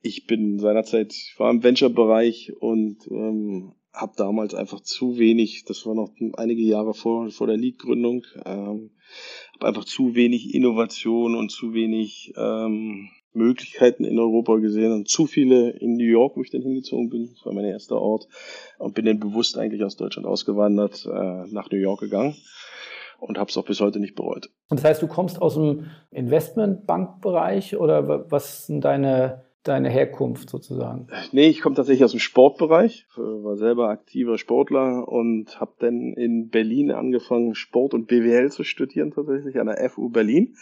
ich 0.06 0.28
bin 0.28 0.60
seinerzeit, 0.60 1.14
ich 1.14 1.36
war 1.38 1.50
im 1.50 1.64
Venture-Bereich 1.64 2.54
und 2.60 3.08
ähm, 3.10 3.74
habe 3.92 4.14
damals 4.18 4.54
einfach 4.54 4.82
zu 4.82 5.18
wenig, 5.18 5.66
das 5.66 5.86
war 5.86 5.96
noch 5.96 6.12
einige 6.38 6.62
Jahre 6.62 6.94
vor, 6.94 7.30
vor 7.32 7.48
der 7.48 7.58
Lead-Gründung, 7.58 8.24
ähm, 8.46 8.92
habe 9.56 9.68
einfach 9.68 9.86
zu 9.86 10.16
wenig 10.16 10.54
Innovation 10.54 11.36
und 11.36 11.50
zu 11.50 11.74
wenig 11.74 12.34
ähm, 12.38 13.10
Möglichkeiten 13.34 14.06
in 14.06 14.20
Europa 14.20 14.58
gesehen 14.58 14.92
und 14.92 15.10
zu 15.10 15.26
viele 15.26 15.72
in 15.72 15.98
New 15.98 16.06
York, 16.06 16.38
wo 16.38 16.42
ich 16.42 16.52
dann 16.52 16.62
hingezogen 16.62 17.10
bin. 17.10 17.32
Das 17.34 17.46
war 17.46 17.54
mein 17.54 17.66
erster 17.66 18.00
Ort 18.00 18.28
und 18.78 18.94
bin 18.94 19.06
dann 19.06 19.20
bewusst 19.20 19.58
eigentlich 19.58 19.84
aus 19.84 19.98
Deutschland 19.98 20.28
ausgewandert, 20.28 21.06
äh, 21.06 21.48
nach 21.52 21.70
New 21.72 21.80
York 21.80 22.00
gegangen 22.00 22.36
und 23.20 23.38
habe 23.38 23.50
es 23.50 23.58
auch 23.58 23.66
bis 23.66 23.82
heute 23.82 24.00
nicht 24.00 24.16
bereut. 24.16 24.50
Und 24.70 24.80
das 24.80 24.86
heißt, 24.86 25.02
du 25.02 25.08
kommst 25.08 25.42
aus 25.42 25.56
dem 25.56 25.88
Investmentbankbereich 26.12 27.78
oder 27.78 28.30
was 28.30 28.68
sind 28.68 28.82
deine 28.82 29.45
deine 29.68 29.90
Herkunft 29.90 30.50
sozusagen? 30.50 31.08
Nee, 31.32 31.48
ich 31.48 31.62
komme 31.62 31.76
tatsächlich 31.76 32.04
aus 32.04 32.12
dem 32.12 32.20
Sportbereich, 32.20 33.06
war 33.16 33.58
selber 33.58 33.90
aktiver 33.90 34.38
Sportler 34.38 35.08
und 35.08 35.60
habe 35.60 35.74
dann 35.80 36.14
in 36.14 36.50
Berlin 36.50 36.92
angefangen, 36.92 37.56
Sport 37.56 37.94
und 37.94 38.08
BWL 38.08 38.52
zu 38.52 38.64
studieren 38.64 39.12
tatsächlich 39.12 39.60
an 39.60 39.68
der 39.68 39.90
FU 39.90 40.10
Berlin. 40.10 40.56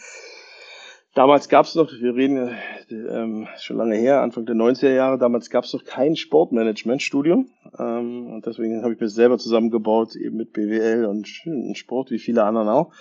Damals 1.14 1.48
gab 1.48 1.64
es 1.66 1.76
noch, 1.76 1.92
wir 1.92 2.16
reden 2.16 2.50
ähm, 2.90 3.46
schon 3.58 3.76
lange 3.76 3.94
her, 3.94 4.20
Anfang 4.20 4.46
der 4.46 4.56
90er 4.56 4.92
Jahre, 4.92 5.16
damals 5.16 5.48
gab 5.48 5.62
es 5.62 5.72
noch 5.72 5.84
kein 5.84 6.16
Sportmanagement-Studium. 6.16 7.50
Ähm, 7.78 8.32
und 8.32 8.46
deswegen 8.46 8.82
habe 8.82 8.94
ich 8.94 9.00
mir 9.00 9.08
selber 9.08 9.38
zusammengebaut, 9.38 10.16
eben 10.16 10.36
mit 10.36 10.52
BWL 10.52 11.04
und 11.04 11.28
Sport, 11.76 12.10
wie 12.10 12.18
viele 12.18 12.42
anderen 12.42 12.68
auch 12.68 12.92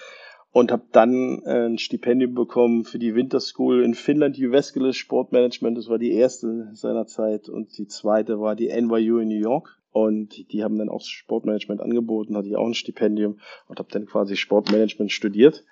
und 0.53 0.71
habe 0.71 0.83
dann 0.91 1.41
äh, 1.45 1.65
ein 1.65 1.79
Stipendium 1.79 2.35
bekommen 2.35 2.85
für 2.85 2.99
die 2.99 3.15
Winter 3.15 3.39
in 3.83 3.95
Finnland, 3.95 4.37
Jyväskylä 4.37 4.93
Sportmanagement. 4.93 5.77
Das 5.77 5.89
war 5.89 5.97
die 5.97 6.13
erste 6.13 6.69
seiner 6.73 7.07
Zeit 7.07 7.49
und 7.49 7.75
die 7.77 7.87
zweite 7.87 8.39
war 8.39 8.55
die 8.55 8.67
NYU 8.67 9.17
in 9.17 9.29
New 9.29 9.39
York. 9.39 9.79
Und 9.91 10.51
die 10.51 10.63
haben 10.63 10.77
dann 10.77 10.89
auch 10.89 11.01
Sportmanagement 11.01 11.81
angeboten, 11.81 12.37
hatte 12.37 12.47
ich 12.47 12.55
auch 12.55 12.65
ein 12.65 12.73
Stipendium 12.73 13.39
und 13.67 13.79
habe 13.79 13.89
dann 13.91 14.05
quasi 14.05 14.35
Sportmanagement 14.35 15.11
studiert. 15.11 15.65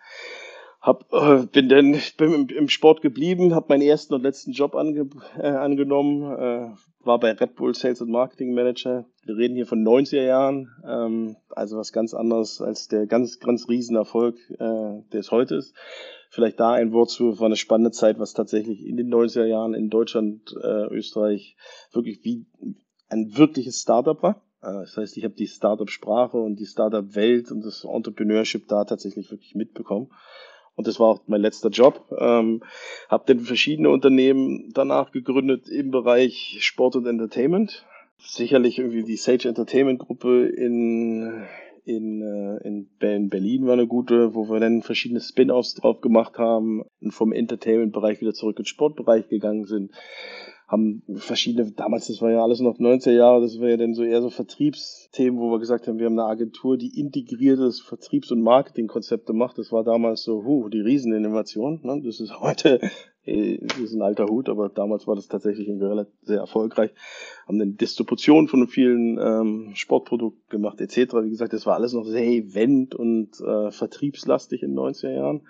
Hab, 0.79 1.11
äh, 1.13 1.45
bin 1.45 1.69
dann 1.69 1.97
bin 2.17 2.33
im, 2.33 2.47
im 2.49 2.69
Sport 2.69 3.01
geblieben, 3.01 3.53
habe 3.53 3.67
meinen 3.69 3.83
ersten 3.83 4.15
und 4.15 4.23
letzten 4.23 4.51
Job 4.51 4.75
ange, 4.75 5.09
äh, 5.37 5.47
angenommen, 5.47 6.23
äh, 6.23 6.69
war 7.05 7.19
bei 7.19 7.31
Red 7.31 7.55
Bull 7.55 7.73
Sales 7.75 8.01
und 8.01 8.09
Marketing 8.09 8.53
Manager. 8.53 9.05
Wir 9.25 9.37
reden 9.37 9.55
hier 9.55 9.65
von 9.65 9.83
90er 9.83 10.23
Jahren, 10.23 10.69
ähm, 10.85 11.35
also 11.49 11.77
was 11.77 11.93
ganz 11.93 12.13
anderes 12.13 12.61
als 12.61 12.87
der 12.87 13.07
ganz, 13.07 13.39
ganz 13.39 13.67
Riesenerfolg, 13.67 14.35
äh, 14.51 14.57
der 14.57 15.19
es 15.19 15.31
heute 15.31 15.55
ist. 15.55 15.75
Vielleicht 16.29 16.59
da 16.59 16.71
ein 16.71 16.93
Wort 16.93 17.09
zu, 17.09 17.39
war 17.39 17.47
eine 17.47 17.55
spannende 17.55 17.91
Zeit, 17.91 18.19
was 18.19 18.33
tatsächlich 18.33 18.85
in 18.85 18.97
den 18.97 19.13
90er 19.13 19.45
Jahren 19.45 19.73
in 19.73 19.89
Deutschland, 19.89 20.55
äh, 20.63 20.85
Österreich 20.87 21.57
wirklich 21.91 22.23
wie 22.23 22.45
ein 23.09 23.37
wirkliches 23.37 23.81
Startup 23.81 24.21
war. 24.23 24.41
Äh, 24.61 24.71
das 24.81 24.95
heißt, 24.95 25.17
ich 25.17 25.23
habe 25.23 25.33
die 25.33 25.47
Startup-Sprache 25.47 26.37
und 26.37 26.57
die 26.59 26.65
Startup-Welt 26.65 27.51
und 27.51 27.65
das 27.65 27.83
Entrepreneurship 27.83 28.67
da 28.67 28.85
tatsächlich 28.85 29.29
wirklich 29.31 29.55
mitbekommen. 29.55 30.09
Und 30.75 30.87
das 30.87 30.99
war 30.99 31.07
auch 31.07 31.21
mein 31.27 31.41
letzter 31.41 31.69
Job. 31.69 32.05
Ähm, 32.17 32.63
habe 33.09 33.23
dann 33.27 33.41
verschiedene 33.41 33.89
Unternehmen 33.89 34.71
danach 34.73 35.11
gegründet 35.11 35.69
im 35.69 35.91
Bereich 35.91 36.57
Sport 36.61 36.95
und 36.95 37.05
Entertainment. 37.05 37.85
Sicherlich 38.17 38.79
irgendwie 38.79 39.03
die 39.03 39.17
Sage 39.17 39.49
Entertainment 39.49 39.99
Gruppe 39.99 40.47
in 40.47 41.45
in, 41.83 42.21
äh, 42.21 42.67
in 42.67 43.29
Berlin 43.29 43.65
war 43.65 43.73
eine 43.73 43.87
gute, 43.87 44.35
wo 44.35 44.49
wir 44.49 44.59
dann 44.59 44.83
verschiedene 44.83 45.19
Spin-offs 45.19 45.73
drauf 45.73 45.99
gemacht 45.99 46.37
haben 46.37 46.83
und 47.01 47.11
vom 47.11 47.33
Entertainment-Bereich 47.33 48.21
wieder 48.21 48.33
zurück 48.33 48.57
in 48.59 48.63
den 48.63 48.67
Sportbereich 48.67 49.29
gegangen 49.29 49.65
sind 49.65 49.91
haben 50.71 51.03
verschiedene, 51.15 51.69
damals, 51.73 52.07
das 52.07 52.21
war 52.21 52.31
ja 52.31 52.41
alles 52.41 52.61
noch 52.61 52.79
90er 52.79 53.11
Jahre, 53.11 53.41
das 53.41 53.59
war 53.59 53.67
ja 53.67 53.75
dann 53.75 53.93
so 53.93 54.03
eher 54.03 54.21
so 54.21 54.29
Vertriebsthemen, 54.29 55.37
wo 55.37 55.51
wir 55.51 55.59
gesagt 55.59 55.87
haben, 55.87 55.99
wir 55.99 56.05
haben 56.05 56.17
eine 56.17 56.29
Agentur, 56.29 56.77
die 56.77 56.97
integriertes 56.97 57.81
Vertriebs- 57.81 58.31
und 58.31 58.41
Marketingkonzepte 58.41 59.33
macht. 59.33 59.57
Das 59.57 59.73
war 59.73 59.83
damals 59.83 60.23
so, 60.23 60.45
huh, 60.45 60.69
die 60.69 60.79
Rieseninnovation. 60.79 61.81
Ne? 61.83 62.01
Das 62.05 62.21
ist 62.21 62.39
heute, 62.39 62.79
das 63.25 63.79
ist 63.79 63.93
ein 63.93 64.01
alter 64.01 64.25
Hut, 64.25 64.49
aber 64.49 64.69
damals 64.69 65.07
war 65.07 65.15
das 65.15 65.27
tatsächlich 65.27 65.69
sehr 66.23 66.39
erfolgreich. 66.39 66.91
Haben 67.47 67.61
eine 67.61 67.71
Distribution 67.71 68.47
von 68.47 68.67
vielen 68.67 69.19
ähm, 69.19 69.71
Sportprodukten 69.75 70.49
gemacht, 70.49 70.81
etc. 70.81 71.13
Wie 71.21 71.29
gesagt, 71.29 71.53
das 71.53 71.65
war 71.65 71.75
alles 71.75 71.93
noch 71.93 72.05
sehr 72.05 72.25
event- 72.25 72.95
und 72.95 73.39
äh, 73.39 73.71
vertriebslastig 73.71 74.63
in 74.63 74.71
den 74.71 74.79
90er 74.79 75.13
Jahren. 75.13 75.41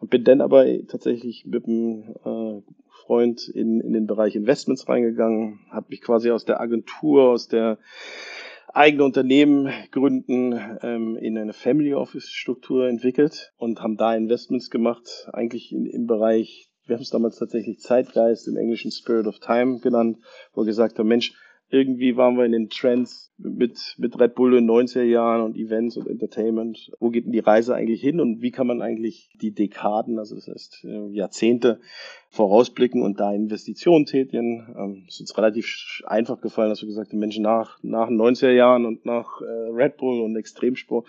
Und 0.00 0.10
bin 0.10 0.24
dann 0.24 0.40
aber 0.40 0.66
tatsächlich 0.88 1.46
mit 1.46 1.66
einem 1.66 2.16
äh, 2.24 2.62
Freund 2.88 3.48
in, 3.48 3.80
in 3.80 3.92
den 3.92 4.06
Bereich 4.06 4.34
Investments 4.34 4.88
reingegangen, 4.88 5.60
habe 5.70 5.86
mich 5.90 6.00
quasi 6.00 6.30
aus 6.30 6.44
der 6.44 6.60
Agentur, 6.60 7.30
aus 7.30 7.48
der 7.48 7.78
eigene 8.72 9.04
Unternehmen 9.04 9.72
gründen, 9.90 10.58
ähm, 10.82 11.16
in 11.16 11.36
eine 11.36 11.52
Family 11.52 11.94
Office 11.94 12.30
Struktur 12.30 12.88
entwickelt 12.88 13.52
und 13.56 13.80
haben 13.80 13.96
da 13.96 14.14
Investments 14.14 14.70
gemacht, 14.70 15.28
eigentlich 15.32 15.72
in, 15.72 15.86
im 15.86 16.06
Bereich, 16.06 16.69
wir 16.90 16.96
haben 16.96 17.02
es 17.02 17.10
damals 17.10 17.38
tatsächlich 17.38 17.78
Zeitgeist, 17.78 18.48
im 18.48 18.56
englischen 18.56 18.90
Spirit 18.90 19.28
of 19.28 19.38
Time 19.38 19.78
genannt, 19.78 20.18
wo 20.52 20.62
wir 20.62 20.66
gesagt 20.66 20.98
haben, 20.98 21.08
Mensch, 21.08 21.32
irgendwie 21.72 22.16
waren 22.16 22.36
wir 22.36 22.44
in 22.44 22.50
den 22.50 22.68
Trends 22.68 23.32
mit, 23.38 23.94
mit 23.96 24.18
Red 24.18 24.34
Bull 24.34 24.56
in 24.56 24.66
den 24.66 24.76
90er 24.76 25.04
Jahren 25.04 25.42
und 25.42 25.56
Events 25.56 25.96
und 25.96 26.08
Entertainment. 26.08 26.90
Wo 26.98 27.10
geht 27.10 27.26
denn 27.26 27.32
die 27.32 27.38
Reise 27.38 27.76
eigentlich 27.76 28.00
hin 28.00 28.18
und 28.18 28.42
wie 28.42 28.50
kann 28.50 28.66
man 28.66 28.82
eigentlich 28.82 29.30
die 29.40 29.52
Dekaden, 29.52 30.18
also 30.18 30.34
das 30.34 30.48
heißt 30.48 30.84
äh, 30.84 31.10
Jahrzehnte, 31.12 31.80
vorausblicken 32.30 33.02
und 33.02 33.20
da 33.20 33.32
Investitionen 33.32 34.04
tätigen? 34.04 34.74
Ähm, 34.76 35.04
es 35.06 35.14
ist 35.14 35.20
uns 35.20 35.38
relativ 35.38 36.02
einfach 36.06 36.40
gefallen, 36.40 36.70
dass 36.70 36.82
wir 36.82 36.88
gesagt 36.88 37.12
haben, 37.12 37.20
Menschen 37.20 37.44
nach, 37.44 37.78
nach 37.82 38.08
den 38.08 38.20
90er 38.20 38.50
Jahren 38.50 38.84
und 38.84 39.06
nach 39.06 39.40
äh, 39.40 39.44
Red 39.44 39.96
Bull 39.96 40.22
und 40.22 40.34
Extremsport 40.34 41.06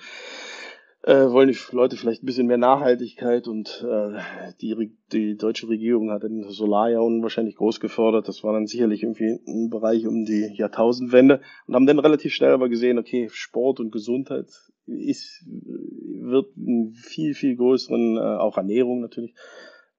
äh, 1.04 1.32
wollen 1.32 1.50
die 1.50 1.58
Leute 1.72 1.98
vielleicht 1.98 2.22
ein 2.22 2.28
bisschen 2.28 2.48
mehr 2.48 2.58
Nachhaltigkeit 2.58 3.48
und 3.48 3.86
äh, 3.88 4.20
die, 4.62 4.92
die 5.12 5.36
deutsche 5.36 5.68
Regierung 5.68 6.12
hat 6.12 6.24
den 6.24 6.44
Solar 6.50 6.90
ja 6.90 7.00
unwahrscheinlich 7.00 7.56
groß 7.56 7.80
gefördert. 7.80 8.28
Das 8.28 8.44
war 8.44 8.54
dann 8.54 8.68
sicherlich 8.68 9.02
irgendwie 9.02 9.40
ein 9.48 9.70
Bereich 9.70 10.06
um 10.06 10.26
die 10.26 10.54
Jahrtausendwende 10.54 11.42
und 11.66 11.76
haben 11.76 11.88
dann 11.88 12.00
relativ 12.00 12.34
schnell 12.34 12.52
aber 12.52 12.70
gesehen, 12.70 13.00
okay, 13.00 13.30
Sport 13.32 13.80
und 13.80 13.92
Gesundheit 13.92 14.48
ist, 14.86 15.44
wird 15.48 16.48
einen 16.56 16.94
viel, 16.94 17.34
viel 17.34 17.56
größeren, 17.56 18.18
äh, 18.18 18.20
auch 18.20 18.58
Ernährung 18.58 19.02
natürlich, 19.02 19.34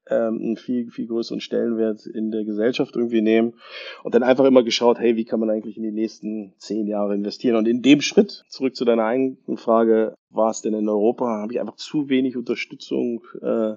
ähm, 0.09 0.39
einen 0.41 0.57
viel, 0.57 0.91
viel 0.91 1.07
größeren 1.07 1.41
Stellenwert 1.41 2.07
in 2.07 2.31
der 2.31 2.45
Gesellschaft 2.45 2.97
irgendwie 2.97 3.23
nehmen 3.23 3.55
und 4.03 4.15
dann 4.15 4.23
einfach 4.23 4.45
immer 4.45 4.63
geschaut, 4.63 4.99
hey, 4.99 5.17
wie 5.17 5.25
kann 5.25 5.41
man 5.41 5.51
eigentlich 5.51 5.77
in 5.77 5.83
die 5.83 5.93
nächsten 5.93 6.55
zehn 6.59 6.87
Jahre 6.87 7.15
investieren? 7.15 7.57
Und 7.57 7.69
in 7.69 7.83
dem 7.83 8.01
Schritt, 8.01 8.45
zurück 8.49 8.75
zu 8.75 8.85
deiner 8.85 9.05
eigenen 9.05 9.57
Frage, 9.57 10.15
war 10.31 10.51
es 10.51 10.63
denn 10.63 10.75
in 10.75 10.89
Europa, 10.89 11.27
habe 11.27 11.53
ich 11.53 11.61
einfach 11.61 11.77
zu 11.77 12.09
wenig 12.09 12.37
Unterstützung 12.37 13.23
äh, 13.41 13.75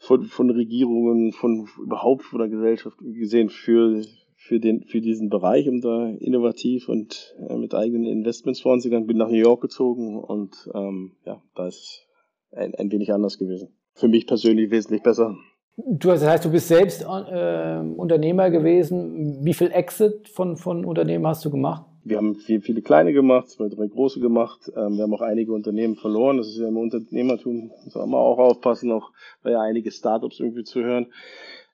von, 0.00 0.24
von 0.24 0.50
Regierungen, 0.50 1.32
von 1.32 1.66
überhaupt 1.82 2.22
von 2.22 2.38
der 2.38 2.48
Gesellschaft 2.48 2.98
gesehen 2.98 3.48
für 3.48 4.02
für 4.36 4.60
den 4.60 4.84
für 4.84 5.00
diesen 5.00 5.30
Bereich, 5.30 5.66
um 5.70 5.80
da 5.80 6.10
innovativ 6.20 6.90
und 6.90 7.34
äh, 7.48 7.56
mit 7.56 7.74
eigenen 7.74 8.04
Investments 8.04 8.60
voranzugegangen. 8.60 9.06
Bin 9.06 9.16
nach 9.16 9.30
New 9.30 9.36
York 9.36 9.62
gezogen 9.62 10.18
und 10.22 10.68
ähm, 10.74 11.12
ja, 11.24 11.40
da 11.54 11.66
ist 11.66 12.06
ein, 12.50 12.74
ein 12.74 12.92
wenig 12.92 13.10
anders 13.10 13.38
gewesen 13.38 13.74
für 13.94 14.08
mich 14.08 14.26
persönlich 14.26 14.70
wesentlich 14.70 15.02
besser. 15.02 15.36
Du, 15.76 16.08
das 16.08 16.24
heißt, 16.24 16.44
du 16.44 16.50
bist 16.50 16.68
selbst 16.68 17.02
äh, 17.02 17.80
Unternehmer 17.96 18.50
gewesen. 18.50 19.44
Wie 19.44 19.54
viel 19.54 19.72
Exit 19.72 20.28
von, 20.28 20.56
von 20.56 20.84
Unternehmen 20.84 21.26
hast 21.26 21.44
du 21.44 21.50
gemacht? 21.50 21.84
Wir 22.04 22.18
haben 22.18 22.36
viel, 22.36 22.60
viele 22.60 22.82
kleine 22.82 23.12
gemacht, 23.12 23.48
zwei, 23.48 23.68
drei 23.68 23.86
große 23.86 24.20
gemacht. 24.20 24.70
Ähm, 24.76 24.96
wir 24.96 25.02
haben 25.02 25.14
auch 25.14 25.22
einige 25.22 25.52
Unternehmen 25.52 25.96
verloren. 25.96 26.36
Das 26.36 26.48
ist 26.48 26.58
ja 26.58 26.68
im 26.68 26.76
Unternehmertum, 26.76 27.72
muss 27.84 27.94
man 27.94 28.14
auch 28.14 28.38
aufpassen, 28.38 28.92
auch 28.92 29.10
bei 29.42 29.50
ja 29.50 29.62
einige 29.62 29.90
Startups 29.90 30.38
irgendwie 30.38 30.64
zu 30.64 30.82
hören. 30.82 31.06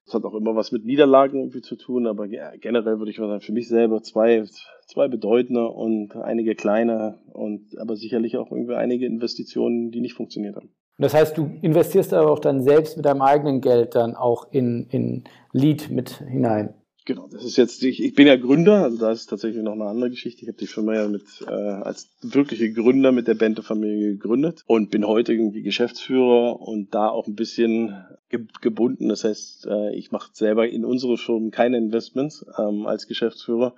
Das 0.06 0.14
hat 0.14 0.24
auch 0.24 0.34
immer 0.34 0.56
was 0.56 0.72
mit 0.72 0.84
Niederlagen 0.84 1.38
irgendwie 1.38 1.60
zu 1.60 1.76
tun, 1.76 2.06
aber 2.06 2.26
generell 2.26 2.98
würde 2.98 3.10
ich 3.10 3.18
mal 3.18 3.28
sagen, 3.28 3.42
für 3.42 3.52
mich 3.52 3.68
selber 3.68 4.02
zwei, 4.02 4.44
zwei 4.86 5.08
bedeutende 5.08 5.68
und 5.68 6.16
einige 6.16 6.54
kleine 6.54 7.18
und 7.32 7.78
aber 7.78 7.96
sicherlich 7.96 8.36
auch 8.36 8.50
irgendwie 8.50 8.74
einige 8.74 9.06
Investitionen, 9.06 9.90
die 9.90 10.00
nicht 10.00 10.14
funktioniert 10.14 10.56
haben. 10.56 10.70
Das 11.00 11.14
heißt, 11.14 11.36
du 11.36 11.50
investierst 11.62 12.12
aber 12.12 12.30
auch 12.30 12.38
dann 12.38 12.62
selbst 12.62 12.96
mit 12.96 13.06
deinem 13.06 13.22
eigenen 13.22 13.60
Geld 13.60 13.94
dann 13.94 14.14
auch 14.14 14.52
in, 14.52 14.86
in 14.90 15.24
Lead 15.52 15.90
mit 15.90 16.18
hinein. 16.28 16.74
Genau, 17.06 17.26
das 17.32 17.44
ist 17.44 17.56
jetzt, 17.56 17.82
ich, 17.82 18.02
ich 18.02 18.14
bin 18.14 18.26
ja 18.26 18.36
Gründer, 18.36 18.84
also 18.84 18.98
da 18.98 19.10
ist 19.10 19.26
tatsächlich 19.26 19.62
noch 19.62 19.72
eine 19.72 19.86
andere 19.86 20.10
Geschichte. 20.10 20.42
Ich 20.42 20.48
habe 20.48 20.58
die 20.58 20.66
Firma 20.66 20.94
ja 20.94 21.08
mit 21.08 21.24
äh, 21.46 21.50
als 21.50 22.10
wirkliche 22.20 22.70
Gründer 22.72 23.10
mit 23.10 23.26
der 23.26 23.34
Bente-Familie 23.34 24.12
gegründet 24.12 24.62
und 24.66 24.90
bin 24.90 25.06
heute 25.06 25.32
irgendwie 25.32 25.62
Geschäftsführer 25.62 26.60
und 26.60 26.94
da 26.94 27.08
auch 27.08 27.26
ein 27.26 27.34
bisschen 27.34 28.04
ge 28.28 28.44
gebunden. 28.60 29.08
Das 29.08 29.24
heißt, 29.24 29.66
äh, 29.66 29.94
ich 29.96 30.12
mache 30.12 30.30
selber 30.34 30.68
in 30.68 30.84
unsere 30.84 31.16
Firmen 31.16 31.50
keine 31.50 31.78
Investments 31.78 32.44
ähm, 32.58 32.86
als 32.86 33.06
Geschäftsführer. 33.06 33.74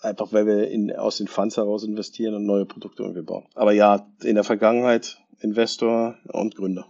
Einfach 0.00 0.32
weil 0.32 0.46
wir 0.46 0.68
in, 0.68 0.94
aus 0.94 1.18
den 1.18 1.26
Funds 1.26 1.56
heraus 1.56 1.84
investieren 1.84 2.34
und 2.34 2.46
neue 2.46 2.66
Produkte 2.66 3.02
irgendwie 3.02 3.22
bauen. 3.22 3.46
Aber 3.54 3.72
ja, 3.72 4.06
in 4.22 4.36
der 4.36 4.44
Vergangenheit 4.44 5.18
Investor 5.40 6.16
und 6.32 6.54
Gründer. 6.56 6.86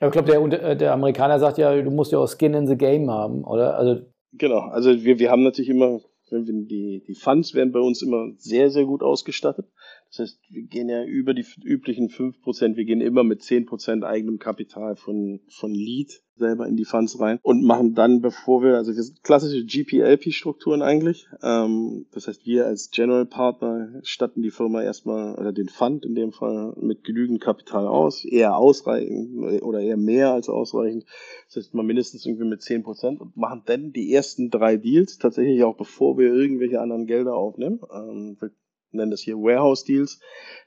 Ja, 0.00 0.08
ich 0.08 0.12
glaube, 0.12 0.48
der, 0.48 0.62
äh, 0.62 0.76
der 0.76 0.92
Amerikaner 0.92 1.38
sagt 1.38 1.58
ja, 1.58 1.80
du 1.80 1.90
musst 1.90 2.12
ja 2.12 2.18
auch 2.18 2.28
Skin 2.28 2.54
in 2.54 2.66
the 2.66 2.76
Game 2.76 3.10
haben, 3.10 3.44
oder? 3.44 3.76
Also 3.76 4.02
genau, 4.32 4.60
also 4.60 4.90
wir, 5.04 5.18
wir 5.18 5.30
haben 5.30 5.44
natürlich 5.44 5.70
immer, 5.70 6.00
wenn 6.30 6.46
wir 6.46 6.54
die, 6.66 7.04
die 7.06 7.14
Funds 7.14 7.54
werden 7.54 7.72
bei 7.72 7.80
uns 7.80 8.02
immer 8.02 8.32
sehr, 8.36 8.70
sehr 8.70 8.84
gut 8.84 9.02
ausgestattet. 9.02 9.66
Das 10.12 10.18
heißt, 10.18 10.40
wir 10.50 10.64
gehen 10.64 10.90
ja 10.90 11.04
über 11.04 11.32
die 11.32 11.46
üblichen 11.64 12.10
5%, 12.10 12.76
wir 12.76 12.84
gehen 12.84 13.00
immer 13.00 13.24
mit 13.24 13.40
10% 13.40 14.04
eigenem 14.04 14.38
Kapital 14.38 14.94
von, 14.94 15.40
von 15.48 15.72
Lead 15.72 16.22
selber 16.36 16.66
in 16.66 16.76
die 16.76 16.84
Funds 16.84 17.18
rein 17.18 17.38
und 17.42 17.64
machen 17.64 17.94
dann, 17.94 18.20
bevor 18.20 18.62
wir, 18.62 18.76
also 18.76 18.94
wir 18.94 19.02
sind 19.02 19.22
klassische 19.22 19.64
GPLP-Strukturen 19.64 20.82
eigentlich. 20.82 21.28
Ähm, 21.42 22.06
das 22.12 22.28
heißt, 22.28 22.44
wir 22.44 22.66
als 22.66 22.90
General 22.90 23.24
Partner 23.24 24.00
statten 24.02 24.42
die 24.42 24.50
Firma 24.50 24.82
erstmal 24.82 25.34
oder 25.36 25.52
den 25.52 25.70
Fund 25.70 26.04
in 26.04 26.14
dem 26.14 26.32
Fall 26.32 26.74
mit 26.78 27.04
genügend 27.04 27.40
Kapital 27.40 27.86
aus, 27.86 28.24
eher 28.24 28.56
ausreichend 28.56 29.62
oder 29.62 29.80
eher 29.80 29.96
mehr 29.96 30.32
als 30.32 30.50
ausreichend. 30.50 31.06
Das 31.46 31.56
heißt, 31.56 31.74
mal 31.74 31.84
mindestens 31.84 32.26
irgendwie 32.26 32.48
mit 32.48 32.60
10 32.60 32.82
Prozent 32.82 33.20
und 33.20 33.34
machen 33.36 33.62
dann 33.64 33.92
die 33.92 34.12
ersten 34.12 34.50
drei 34.50 34.76
Deals 34.76 35.16
tatsächlich 35.16 35.64
auch 35.64 35.76
bevor 35.76 36.18
wir 36.18 36.34
irgendwelche 36.34 36.80
anderen 36.80 37.06
Gelder 37.06 37.34
aufnehmen. 37.34 37.80
Ähm, 37.94 38.36
nennen 38.92 39.10
das 39.10 39.20
hier 39.20 39.36
Warehouse 39.36 39.84
Deals. 39.84 40.20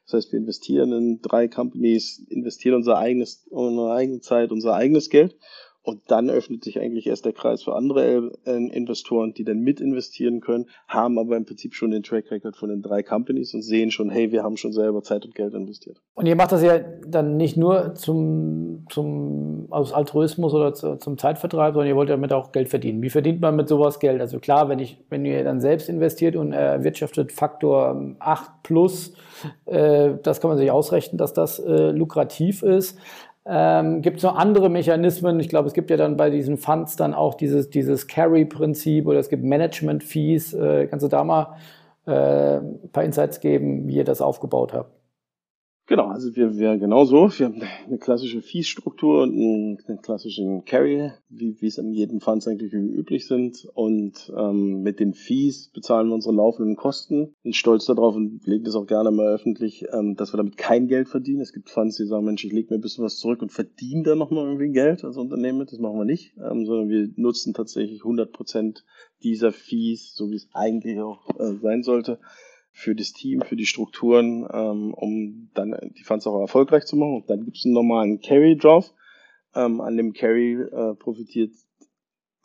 Das 0.05 0.13
heißt, 0.13 0.31
wir 0.31 0.39
investieren 0.39 0.91
in 0.91 1.21
drei 1.21 1.47
Companies, 1.47 2.25
investieren 2.29 2.75
unser 2.75 2.97
eigenes, 2.97 3.45
unsere 3.49 3.93
eigene 3.93 4.19
Zeit, 4.19 4.51
unser 4.51 4.73
eigenes 4.73 5.09
Geld 5.09 5.35
und 5.85 6.01
dann 6.07 6.29
öffnet 6.29 6.63
sich 6.63 6.79
eigentlich 6.79 7.07
erst 7.07 7.25
der 7.25 7.33
Kreis 7.33 7.63
für 7.63 7.75
andere 7.75 8.31
äh, 8.45 8.51
Investoren, 8.51 9.33
die 9.33 9.43
dann 9.43 9.59
mit 9.59 9.79
investieren 9.79 10.41
können, 10.41 10.65
haben 10.87 11.19
aber 11.19 11.37
im 11.37 11.45
Prinzip 11.45 11.75
schon 11.75 11.91
den 11.91 12.03
Track 12.03 12.31
Record 12.31 12.57
von 12.57 12.69
den 12.69 12.81
drei 12.81 13.03
Companies 13.03 13.53
und 13.53 13.61
sehen 13.61 13.91
schon, 13.91 14.09
hey, 14.09 14.31
wir 14.31 14.43
haben 14.43 14.57
schon 14.57 14.73
selber 14.73 15.03
Zeit 15.03 15.25
und 15.25 15.35
Geld 15.35 15.53
investiert. 15.53 16.01
Und 16.15 16.25
ihr 16.25 16.35
macht 16.35 16.51
das 16.51 16.63
ja 16.63 16.79
dann 17.07 17.37
nicht 17.37 17.55
nur 17.55 17.93
zum, 17.93 18.87
zum 18.89 19.67
aus 19.69 19.93
Altruismus 19.93 20.53
oder 20.53 20.73
zu, 20.73 20.97
zum 20.97 21.17
Zeitvertreib, 21.17 21.73
sondern 21.73 21.87
ihr 21.87 21.95
wollt 21.95 22.09
damit 22.09 22.33
auch 22.33 22.51
Geld 22.51 22.69
verdienen. 22.69 23.01
Wie 23.01 23.09
verdient 23.09 23.41
man 23.41 23.55
mit 23.55 23.67
sowas 23.67 23.99
Geld? 23.99 24.21
Also 24.21 24.39
klar, 24.39 24.69
wenn 24.69 24.79
ich, 24.79 24.97
wenn 25.09 25.25
ihr 25.25 25.43
dann 25.43 25.61
selbst 25.61 25.89
investiert 25.89 26.35
und 26.35 26.51
erwirtschaftet 26.51 27.31
Faktor 27.31 28.15
8 28.19 28.63
plus, 28.63 29.13
äh, 29.65 30.13
das 30.23 30.41
kann 30.41 30.49
man 30.49 30.57
sich 30.57 30.71
ausrechnen, 30.71 31.17
dass 31.17 31.33
das 31.33 31.59
äh, 31.59 31.91
lukrativ 31.91 32.63
ist. 32.63 32.97
Ähm, 33.47 34.01
gibt 34.01 34.17
es 34.17 34.23
noch 34.23 34.35
andere 34.35 34.69
Mechanismen? 34.69 35.39
Ich 35.39 35.49
glaube, 35.49 35.67
es 35.67 35.73
gibt 35.73 35.91
ja 35.91 35.97
dann 35.97 36.17
bei 36.17 36.29
diesen 36.31 36.57
Funds 36.57 36.95
dann 36.95 37.13
auch 37.13 37.35
dieses, 37.35 37.69
dieses 37.69 38.07
Carry-Prinzip 38.07 39.05
oder 39.05 39.19
es 39.19 39.29
gibt 39.29 39.43
Management-Fees. 39.43 40.53
Äh, 40.53 40.87
kannst 40.87 41.03
du 41.03 41.09
da 41.09 41.23
mal 41.23 41.55
äh, 42.07 42.57
ein 42.57 42.89
paar 42.91 43.03
Insights 43.03 43.39
geben, 43.39 43.87
wie 43.87 43.97
ihr 43.97 44.03
das 44.03 44.21
aufgebaut 44.21 44.73
habt? 44.73 44.94
Genau, 45.87 46.07
also 46.07 46.35
wir, 46.35 46.57
wir 46.57 46.77
genau 46.77 47.05
so. 47.05 47.29
Wir 47.37 47.45
haben 47.45 47.61
eine 47.85 47.99
klassische 47.99 48.41
Fee-Struktur 48.41 49.21
und 49.21 49.33
einen, 49.33 49.77
einen, 49.87 50.01
klassischen 50.01 50.65
Carry, 50.65 51.11
wie, 51.29 51.61
wie 51.61 51.67
es 51.67 51.77
an 51.77 51.93
jedem 51.93 52.21
Funds 52.21 52.47
eigentlich 52.47 52.73
üblich 52.73 53.27
sind. 53.27 53.67
Und 53.75 54.33
ähm, 54.35 54.81
mit 54.81 54.99
den 54.99 55.13
Fees 55.13 55.69
bezahlen 55.69 56.07
wir 56.07 56.15
unsere 56.15 56.33
laufenden 56.33 56.75
Kosten. 56.75 57.35
Bin 57.43 57.53
stolz 57.53 57.85
darauf 57.85 58.15
und 58.15 58.47
lege 58.47 58.63
das 58.63 58.73
auch 58.73 58.87
gerne 58.87 59.11
mal 59.11 59.27
öffentlich, 59.27 59.85
ähm, 59.93 60.15
dass 60.15 60.33
wir 60.33 60.37
damit 60.37 60.57
kein 60.57 60.87
Geld 60.87 61.07
verdienen. 61.07 61.41
Es 61.41 61.53
gibt 61.53 61.69
Funds, 61.69 61.97
die 61.97 62.07
sagen, 62.07 62.25
Mensch, 62.25 62.43
ich 62.43 62.51
lege 62.51 62.73
mir 62.73 62.79
ein 62.79 62.81
bisschen 62.81 63.05
was 63.05 63.17
zurück 63.19 63.43
und 63.43 63.51
verdiene 63.51 64.01
dann 64.01 64.17
nochmal 64.17 64.45
irgendwie 64.45 64.71
Geld 64.71 65.03
als 65.03 65.17
Unternehmen. 65.17 65.67
Das 65.69 65.77
machen 65.77 65.99
wir 65.99 66.05
nicht, 66.05 66.35
ähm, 66.37 66.65
sondern 66.65 66.89
wir 66.89 67.09
nutzen 67.15 67.53
tatsächlich 67.53 67.99
100 67.99 68.31
Prozent 68.31 68.85
dieser 69.21 69.51
Fees, 69.51 70.15
so 70.15 70.31
wie 70.31 70.35
es 70.35 70.49
eigentlich 70.53 70.99
auch 70.99 71.29
äh, 71.39 71.53
sein 71.61 71.83
sollte 71.83 72.17
für 72.77 72.93
das 72.93 73.13
Team, 73.13 73.41
für 73.41 73.55
die 73.55 73.65
Strukturen, 73.65 74.45
ähm, 74.51 74.93
um 74.93 75.49
dann 75.53 75.77
die 75.97 76.03
Funds 76.03 76.27
auch 76.27 76.41
erfolgreich 76.41 76.85
zu 76.85 76.97
machen. 76.97 77.15
Und 77.15 77.29
dann 77.29 77.45
gibt 77.45 77.55
es 77.55 77.63
einen 77.63 77.73
normalen 77.73 78.19
Carry 78.19 78.57
drauf. 78.57 78.93
Ähm, 79.55 79.79
an 79.79 79.95
dem 79.95 80.11
Carry 80.11 80.55
äh, 80.61 80.93
profitiert 80.95 81.53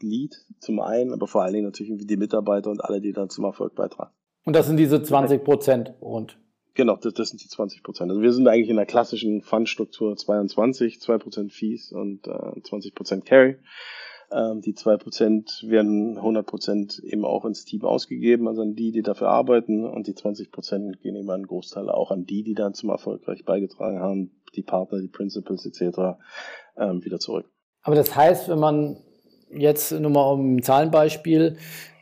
Lead 0.00 0.36
zum 0.60 0.78
einen, 0.78 1.12
aber 1.12 1.26
vor 1.26 1.42
allen 1.42 1.52
Dingen 1.52 1.66
natürlich 1.66 2.06
die 2.06 2.16
Mitarbeiter 2.16 2.70
und 2.70 2.82
alle, 2.82 3.00
die 3.00 3.12
dann 3.12 3.28
zum 3.28 3.44
Erfolg 3.44 3.74
beitragen. 3.74 4.12
Und 4.44 4.54
das 4.54 4.68
sind 4.68 4.76
diese 4.76 5.02
20 5.02 5.42
Prozent 5.42 5.94
rund. 6.00 6.38
Genau, 6.74 6.96
das, 6.96 7.12
das 7.12 7.30
sind 7.30 7.42
die 7.42 7.48
20 7.48 7.82
Prozent. 7.82 8.10
Also 8.10 8.22
wir 8.22 8.32
sind 8.32 8.46
eigentlich 8.46 8.70
in 8.70 8.76
der 8.76 8.86
klassischen 8.86 9.42
Fund-Struktur 9.42 10.16
22, 10.16 11.00
2 11.00 11.18
Prozent 11.18 11.52
Fees 11.52 11.90
und 11.90 12.28
äh, 12.28 12.62
20 12.62 12.94
Prozent 12.94 13.26
Carry. 13.26 13.56
Ähm, 14.32 14.60
die 14.60 14.74
zwei 14.74 14.96
Prozent 14.96 15.64
werden 15.66 16.16
100 16.16 16.46
Prozent 16.46 17.00
eben 17.02 17.24
auch 17.24 17.44
ins 17.44 17.64
Team 17.64 17.84
ausgegeben, 17.84 18.46
also 18.46 18.62
an 18.62 18.74
die, 18.74 18.92
die 18.92 19.02
dafür 19.02 19.28
arbeiten. 19.28 19.84
Und 19.84 20.06
die 20.06 20.14
20 20.14 20.52
Prozent 20.52 21.00
gehen 21.00 21.16
eben 21.16 21.30
einen 21.30 21.46
Großteil 21.46 21.88
auch 21.88 22.10
an 22.10 22.26
die, 22.26 22.42
die 22.42 22.54
dann 22.54 22.74
zum 22.74 22.90
erfolgreich 22.90 23.44
beigetragen 23.44 24.00
haben, 24.00 24.30
die 24.54 24.62
Partner, 24.62 25.00
die 25.00 25.08
Principals 25.08 25.66
etc. 25.66 26.18
Ähm, 26.76 27.04
wieder 27.04 27.18
zurück. 27.18 27.50
Aber 27.82 27.96
das 27.96 28.14
heißt, 28.14 28.48
wenn 28.48 28.60
man 28.60 28.98
jetzt 29.52 29.92
nur 29.92 30.10
mal 30.10 30.30
um 30.32 30.56
ein 30.56 30.62
Zahlenbeispiel, 30.62 31.56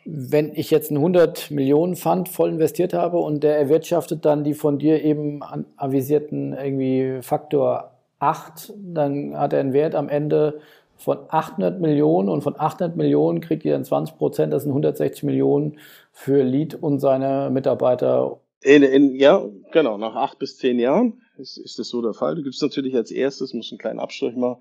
wenn 0.05 0.55
ich 0.55 0.71
jetzt 0.71 0.91
einen 0.91 0.99
100 0.99 1.51
Millionen 1.51 1.95
Fund 1.97 2.29
voll 2.29 2.51
investiert 2.51 2.95
habe 2.95 3.19
und 3.19 3.43
der 3.45 3.59
erwirtschaftet 3.59 4.25
dann 4.25 4.45
die 4.45 4.55
von 4.55 4.79
dir 4.79 5.03
eben 5.03 5.43
avisierten 5.77 6.53
irgendwie 6.53 7.23
Faktor 7.23 7.93
8, 8.19 8.73
dann 8.77 9.37
hat 9.37 9.53
er 9.53 9.61
einen 9.61 9.73
Wert 9.73 9.95
am 9.95 10.09
Ende 10.09 10.61
von 10.99 11.19
800 11.29 11.81
Millionen 11.81 12.29
und 12.29 12.43
von 12.43 12.59
800 12.59 12.97
Millionen 12.97 13.41
kriegt 13.41 13.65
ihr 13.65 13.73
dann 13.73 13.85
20 13.85 14.19
Prozent, 14.19 14.53
das 14.53 14.65
sind 14.65 14.73
160 14.73 15.23
Millionen 15.23 15.79
für 16.13 16.43
Lead 16.43 16.75
und 16.75 16.99
seine 16.99 17.51
Mitarbeiter. 17.51 18.41
In, 18.63 18.83
in, 18.83 19.15
ja, 19.15 19.45
genau, 19.71 19.97
nach 19.97 20.17
acht 20.17 20.39
bis 20.39 20.59
zehn 20.59 20.79
Jahren 20.81 21.23
ist, 21.39 21.57
ist 21.57 21.79
das 21.79 21.89
so 21.89 22.03
der 22.03 22.15
Fall. 22.15 22.35
Du 22.35 22.43
gibst 22.43 22.61
natürlich 22.61 22.97
als 22.97 23.13
erstes, 23.13 23.55
muss 23.55 23.71
einen 23.71 23.79
kleinen 23.79 24.01
Abstrich 24.01 24.35
machen, 24.35 24.61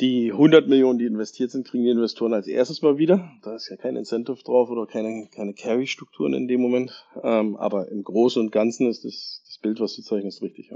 die 0.00 0.32
100 0.32 0.68
Millionen, 0.68 0.98
die 0.98 1.06
investiert 1.06 1.52
sind, 1.52 1.66
kriegen 1.66 1.84
die 1.84 1.90
Investoren 1.90 2.34
als 2.34 2.48
erstes 2.48 2.82
mal 2.82 2.98
wieder. 2.98 3.30
Da 3.42 3.54
ist 3.54 3.70
ja 3.70 3.76
kein 3.76 3.96
Incentive 3.96 4.42
drauf 4.42 4.68
oder 4.68 4.86
keine, 4.86 5.28
keine 5.34 5.54
Carry-Strukturen 5.54 6.34
in 6.34 6.48
dem 6.48 6.60
Moment. 6.60 7.06
Ähm, 7.22 7.56
aber 7.56 7.88
im 7.88 8.02
Großen 8.02 8.42
und 8.42 8.50
Ganzen 8.50 8.88
ist 8.88 9.04
das, 9.04 9.42
das 9.46 9.58
Bild, 9.58 9.80
was 9.80 9.94
du 9.94 10.02
zeichnest, 10.02 10.42
richtig. 10.42 10.70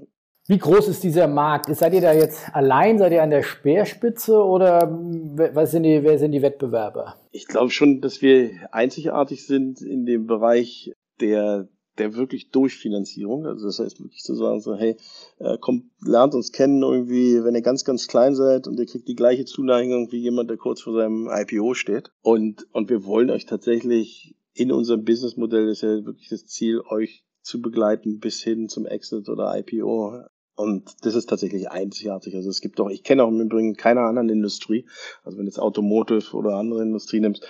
Wie 0.50 0.58
groß 0.58 0.88
ist 0.88 1.04
dieser 1.04 1.28
Markt? 1.28 1.72
Seid 1.76 1.94
ihr 1.94 2.00
da 2.00 2.12
jetzt 2.12 2.52
allein? 2.52 2.98
Seid 2.98 3.12
ihr 3.12 3.22
an 3.22 3.30
der 3.30 3.44
Speerspitze 3.44 4.36
oder 4.42 4.90
was 4.90 5.70
sind 5.70 5.84
die, 5.84 6.02
wer 6.02 6.18
sind 6.18 6.32
die 6.32 6.42
Wettbewerber? 6.42 7.14
Ich 7.30 7.46
glaube 7.46 7.70
schon, 7.70 8.00
dass 8.00 8.20
wir 8.20 8.50
einzigartig 8.72 9.46
sind 9.46 9.80
in 9.80 10.06
dem 10.06 10.26
Bereich 10.26 10.92
der 11.20 11.68
der 11.98 12.16
wirklich 12.16 12.50
Durchfinanzierung. 12.50 13.46
Also 13.46 13.66
das 13.66 13.78
heißt 13.78 14.00
wirklich 14.00 14.24
zu 14.24 14.34
sagen, 14.34 14.60
so, 14.60 14.74
hey, 14.74 14.96
äh, 15.38 15.56
kommt, 15.58 15.84
lernt 16.04 16.34
uns 16.34 16.50
kennen 16.50 16.82
irgendwie, 16.82 17.44
wenn 17.44 17.54
ihr 17.54 17.62
ganz, 17.62 17.84
ganz 17.84 18.08
klein 18.08 18.34
seid 18.34 18.66
und 18.66 18.80
ihr 18.80 18.86
kriegt 18.86 19.06
die 19.06 19.14
gleiche 19.14 19.44
Zuneigung 19.44 20.10
wie 20.10 20.18
jemand, 20.18 20.50
der 20.50 20.56
kurz 20.56 20.80
vor 20.80 20.94
seinem 20.94 21.28
IPO 21.30 21.74
steht. 21.74 22.10
Und, 22.22 22.66
und 22.72 22.90
wir 22.90 23.04
wollen 23.04 23.30
euch 23.30 23.46
tatsächlich 23.46 24.34
in 24.54 24.72
unserem 24.72 25.04
Businessmodell 25.04 25.68
ist 25.68 25.82
ja 25.82 26.04
wirklich 26.04 26.28
das 26.28 26.46
Ziel, 26.46 26.80
euch 26.88 27.22
zu 27.42 27.62
begleiten 27.62 28.18
bis 28.18 28.42
hin 28.42 28.68
zum 28.68 28.86
Exit 28.86 29.28
oder 29.28 29.56
IPO. 29.56 30.24
Und 30.60 31.04
das 31.06 31.14
ist 31.14 31.30
tatsächlich 31.30 31.70
einzigartig. 31.70 32.34
Also 32.34 32.50
es 32.50 32.60
gibt 32.60 32.78
auch, 32.80 32.90
ich 32.90 33.02
kenne 33.02 33.24
auch 33.24 33.28
im 33.28 33.40
Übrigen 33.40 33.76
keiner 33.76 34.02
anderen 34.02 34.28
Industrie, 34.28 34.86
also 35.24 35.38
wenn 35.38 35.46
du 35.46 35.50
jetzt 35.50 35.58
Automotive 35.58 36.36
oder 36.36 36.56
andere 36.56 36.82
Industrie 36.82 37.20
nimmst, 37.20 37.46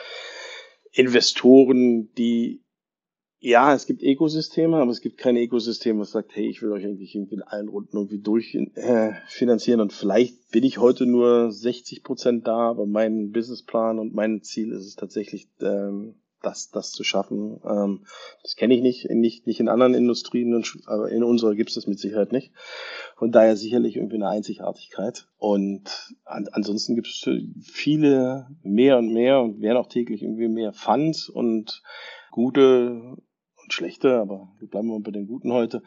Investoren, 0.93 2.13
die 2.15 2.63
ja, 3.43 3.75
es 3.75 3.87
gibt 3.87 4.03
Ökosysteme, 4.03 4.77
aber 4.77 4.91
es 4.91 5.01
gibt 5.01 5.17
kein 5.17 5.37
Ökosystem, 5.37 5.99
was 5.99 6.11
sagt, 6.11 6.37
hey, 6.37 6.47
ich 6.47 6.61
will 6.61 6.73
euch 6.73 6.85
eigentlich 6.85 7.15
irgendwie 7.15 7.37
in 7.37 7.43
allen 7.43 7.69
Runden 7.69 7.97
irgendwie 7.97 8.21
durchfinanzieren 8.21 9.81
äh, 9.81 9.83
und 9.83 9.95
vielleicht 9.95 10.51
bin 10.51 10.63
ich 10.63 10.77
heute 10.79 11.07
nur 11.07 11.51
60 11.51 12.05
Prozent 12.05 12.47
da, 12.47 12.69
aber 12.69 12.85
mein 12.85 13.33
Businessplan 13.33 13.99
und 13.99 14.15
mein 14.15 14.43
Ziel 14.43 14.73
ist 14.73 14.85
es 14.85 14.95
tatsächlich, 14.95 15.49
ähm, 15.63 16.17
das, 16.43 16.71
das 16.71 16.93
zu 16.93 17.05
schaffen. 17.05 17.61
Ähm, 17.65 18.07
das 18.43 18.57
kenne 18.57 18.75
ich 18.75 18.83
nicht, 18.83 19.11
nicht, 19.11 19.47
nicht 19.47 19.61
in 19.61 19.69
anderen 19.69 19.95
Industrien, 19.95 20.63
aber 20.87 21.11
in 21.11 21.23
unserer 21.23 21.55
gibt 21.55 21.71
es 21.71 21.75
das 21.75 21.87
mit 21.87 21.99
Sicherheit 21.99 22.33
nicht. 22.33 22.53
Von 23.17 23.33
daher 23.33 23.57
sicherlich 23.57 23.97
irgendwie 23.97 24.17
eine 24.17 24.29
Einzigartigkeit. 24.29 25.29
Und 25.39 26.15
an, 26.25 26.49
ansonsten 26.53 26.95
gibt 26.95 27.09
es 27.09 27.29
viele 27.63 28.49
mehr 28.63 28.99
und 28.99 29.13
mehr 29.13 29.41
und 29.41 29.61
werden 29.61 29.79
auch 29.79 29.89
täglich 29.89 30.23
irgendwie 30.23 30.49
mehr 30.49 30.73
Funds 30.73 31.29
und 31.29 31.83
gute 32.31 33.17
und 33.63 33.73
schlechte, 33.73 34.19
aber 34.19 34.53
wir 34.59 34.69
bleiben 34.69 34.89
mal 34.89 35.01
bei 35.01 35.11
den 35.11 35.27
guten 35.27 35.53
heute. 35.53 35.83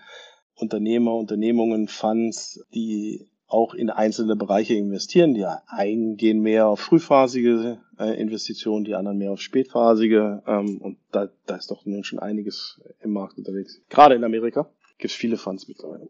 Unternehmer, 0.56 1.16
Unternehmungen, 1.16 1.88
Funds, 1.88 2.64
die 2.74 3.28
auch 3.54 3.74
in 3.76 3.90
einzelne 3.90 4.36
Bereiche 4.36 4.74
investieren. 4.74 5.36
Die 5.36 5.46
einen 5.68 6.18
gehen 6.18 6.42
mehr 6.42 6.68
auf 6.68 6.80
frühphasige 6.80 7.80
äh, 8.00 8.20
Investitionen, 8.20 8.84
die 8.84 8.96
anderen 8.96 9.20
mehr 9.20 9.32
auf 9.32 9.42
spätphasige. 9.42 10.42
Ähm, 10.48 10.80
und 10.80 10.98
da, 11.12 11.30
da 11.46 11.56
ist 11.56 11.70
doch 11.70 11.86
nun 11.86 12.04
schon 12.04 12.20
einiges 12.20 12.82
im 13.02 13.12
Markt 13.14 13.38
unterwegs. 13.38 13.82
Gerade 13.90 14.16
in 14.16 14.24
Amerika 14.24 14.70
gibt 14.98 15.12
es 15.12 15.16
viele 15.16 15.38
Funds 15.38 15.68
mittlerweile. 15.68 16.10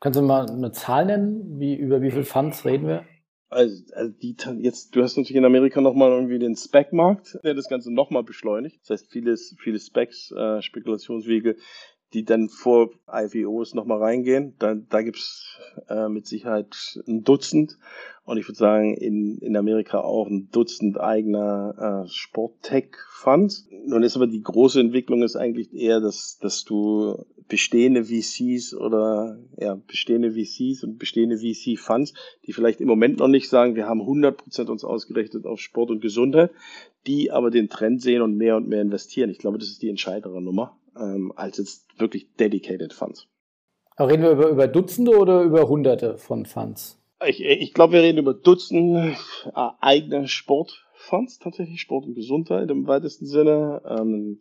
Kannst 0.00 0.18
du 0.18 0.22
mal 0.24 0.50
eine 0.50 0.72
Zahl 0.72 1.06
nennen? 1.06 1.60
Wie, 1.60 1.76
über 1.76 2.00
wie 2.00 2.10
viele 2.10 2.24
Funds 2.24 2.64
reden 2.64 2.88
wir? 2.88 3.04
Also, 3.50 3.84
also 3.94 4.10
die 4.10 4.34
jetzt, 4.60 4.96
du 4.96 5.02
hast 5.02 5.18
natürlich 5.18 5.36
in 5.36 5.44
Amerika 5.44 5.82
nochmal 5.82 6.10
irgendwie 6.10 6.38
den 6.38 6.56
Spec-Markt, 6.56 7.38
der 7.44 7.52
das 7.52 7.68
Ganze 7.68 7.92
nochmal 7.92 8.22
beschleunigt. 8.22 8.80
Das 8.80 8.90
heißt, 8.90 9.12
vieles, 9.12 9.54
viele 9.58 9.78
Specs, 9.78 10.32
äh, 10.32 10.62
Spekulationswege 10.62 11.56
die 12.12 12.24
dann 12.24 12.48
vor 12.48 12.90
IVOs 13.10 13.74
nochmal 13.74 13.98
reingehen. 13.98 14.54
Da, 14.58 14.74
da 14.74 15.02
gibt's 15.02 15.58
äh, 15.88 16.08
mit 16.08 16.26
Sicherheit 16.26 17.02
ein 17.06 17.24
Dutzend 17.24 17.78
und 18.24 18.38
ich 18.38 18.46
würde 18.46 18.58
sagen 18.58 18.94
in, 18.94 19.38
in 19.38 19.56
Amerika 19.56 20.00
auch 20.00 20.28
ein 20.28 20.48
Dutzend 20.52 21.00
eigener 21.00 22.04
äh, 22.04 22.08
Sport-Tech-Funds. 22.08 23.68
Nun 23.86 24.02
ist 24.02 24.16
aber 24.16 24.26
die 24.26 24.42
große 24.42 24.80
Entwicklung 24.80 25.22
ist 25.22 25.36
eigentlich 25.36 25.72
eher, 25.74 26.00
dass, 26.00 26.38
dass 26.40 26.64
du 26.64 27.24
bestehende 27.48 28.04
VCs 28.04 28.74
oder 28.74 29.38
ja, 29.58 29.74
bestehende 29.74 30.32
VCs 30.32 30.84
und 30.84 30.98
bestehende 30.98 31.38
VC-Funds, 31.38 32.14
die 32.46 32.52
vielleicht 32.52 32.80
im 32.80 32.88
Moment 32.88 33.18
noch 33.18 33.28
nicht 33.28 33.48
sagen, 33.48 33.74
wir 33.74 33.86
haben 33.86 34.00
100% 34.00 34.70
uns 34.70 34.84
ausgerichtet 34.84 35.44
auf 35.44 35.60
Sport 35.60 35.90
und 35.90 36.00
Gesundheit, 36.00 36.52
die 37.06 37.32
aber 37.32 37.50
den 37.50 37.68
Trend 37.68 38.00
sehen 38.00 38.22
und 38.22 38.36
mehr 38.36 38.56
und 38.56 38.68
mehr 38.68 38.82
investieren. 38.82 39.30
Ich 39.30 39.38
glaube, 39.38 39.58
das 39.58 39.68
ist 39.68 39.82
die 39.82 39.88
entscheidere 39.88 40.40
Nummer 40.40 40.78
ähm, 40.96 41.32
als 41.36 41.58
jetzt 41.58 41.86
wirklich 41.98 42.34
dedicated 42.36 42.92
Funds. 42.92 43.28
Aber 43.96 44.10
reden 44.10 44.22
wir 44.22 44.30
über, 44.30 44.48
über 44.48 44.68
Dutzende 44.68 45.16
oder 45.18 45.42
über 45.42 45.68
Hunderte 45.68 46.18
von 46.18 46.46
Funds? 46.46 46.98
Ich, 47.26 47.40
ich 47.40 47.72
glaube, 47.72 47.94
wir 47.94 48.02
reden 48.02 48.18
über 48.18 48.34
Dutzende 48.34 49.16
äh, 49.54 49.68
eigene 49.80 50.26
Sportfonds, 50.26 51.38
tatsächlich 51.38 51.80
Sport 51.80 52.06
und 52.06 52.14
Gesundheit 52.14 52.70
im 52.70 52.86
weitesten 52.86 53.26
Sinne. 53.26 53.82
Ähm, 53.86 54.40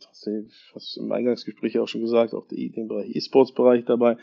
hast 0.74 0.95
du 0.95 1.02
im 1.02 1.12
Eingangsgespräch 1.12 1.78
auch 1.80 1.88
schon 1.88 2.02
gesagt, 2.02 2.34
auch 2.34 2.47
den 2.47 2.88
Bereich 2.88 3.16
E-Sports-Bereich 3.16 3.86
dabei. 3.86 4.18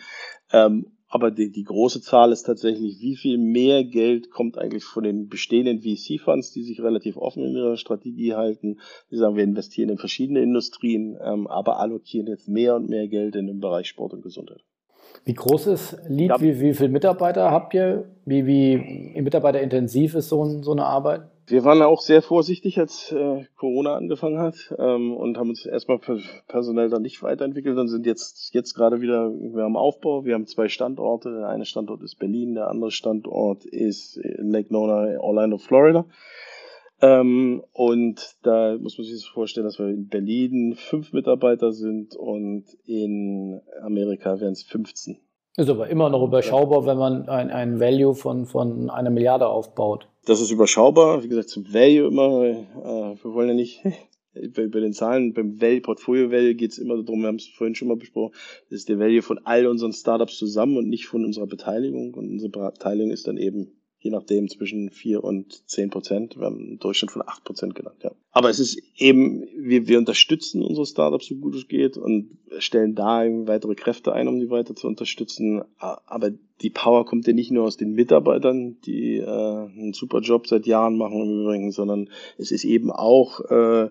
Ähm, 0.53 0.98
aber 1.09 1.31
die, 1.31 1.51
die 1.51 1.65
große 1.65 2.03
Zahl 2.03 2.33
ist 2.33 2.43
tatsächlich, 2.43 3.01
wie 3.01 3.17
viel 3.17 3.39
mehr 3.39 3.83
Geld 3.85 4.31
kommt 4.31 4.59
eigentlich 4.59 4.85
von 4.85 5.05
den 5.05 5.29
bestehenden 5.29 5.81
VC-Funds, 5.81 6.53
die 6.53 6.63
sich 6.63 6.81
relativ 6.81 7.17
offen 7.17 7.45
in 7.45 7.57
ihrer 7.57 7.79
Strategie 7.79 8.35
halten. 8.35 8.81
Die 9.11 9.17
sagen, 9.17 9.37
wir 9.37 9.45
investieren 9.45 9.89
in 9.89 9.99
verschiedene 9.99 10.43
Industrien, 10.43 11.19
ähm, 11.23 11.47
aber 11.47 11.81
allokieren 11.81 12.27
jetzt 12.27 12.49
mehr 12.49 12.77
und 12.77 12.91
mehr 12.91 13.09
Geld 13.09 13.37
in 13.37 13.47
den 13.47 13.61
Bereich 13.61 13.89
Sport 13.89 14.13
und 14.13 14.23
Gesundheit. 14.23 14.63
Wie 15.25 15.35
groß 15.35 15.67
ist 15.67 15.97
Lead? 16.09 16.31
Ja. 16.31 16.41
Wie, 16.41 16.61
wie 16.61 16.75
viele 16.75 16.89
Mitarbeiter 16.89 17.51
habt 17.51 17.75
ihr? 17.75 18.05
Wie, 18.25 18.47
wie 18.47 19.21
mitarbeiterintensiv 19.21 20.15
ist 20.15 20.29
so, 20.29 20.63
so 20.63 20.73
eine 20.73 20.87
Arbeit? 20.87 21.23
Wir 21.47 21.65
waren 21.65 21.81
auch 21.81 22.03
sehr 22.03 22.21
vorsichtig, 22.21 22.79
als 22.79 23.11
äh, 23.11 23.47
Corona 23.57 23.97
angefangen 23.97 24.39
hat 24.39 24.75
ähm, 24.79 25.17
und 25.17 25.39
haben 25.39 25.49
uns 25.49 25.65
erstmal 25.65 25.99
personell 26.47 26.91
dann 26.91 27.01
nicht 27.01 27.23
weiterentwickelt 27.23 27.79
und 27.79 27.89
sind 27.89 28.05
jetzt, 28.05 28.55
jetzt 28.55 28.75
gerade 28.75 29.01
wieder 29.01 29.31
wir 29.31 29.65
am 29.65 29.77
Aufbau. 29.77 30.27
Wir 30.27 30.35
haben 30.35 30.47
zwei 30.47 30.69
Standorte. 30.69 31.31
Der 31.31 31.49
eine 31.49 31.65
Standort 31.65 32.03
ist 32.03 32.19
Berlin, 32.19 32.55
der 32.55 32.69
andere 32.69 32.91
Standort 32.91 33.65
ist 33.65 34.19
in 34.19 34.51
Lake 34.51 34.71
Nona, 34.73 35.19
Orlando, 35.21 35.57
Florida. 35.57 36.05
Ähm, 37.01 37.63
und 37.73 38.37
da 38.43 38.77
muss 38.79 38.99
man 38.99 39.05
sich 39.05 39.15
das 39.15 39.25
vorstellen, 39.25 39.67
dass 39.67 39.79
wir 39.79 39.89
in 39.89 40.09
Berlin 40.09 40.75
fünf 40.77 41.13
Mitarbeiter 41.13 41.73
sind 41.73 42.17
und 42.17 42.65
in 42.85 43.61
Amerika 43.83 44.41
wären 44.41 44.53
es 44.53 44.65
15. 44.65 45.19
Ist 45.57 45.69
aber 45.69 45.89
immer 45.89 46.09
noch 46.09 46.25
überschaubar, 46.25 46.87
wenn 46.87 46.99
man 46.99 47.29
ein, 47.29 47.51
ein 47.51 47.81
Value 47.81 48.15
von, 48.15 48.47
von 48.47 48.91
einer 48.91 49.11
Milliarde 49.11 49.49
aufbaut. 49.49 50.09
Das 50.25 50.41
ist 50.41 50.51
überschaubar. 50.51 51.23
Wie 51.25 51.29
gesagt, 51.29 51.49
zum 51.49 51.73
Value 51.73 52.07
immer. 52.07 52.45
Äh, 52.45 53.25
wir 53.25 53.35
wollen 53.35 53.49
ja 53.49 53.55
nicht 53.55 53.83
bei 54.55 54.67
den 54.67 54.93
Zahlen, 54.93 55.33
beim 55.33 55.61
Value, 55.61 55.81
Portfolio 55.81 56.31
Value 56.31 56.55
geht 56.55 56.73
es 56.73 56.79
immer 56.79 57.03
darum, 57.03 57.23
wir 57.23 57.29
haben 57.29 57.37
es 57.37 57.49
vorhin 57.49 57.75
schon 57.75 57.89
mal 57.89 57.97
besprochen, 57.97 58.35
das 58.71 58.81
ist 58.81 58.89
der 58.89 58.99
Value 58.99 59.23
von 59.23 59.41
all 59.45 59.67
unseren 59.67 59.93
Startups 59.93 60.37
zusammen 60.37 60.77
und 60.77 60.89
nicht 60.89 61.07
von 61.07 61.25
unserer 61.25 61.47
Beteiligung. 61.47 62.15
Und 62.15 62.31
unsere 62.31 62.51
Beteiligung 62.51 63.11
ist 63.11 63.27
dann 63.27 63.37
eben 63.37 63.78
je 64.01 64.11
nachdem 64.11 64.49
zwischen 64.49 64.91
vier 64.91 65.25
und 65.25 65.69
zehn 65.69 65.91
Prozent. 65.91 66.37
Wir 66.39 66.47
haben 66.47 66.59
einen 66.59 66.79
Durchschnitt 66.79 67.11
von 67.11 67.23
acht 67.27 67.45
Prozent 67.45 67.75
genannt, 67.75 67.99
ja. 68.03 68.13
Aber 68.31 68.49
es 68.49 68.61
ist 68.61 68.81
eben, 68.97 69.49
wir, 69.57 69.89
wir 69.89 69.99
unterstützen 69.99 70.63
unsere 70.63 70.87
Startups 70.87 71.27
so 71.27 71.35
gut 71.35 71.57
es 71.57 71.67
geht 71.67 71.97
und 71.97 72.39
stellen 72.59 72.95
da 72.95 73.25
eben 73.25 73.49
weitere 73.49 73.75
Kräfte 73.75 74.13
ein, 74.13 74.29
um 74.29 74.39
die 74.39 74.51
weiter 74.51 74.77
zu 74.77 74.87
unterstützen. 74.87 75.63
Aber 75.79 76.31
die 76.61 76.71
Power 76.71 77.05
kommt 77.05 77.27
ja 77.27 77.33
nicht 77.33 77.51
nur 77.51 77.65
aus 77.65 77.77
den 77.77 77.93
Mitarbeitern, 77.93 78.81
die 78.83 79.17
äh, 79.17 79.27
einen 79.27 79.93
super 79.93 80.21
Job 80.21 80.47
seit 80.47 80.67
Jahren 80.67 80.97
machen 80.97 81.21
im 81.21 81.41
Übrigen, 81.41 81.73
sondern 81.73 82.09
es 82.37 82.53
ist 82.53 82.65
eben 82.65 82.93
auch 82.93 83.41
äh, 83.51 83.91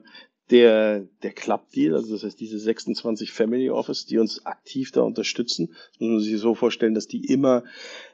der, 0.50 1.02
der 1.24 1.32
Club-Deal, 1.32 1.93
also 1.93 2.14
das 2.14 2.24
heißt 2.24 2.39
diese 2.39 2.58
26 2.58 3.32
Family 3.32 3.70
Office, 3.70 4.06
die 4.06 4.18
uns 4.18 4.45
aktiv 4.45 4.91
da 4.91 5.02
unterstützen. 5.02 5.70
Das 5.91 6.00
muss 6.00 6.10
man 6.10 6.20
sich 6.22 6.39
so 6.39 6.56
vorstellen, 6.56 6.93
dass 6.93 7.08
die 7.08 7.26
immer 7.26 7.64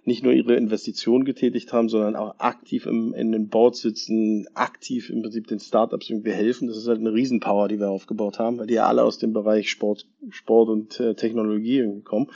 nicht 0.04 0.24
nur 0.24 0.34
ihre 0.34 0.56
Investitionen 0.56 1.26
getätigt 1.26 1.74
haben, 1.74 1.90
sondern 1.90 2.16
auch 2.16 2.40
aktiv 2.40 2.88
im, 2.88 3.14
in 3.14 3.32
den 3.32 3.50
Board 3.50 3.76
sitzen, 3.76 4.48
aktiv 4.56 5.12
im 5.12 5.22
Prinzip 5.22 5.48
den 5.48 5.60
Startups 5.60 6.10
irgendwie 6.10 6.32
helfen. 6.32 6.68
Das 6.68 6.78
ist 6.78 6.88
halt 6.88 7.00
eine 7.00 7.14
Riesenpower, 7.14 7.68
die 7.68 7.80
wir 7.80 7.90
aufgebaut 7.90 8.40
haben, 8.40 8.58
weil 8.58 8.68
die 8.68 8.76
ja 8.76 8.88
alle 8.88 9.04
aus 9.04 9.20
dem 9.20 9.34
Bereich 9.34 9.70
Sport, 9.70 10.08
Sport 10.30 10.70
und 10.70 11.00
äh, 11.00 11.14
Technologie 11.14 12.02
kommen. 12.04 12.32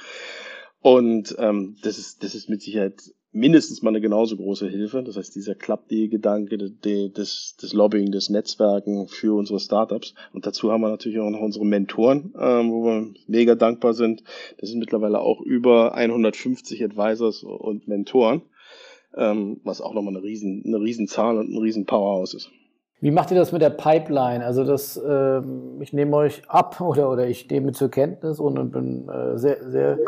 Und 0.80 1.36
ähm, 1.40 1.76
das 1.82 1.98
ist 1.98 2.24
das 2.24 2.36
ist 2.36 2.50
mit 2.50 2.62
Sicherheit 2.62 3.02
mindestens 3.32 3.82
mal 3.82 3.90
eine 3.90 4.02
genauso 4.02 4.38
große 4.38 4.68
Hilfe. 4.68 5.04
Das 5.04 5.18
heißt, 5.18 5.36
dieser 5.36 5.56
Club-Deal-Gedanke, 5.56 6.58
das, 7.14 7.56
das 7.60 7.74
Lobbying, 7.74 8.12
das 8.12 8.30
Netzwerken 8.30 9.08
für 9.08 9.36
unsere 9.38 9.60
Startups. 9.60 10.14
Und 10.34 10.46
dazu 10.46 10.72
haben 10.72 10.82
wir 10.82 10.90
natürlich 10.90 11.20
auch 11.20 11.30
noch 11.30 11.42
unsere 11.42 11.66
Mentoren, 11.66 12.34
ähm, 12.40 12.72
wo 12.72 12.86
wir 12.86 13.14
mega 13.28 13.56
dankbar 13.56 13.94
sind. 13.94 14.24
Das 14.58 14.70
sind 14.70 14.80
mittlerweile 14.80 15.20
auch 15.20 15.42
über 15.42 15.94
150 15.94 16.84
Advisors 16.84 17.44
und 17.44 17.88
Mentoren, 17.88 18.42
ähm, 19.16 19.60
was 19.64 19.82
auch 19.82 19.94
nochmal 19.94 20.16
eine 20.16 20.24
riesen, 20.24 20.64
eine 20.66 20.80
riesen 20.80 21.08
Zahl 21.08 21.38
und 21.38 21.52
ein 21.52 21.58
riesen 21.58 21.86
Powerhouse 21.86 22.34
ist. 22.34 22.52
Wie 23.00 23.12
macht 23.12 23.30
ihr 23.30 23.38
das 23.38 23.52
mit 23.52 23.62
der 23.62 23.70
Pipeline? 23.70 24.44
Also 24.44 24.64
das, 24.64 24.98
äh, 24.98 25.42
ich 25.82 25.94
nehme 25.94 26.16
euch 26.18 26.42
ab 26.48 26.82
oder, 26.82 27.12
oder 27.12 27.28
ich 27.28 27.48
nehme 27.50 27.72
zur 27.72 27.92
Kenntnis 27.92 28.40
und, 28.40 28.58
und 28.58 28.72
bin 28.72 29.08
äh, 29.08 29.38
sehr, 29.38 29.58
sehr 29.70 30.00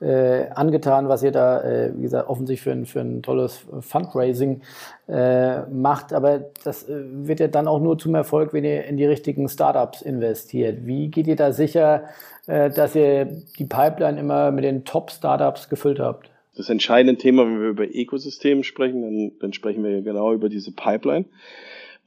äh, 0.00 0.50
angetan, 0.50 1.08
was 1.08 1.22
ihr 1.22 1.30
da, 1.30 1.62
äh, 1.62 1.92
wie 1.96 2.02
gesagt, 2.02 2.28
offensichtlich 2.28 2.62
für 2.62 2.72
ein, 2.72 2.86
für 2.86 3.00
ein 3.00 3.22
tolles 3.22 3.64
Fundraising 3.80 4.62
äh, 5.08 5.62
macht. 5.66 6.12
Aber 6.12 6.40
das 6.64 6.88
äh, 6.88 7.04
wird 7.04 7.38
ja 7.38 7.46
dann 7.46 7.68
auch 7.68 7.80
nur 7.80 7.96
zum 7.96 8.16
Erfolg, 8.16 8.52
wenn 8.52 8.64
ihr 8.64 8.86
in 8.86 8.96
die 8.96 9.06
richtigen 9.06 9.48
Startups 9.48 10.02
investiert. 10.02 10.84
Wie 10.84 11.08
geht 11.08 11.28
ihr 11.28 11.36
da 11.36 11.52
sicher, 11.52 12.06
äh, 12.48 12.70
dass 12.70 12.96
ihr 12.96 13.26
die 13.56 13.66
Pipeline 13.66 14.18
immer 14.18 14.50
mit 14.50 14.64
den 14.64 14.84
Top-Startups 14.84 15.68
gefüllt 15.68 16.00
habt? 16.00 16.28
Das 16.56 16.68
entscheidende 16.68 17.16
Thema, 17.16 17.46
wenn 17.46 17.60
wir 17.60 17.68
über 17.68 17.84
Ökosysteme 17.84 18.64
sprechen, 18.64 19.02
dann, 19.02 19.32
dann 19.40 19.52
sprechen 19.52 19.84
wir 19.84 20.02
genau 20.02 20.32
über 20.32 20.48
diese 20.48 20.72
Pipeline 20.72 21.26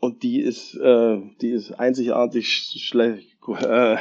und 0.06 0.24
die 0.24 0.40
ist, 0.40 0.76
äh, 0.76 1.20
die 1.42 1.50
ist 1.50 1.74
einzigartig 1.74 2.48
schlecht, 2.48 3.38
äh, 3.62 3.98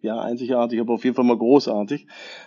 ja, 0.00 0.20
einzigartig, 0.20 0.80
aber 0.80 0.94
auf 0.94 1.04
jeden 1.04 1.16
Fall 1.16 1.24
mal 1.24 1.36
großartig. 1.36 2.06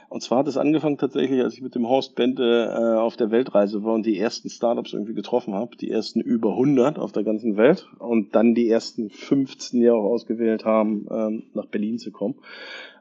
Und 0.09 0.21
zwar 0.21 0.39
hat 0.39 0.47
es 0.47 0.57
angefangen 0.57 0.97
tatsächlich, 0.97 1.41
als 1.41 1.55
ich 1.55 1.61
mit 1.61 1.75
dem 1.75 1.87
Horst 1.87 2.15
Bente 2.15 2.71
äh, 2.71 2.99
auf 2.99 3.17
der 3.17 3.31
Weltreise 3.31 3.83
war 3.83 3.93
und 3.93 4.05
die 4.05 4.17
ersten 4.17 4.49
Startups 4.49 4.93
irgendwie 4.93 5.13
getroffen 5.13 5.53
habe, 5.53 5.75
die 5.75 5.89
ersten 5.89 6.21
über 6.21 6.51
100 6.51 6.99
auf 6.99 7.11
der 7.11 7.23
ganzen 7.23 7.57
Welt 7.57 7.87
und 7.99 8.35
dann 8.35 8.55
die 8.55 8.69
ersten 8.69 9.09
15 9.09 9.81
Jahre 9.81 9.99
ausgewählt 9.99 10.65
haben, 10.65 11.07
ähm, 11.11 11.43
nach 11.53 11.65
Berlin 11.65 11.97
zu 11.97 12.11
kommen, 12.11 12.35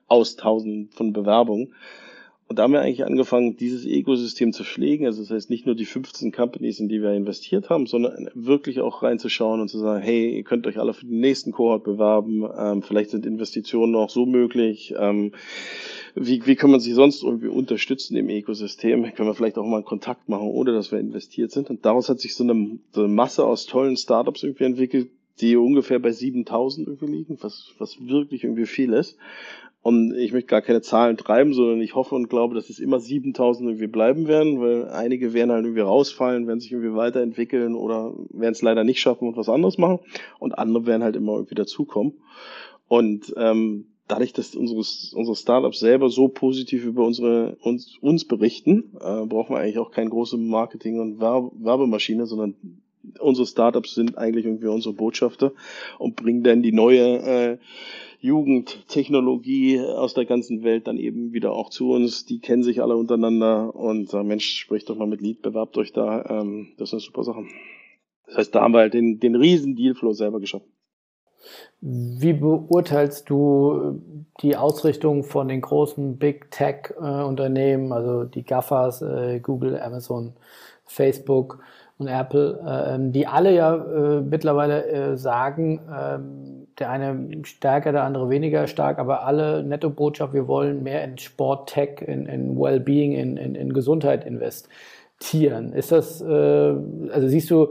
aus 0.09 0.37
tausenden 0.37 0.91
von 0.91 1.13
Bewerbungen. 1.13 1.75
Und 2.55 2.59
da 2.59 2.63
haben 2.63 2.73
wir 2.73 2.83
eigentlich 2.83 3.05
angefangen, 3.05 3.57
dieses 3.57 3.85
Ökosystem 3.85 4.53
zu 4.53 4.63
pflegen. 4.63 5.07
Also 5.07 5.23
das 5.23 5.33
heißt 5.33 5.51
nicht 5.51 5.67
nur 5.67 5.75
die 5.75 5.87
15 5.87 6.31
Companies, 6.31 6.79
in 6.79 6.89
die 6.89 7.03
wir 7.03 7.11
investiert 7.11 7.69
haben, 7.69 7.89
sondern 7.89 8.31
wirklich 8.35 8.81
auch 8.81 9.03
reinzuschauen 9.03 9.61
und 9.61 9.67
zu 9.67 9.81
sagen, 9.81 10.01
hey, 10.01 10.37
ihr 10.37 10.45
könnt 10.45 10.69
euch 10.69 10.79
alle 10.79 10.95
für 10.95 11.05
den 11.05 11.19
nächsten 11.19 11.51
Kohort 11.51 11.83
bewerben. 11.83 12.45
Ähm, 12.57 12.83
vielleicht 12.83 13.11
sind 13.11 13.27
Investitionen 13.27 13.97
auch 13.97 14.09
so 14.09 14.25
möglich. 14.25 14.95
Ähm, 14.97 15.33
wie, 16.15 16.47
wie 16.47 16.55
kann 16.55 16.71
man 16.71 16.79
sich 16.79 16.95
sonst 16.95 17.25
irgendwie 17.25 17.49
unterstützen 17.49 18.17
im 18.17 18.29
Ökosystem? 18.29 19.03
Können 19.17 19.29
wir 19.29 19.35
vielleicht 19.35 19.59
auch 19.59 19.67
mal 19.67 19.79
einen 19.79 19.85
Kontakt 19.85 20.29
machen, 20.29 20.47
ohne 20.47 20.73
dass 20.75 20.93
wir 20.93 21.01
investiert 21.01 21.51
sind? 21.51 21.71
Und 21.71 21.85
daraus 21.85 22.09
hat 22.09 22.21
sich 22.21 22.37
so 22.37 22.45
eine, 22.45 22.79
so 22.93 23.01
eine 23.01 23.13
Masse 23.13 23.45
aus 23.45 23.67
tollen 23.67 23.97
Startups 23.97 24.45
irgendwie 24.45 24.63
entwickelt, 24.63 25.11
die 25.41 25.57
ungefähr 25.57 25.99
bei 25.99 26.13
7000 26.13 26.87
irgendwie 26.87 27.17
liegen, 27.17 27.37
was, 27.41 27.73
was 27.79 27.97
wirklich 28.07 28.45
irgendwie 28.45 28.67
viel 28.67 28.93
ist. 28.93 29.19
Und 29.85 30.17
ich 30.17 30.33
möchte 30.33 30.47
gar 30.47 30.63
keine 30.63 30.81
Zahlen 30.81 31.19
treiben, 31.19 31.53
sondern 31.53 31.83
ich 31.83 31.95
hoffe 31.95 32.15
und 32.15 32.31
glaube, 32.31 32.55
dass 32.55 32.71
es 32.71 32.79
immer 32.79 33.01
7000 33.01 33.69
irgendwie 33.69 33.87
bleiben 33.87 34.27
werden, 34.27 34.59
weil 34.59 34.89
einige 34.89 35.35
werden 35.35 35.53
halt 35.53 35.67
irgendwie 35.67 35.83
rausfallen, 35.83 36.47
werden 36.47 36.59
sich 36.61 36.73
irgendwie 36.73 36.97
weiterentwickeln 36.97 37.75
oder 37.75 38.15
werden 38.31 38.53
es 38.53 38.63
leider 38.63 38.83
nicht 38.83 39.01
schaffen 39.01 39.29
und 39.29 39.37
was 39.37 39.51
anderes 39.51 39.77
machen. 39.77 39.99
Und 40.39 40.57
andere 40.57 40.87
werden 40.87 41.03
halt 41.03 41.17
immer 41.17 41.35
irgendwie 41.35 41.55
dazukommen. 41.55 42.15
Und 42.89 43.35
ähm, 43.37 43.89
dadurch, 44.09 44.33
dass 44.33 44.57
unsere, 44.57 44.79
unsere 44.79 45.37
Startups 45.37 45.81
selber 45.81 46.09
so 46.09 46.29
positiv 46.29 46.87
über 46.87 47.05
unsere 47.05 47.57
uns, 47.61 47.99
uns 48.01 48.25
berichten, 48.27 48.93
äh, 48.95 49.27
brauchen 49.27 49.55
wir 49.55 49.61
eigentlich 49.61 49.79
auch 49.79 49.91
keine 49.91 50.09
große 50.09 50.39
Marketing- 50.39 50.99
und 50.99 51.21
Werbemaschine, 51.21 52.25
sondern 52.25 52.55
unsere 53.21 53.47
Startups 53.47 53.95
sind 53.95 54.19
eigentlich 54.19 54.47
irgendwie 54.47 54.69
unsere 54.69 54.95
Botschafter 54.95 55.53
und 55.99 56.17
bringen 56.17 56.43
dann 56.43 56.63
die 56.63 56.73
neue 56.73 57.19
äh, 57.19 57.59
Jugendtechnologie 58.21 59.81
aus 59.81 60.15
der 60.15 60.25
ganzen 60.25 60.63
Welt 60.65 60.87
dann 60.87 60.97
eben 60.97 61.35
wieder 61.35 61.53
auch 61.53 61.69
zu 61.69 61.93
uns. 61.93 62.25
Die 62.25 62.39
kennen 62.39 62.63
sich 62.63 62.81
alle 62.81 62.97
untereinander 62.97 63.77
und 63.77 64.09
sagen, 64.09 64.29
Mensch, 64.29 64.47
sprecht 64.57 64.89
doch 64.89 64.97
mal 64.97 65.07
mit 65.07 65.21
Lied, 65.21 65.43
bewerbt 65.43 65.77
euch 65.77 65.93
da. 65.93 66.25
Ähm, 66.31 66.69
das 66.79 66.93
eine 66.93 67.01
super 67.01 67.23
Sache. 67.23 67.45
Das 68.27 68.37
heißt, 68.37 68.55
da 68.55 68.63
haben 68.63 68.73
wir 68.73 68.79
halt 68.79 68.95
den, 68.95 69.21
den 69.21 69.35
riesen 69.35 69.77
Dealflow 69.77 70.13
selber 70.13 70.41
geschafft. 70.41 70.65
Wie 71.83 72.33
beurteilst 72.33 73.29
du 73.29 74.01
die 74.41 74.57
Ausrichtung 74.57 75.25
von 75.25 75.49
den 75.49 75.61
großen 75.61 76.17
Big 76.17 76.51
Tech 76.51 76.95
äh, 76.99 77.05
also 77.05 78.25
die 78.25 78.43
GAFAs, 78.43 79.03
äh, 79.03 79.41
Google, 79.41 79.79
Amazon, 79.79 80.33
Facebook 80.87 81.61
und 81.99 82.09
Apple, 82.09 82.61
äh, 82.67 83.11
die 83.13 83.27
alle 83.27 83.55
ja 83.55 83.75
äh, 83.75 84.21
mittlerweile 84.21 84.87
äh, 84.87 85.17
sagen, 85.17 85.81
ähm, 85.89 86.67
der 86.79 86.91
eine 86.91 87.45
stärker, 87.45 87.93
der 87.93 88.03
andere 88.03 88.31
weniger 88.31 88.67
stark, 88.67 88.99
aber 88.99 89.25
alle 89.25 89.63
Netto-Botschaft, 89.63 90.35
wir 90.35 90.49
wollen 90.49 90.83
mehr 90.83 91.05
in 91.05 91.19
Sport, 91.19 91.71
Tech, 91.71 92.01
in, 92.05 92.27
in 92.27 92.59
Wellbeing, 92.59 93.13
in, 93.13 93.37
in, 93.37 93.55
in 93.55 93.73
Gesundheit 93.73 94.27
investieren. 94.27 95.73
Ist 95.73 95.93
das, 95.93 96.21
äh, 96.21 96.25
also 96.25 97.29
siehst 97.29 97.51
du 97.51 97.69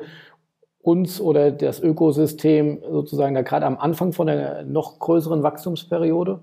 uns 0.82 1.19
oder 1.19 1.51
das 1.51 1.82
Ökosystem 1.82 2.82
sozusagen 2.89 3.36
da 3.36 3.41
gerade 3.41 3.65
am 3.65 3.78
Anfang 3.78 4.13
von 4.13 4.30
einer 4.30 4.63
noch 4.63 4.99
größeren 4.99 5.43
Wachstumsperiode? 5.43 6.39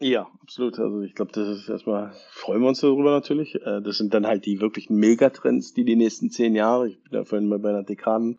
Ja, 0.00 0.28
absolut. 0.42 0.78
Also 0.78 1.00
ich 1.00 1.14
glaube, 1.14 1.32
das 1.32 1.48
ist 1.48 1.68
erstmal, 1.68 2.12
freuen 2.30 2.60
wir 2.62 2.68
uns 2.68 2.80
darüber 2.80 3.10
natürlich. 3.10 3.56
Äh, 3.56 3.82
das 3.82 3.98
sind 3.98 4.14
dann 4.14 4.26
halt 4.26 4.46
die 4.46 4.60
wirklichen 4.60 4.96
Megatrends, 4.96 5.74
die 5.74 5.84
die 5.84 5.96
nächsten 5.96 6.30
zehn 6.30 6.54
Jahre, 6.54 6.88
ich 6.88 7.02
bin 7.02 7.14
ja 7.14 7.24
vorhin 7.24 7.48
mal 7.48 7.58
bei 7.58 7.70
einer 7.70 7.82
Dekaden 7.82 8.38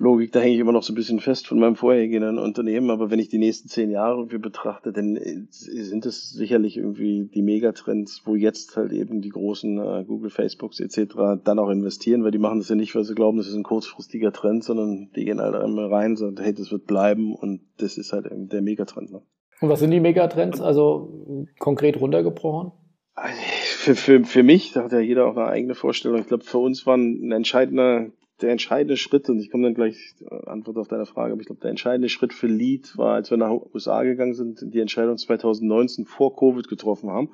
Logik, 0.00 0.32
da 0.32 0.40
hänge 0.40 0.54
ich 0.54 0.60
immer 0.60 0.72
noch 0.72 0.82
so 0.82 0.94
ein 0.94 0.96
bisschen 0.96 1.20
fest 1.20 1.46
von 1.46 1.60
meinem 1.60 1.76
vorherigen 1.76 2.38
Unternehmen, 2.38 2.88
aber 2.88 3.10
wenn 3.10 3.18
ich 3.18 3.28
die 3.28 3.38
nächsten 3.38 3.68
zehn 3.68 3.90
Jahre 3.90 4.16
irgendwie 4.16 4.38
betrachte, 4.38 4.94
dann 4.94 5.16
äh, 5.16 5.44
sind 5.50 6.06
es 6.06 6.30
sicherlich 6.30 6.78
irgendwie 6.78 7.26
die 7.26 7.42
Megatrends, 7.42 8.22
wo 8.24 8.34
jetzt 8.34 8.76
halt 8.76 8.92
eben 8.92 9.20
die 9.20 9.28
großen 9.28 9.78
äh, 9.78 10.04
Google, 10.04 10.30
Facebooks 10.30 10.80
etc. 10.80 11.42
dann 11.44 11.58
auch 11.58 11.68
investieren, 11.68 12.24
weil 12.24 12.30
die 12.30 12.38
machen 12.38 12.60
das 12.60 12.70
ja 12.70 12.76
nicht, 12.76 12.94
weil 12.94 13.04
sie 13.04 13.14
glauben, 13.14 13.36
das 13.36 13.46
ist 13.46 13.56
ein 13.56 13.62
kurzfristiger 13.62 14.32
Trend, 14.32 14.64
sondern 14.64 15.10
die 15.14 15.26
gehen 15.26 15.38
halt 15.38 15.54
einmal 15.54 15.92
rein 15.92 16.12
und 16.12 16.16
sagen, 16.16 16.36
hey, 16.40 16.54
das 16.54 16.72
wird 16.72 16.86
bleiben 16.86 17.34
und 17.34 17.60
das 17.76 17.98
ist 17.98 18.14
halt 18.14 18.24
eben 18.24 18.48
der 18.48 18.62
Megatrend. 18.62 19.12
Ne? 19.12 19.20
Und 19.60 19.68
was 19.68 19.80
sind 19.80 19.90
die 19.90 20.00
Megatrends, 20.00 20.60
also 20.60 21.46
konkret 21.58 22.00
runtergebrochen? 22.00 22.72
Also, 23.14 23.38
für, 23.40 23.94
für, 23.94 24.24
für 24.24 24.42
mich, 24.42 24.72
da 24.72 24.84
hat 24.84 24.92
ja 24.92 25.00
jeder 25.00 25.26
auch 25.26 25.36
eine 25.36 25.46
eigene 25.46 25.74
Vorstellung. 25.74 26.20
Ich 26.20 26.26
glaube, 26.26 26.44
für 26.44 26.58
uns 26.58 26.86
war 26.86 26.96
ein 26.96 27.30
entscheidender 27.32 28.10
der 28.42 28.50
entscheidende 28.50 28.96
Schritt, 28.96 29.28
und 29.28 29.38
ich 29.38 29.50
komme 29.50 29.64
dann 29.64 29.74
gleich 29.74 30.14
äh, 30.20 30.46
Antwort 30.48 30.78
auf 30.78 30.88
deine 30.88 31.06
Frage, 31.06 31.32
aber 31.32 31.40
ich 31.40 31.46
glaube, 31.46 31.60
der 31.60 31.70
entscheidende 31.70 32.08
Schritt 32.08 32.32
für 32.32 32.46
Lead 32.46 32.96
war, 32.96 33.14
als 33.14 33.30
wir 33.30 33.38
nach 33.38 33.50
USA 33.50 34.02
gegangen 34.02 34.34
sind, 34.34 34.60
die 34.62 34.80
Entscheidung 34.80 35.16
2019 35.16 36.06
vor 36.06 36.36
Covid 36.36 36.68
getroffen 36.68 37.10
haben, 37.10 37.30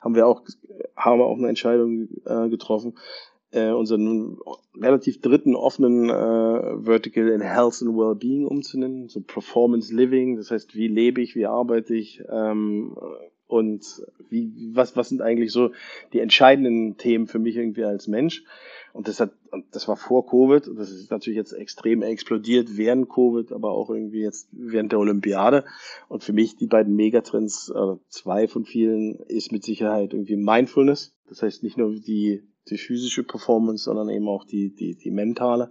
haben 0.00 0.14
wir 0.14 0.26
auch, 0.26 0.42
haben 0.96 1.18
wir 1.18 1.26
auch 1.26 1.38
eine 1.38 1.48
Entscheidung 1.48 2.08
äh, 2.26 2.48
getroffen, 2.48 2.98
äh, 3.52 3.70
unseren 3.70 4.38
relativ 4.78 5.20
dritten 5.20 5.56
offenen 5.56 6.08
äh, 6.08 6.84
Vertical 6.84 7.28
in 7.28 7.40
Health 7.40 7.82
and 7.82 7.96
Wellbeing 7.96 8.46
umzunennen, 8.46 9.08
so 9.08 9.20
Performance 9.20 9.94
Living, 9.94 10.36
das 10.36 10.50
heißt, 10.50 10.74
wie 10.74 10.88
lebe 10.88 11.20
ich, 11.20 11.34
wie 11.34 11.46
arbeite 11.46 11.94
ich 11.94 12.22
ähm, 12.30 12.96
und 13.50 13.84
wie, 14.28 14.70
was, 14.72 14.96
was 14.96 15.08
sind 15.08 15.22
eigentlich 15.22 15.50
so 15.50 15.72
die 16.12 16.20
entscheidenden 16.20 16.96
Themen 16.96 17.26
für 17.26 17.40
mich 17.40 17.56
irgendwie 17.56 17.84
als 17.84 18.06
Mensch. 18.06 18.44
Und 18.92 19.08
das 19.08 19.20
hat, 19.20 19.32
das 19.72 19.86
war 19.88 19.96
vor 19.96 20.26
Covid 20.26 20.68
und 20.68 20.76
das 20.76 20.90
ist 20.90 21.10
natürlich 21.10 21.36
jetzt 21.36 21.52
extrem 21.52 22.02
explodiert 22.02 22.76
während 22.76 23.08
Covid, 23.08 23.52
aber 23.52 23.70
auch 23.70 23.90
irgendwie 23.90 24.20
jetzt 24.20 24.48
während 24.52 24.92
der 24.92 24.98
Olympiade. 24.98 25.64
Und 26.08 26.24
für 26.24 26.32
mich 26.32 26.56
die 26.56 26.66
beiden 26.66 26.94
Megatrends, 26.94 27.70
äh, 27.70 27.96
zwei 28.08 28.48
von 28.48 28.64
vielen, 28.64 29.16
ist 29.16 29.52
mit 29.52 29.64
Sicherheit 29.64 30.12
irgendwie 30.12 30.36
Mindfulness. 30.36 31.14
Das 31.28 31.42
heißt 31.42 31.62
nicht 31.62 31.76
nur 31.76 31.92
die, 31.94 32.42
die 32.70 32.78
physische 32.78 33.24
Performance, 33.24 33.84
sondern 33.84 34.08
eben 34.08 34.28
auch 34.28 34.44
die, 34.44 34.74
die, 34.74 34.96
die 34.96 35.10
mentale 35.10 35.70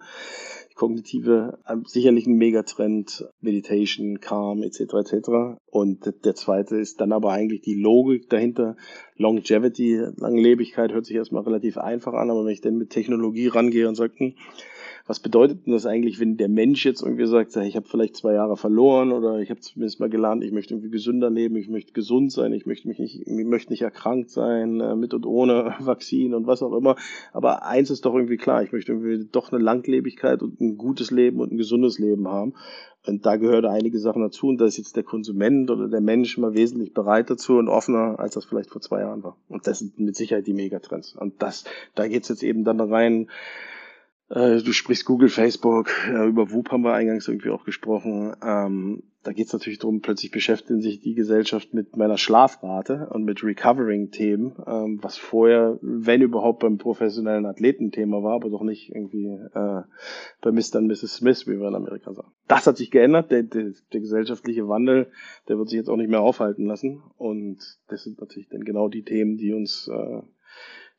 kognitive, 0.80 1.60
äh, 1.68 1.76
sicherlich 1.86 2.26
ein 2.26 2.38
Megatrend, 2.38 3.28
Meditation, 3.42 4.22
Calm 4.22 4.64
etc. 4.64 4.80
etc. 4.80 5.30
Und 5.70 6.14
der 6.24 6.36
zweite 6.36 6.78
ist 6.78 7.02
dann 7.02 7.12
aber 7.12 7.34
eigentlich 7.34 7.62
die 7.62 7.76
Logik 7.76 8.30
dahinter. 8.30 8.78
Longevity, 9.18 10.02
Langlebigkeit 10.16 10.94
hört 10.94 11.06
sich 11.06 11.18
erstmal 11.18 11.44
relativ 11.44 11.78
einfach 11.78 12.14
an, 12.14 12.32
aber 12.32 12.46
wenn 12.46 12.54
ich 12.54 12.62
dann 12.62 12.78
mit 12.78 12.92
Technologie 12.92 13.48
rangehe 13.48 13.90
und 13.90 13.96
sage, 13.96 14.14
hm, 14.16 14.36
was 15.10 15.20
bedeutet 15.20 15.66
denn 15.66 15.74
das 15.74 15.88
eigentlich, 15.88 16.20
wenn 16.20 16.38
der 16.38 16.50
Mensch 16.50 16.86
jetzt 16.86 17.02
irgendwie 17.02 17.26
sagt, 17.26 17.56
ich 17.56 17.76
habe 17.76 17.88
vielleicht 17.88 18.16
zwei 18.16 18.34
Jahre 18.34 18.56
verloren 18.56 19.12
oder 19.12 19.40
ich 19.40 19.50
habe 19.50 19.60
zumindest 19.60 20.00
mal 20.00 20.08
gelernt, 20.08 20.44
ich 20.44 20.52
möchte 20.52 20.76
irgendwie 20.76 20.92
gesünder 20.92 21.32
leben, 21.32 21.56
ich 21.56 21.68
möchte 21.68 21.94
gesund 21.94 22.32
sein, 22.32 22.54
ich 22.54 22.68
möchte 22.68 22.88
mich 22.88 23.00
nicht, 23.00 23.26
ich 23.26 23.46
möchte 23.46 23.72
nicht 23.72 23.82
erkrankt 23.82 24.30
sein, 24.30 24.80
äh, 24.80 24.96
mit 24.96 25.16
und 25.16 25.26
ohne 25.26 25.74
Vakzin 25.80 26.36
und 26.36 26.46
was 26.46 26.62
auch 26.62 26.74
immer. 26.74 26.96
Aber 27.34 27.66
eins 27.66 27.90
ist 27.90 28.06
doch 28.06 28.14
irgendwie 28.14 28.38
klar, 28.38 28.62
ich 28.62 28.72
möchte 28.72 28.92
irgendwie 28.92 29.28
doch 29.32 29.52
eine 29.52 29.64
Langlebigkeit 29.64 30.44
und 30.44 30.62
ein 30.62 30.78
gutes 30.78 31.10
Leben 31.10 31.40
und 31.40 31.52
ein 31.52 31.58
gesundes 31.58 31.98
Leben 31.98 32.28
haben. 32.28 32.54
Und 33.08 33.26
da 33.26 33.38
gehört 33.38 33.66
einige 33.66 33.98
Sachen 33.98 34.22
dazu 34.22 34.50
und 34.50 34.62
da 34.62 34.66
ist 34.66 34.78
jetzt 34.78 34.96
der 34.96 35.02
Konsument 35.04 35.72
oder 35.72 35.88
der 35.88 36.02
Mensch 36.02 36.38
mal 36.38 36.54
wesentlich 36.54 36.94
bereit 36.94 37.32
dazu 37.32 37.58
und 37.58 37.68
offener, 37.68 38.20
als 38.20 38.36
das 38.36 38.46
vielleicht 38.46 38.70
vor 38.70 38.82
zwei 38.82 39.00
Jahren 39.00 39.24
war. 39.24 39.38
Und 39.48 39.66
das 39.66 39.80
sind 39.80 40.00
mit 40.00 40.16
Sicherheit 40.16 40.46
die 40.46 40.54
Megatrends. 40.54 41.16
Und 41.16 41.42
das, 41.42 41.64
da 41.96 42.08
geht's 42.08 42.30
jetzt 42.30 42.44
eben 42.44 42.64
dann 42.64 42.80
rein, 42.80 43.28
äh, 44.30 44.62
du 44.62 44.72
sprichst 44.74 45.06
Google, 45.06 45.30
Facebook, 45.30 45.90
äh, 46.08 46.28
über 46.28 46.52
WUP 46.52 46.72
haben 46.72 46.84
wir 46.84 46.94
eingangs 46.94 47.28
irgendwie 47.28 47.50
auch 47.50 47.66
gesprochen. 47.66 48.36
Ähm, 48.44 49.04
da 49.24 49.34
geht 49.34 49.48
es 49.48 49.54
natürlich 49.54 49.80
darum, 49.80 50.00
plötzlich 50.00 50.32
beschäftigt 50.32 50.82
sich 50.82 51.02
die 51.02 51.14
Gesellschaft 51.14 51.74
mit 51.74 51.98
meiner 51.98 52.18
Schlafrate 52.18 53.10
und 53.12 53.26
mit 53.26 53.44
Recovering-Themen, 53.44 54.56
ähm, 54.66 55.00
was 55.02 55.18
vorher, 55.18 55.78
wenn 55.82 56.22
überhaupt, 56.22 56.60
beim 56.60 56.78
professionellen 56.78 57.46
Athleten-Thema 57.46 58.24
war, 58.24 58.36
aber 58.36 58.50
doch 58.50 58.62
nicht 58.62 58.90
irgendwie 58.96 59.26
äh, 59.26 59.82
bei 60.42 60.52
Mr. 60.52 60.78
und 60.78 60.88
Mrs. 60.88 61.16
Smith, 61.16 61.48
wie 61.48 61.60
wir 61.60 61.68
in 61.68 61.76
Amerika 61.76 62.14
sagen. 62.14 62.32
Das 62.48 62.66
hat 62.66 62.78
sich 62.78 62.92
geändert, 62.92 63.32
der, 63.32 63.44
der, 63.44 63.74
der 63.92 64.00
gesellschaftliche 64.00 64.68
Wandel, 64.70 65.12
der 65.50 65.58
wird 65.58 65.70
sich 65.70 65.78
jetzt 65.78 65.90
auch 65.90 65.98
nicht 65.98 66.10
mehr 66.10 66.22
aufhalten 66.22 66.66
lassen. 66.66 67.02
Und 67.18 67.58
das 67.88 68.04
sind 68.04 68.22
natürlich 68.22 68.48
dann 68.50 68.64
genau 68.64 68.88
die 68.88 69.04
Themen, 69.04 69.38
die 69.38 69.54
uns, 69.54 69.90
äh, 69.92 70.22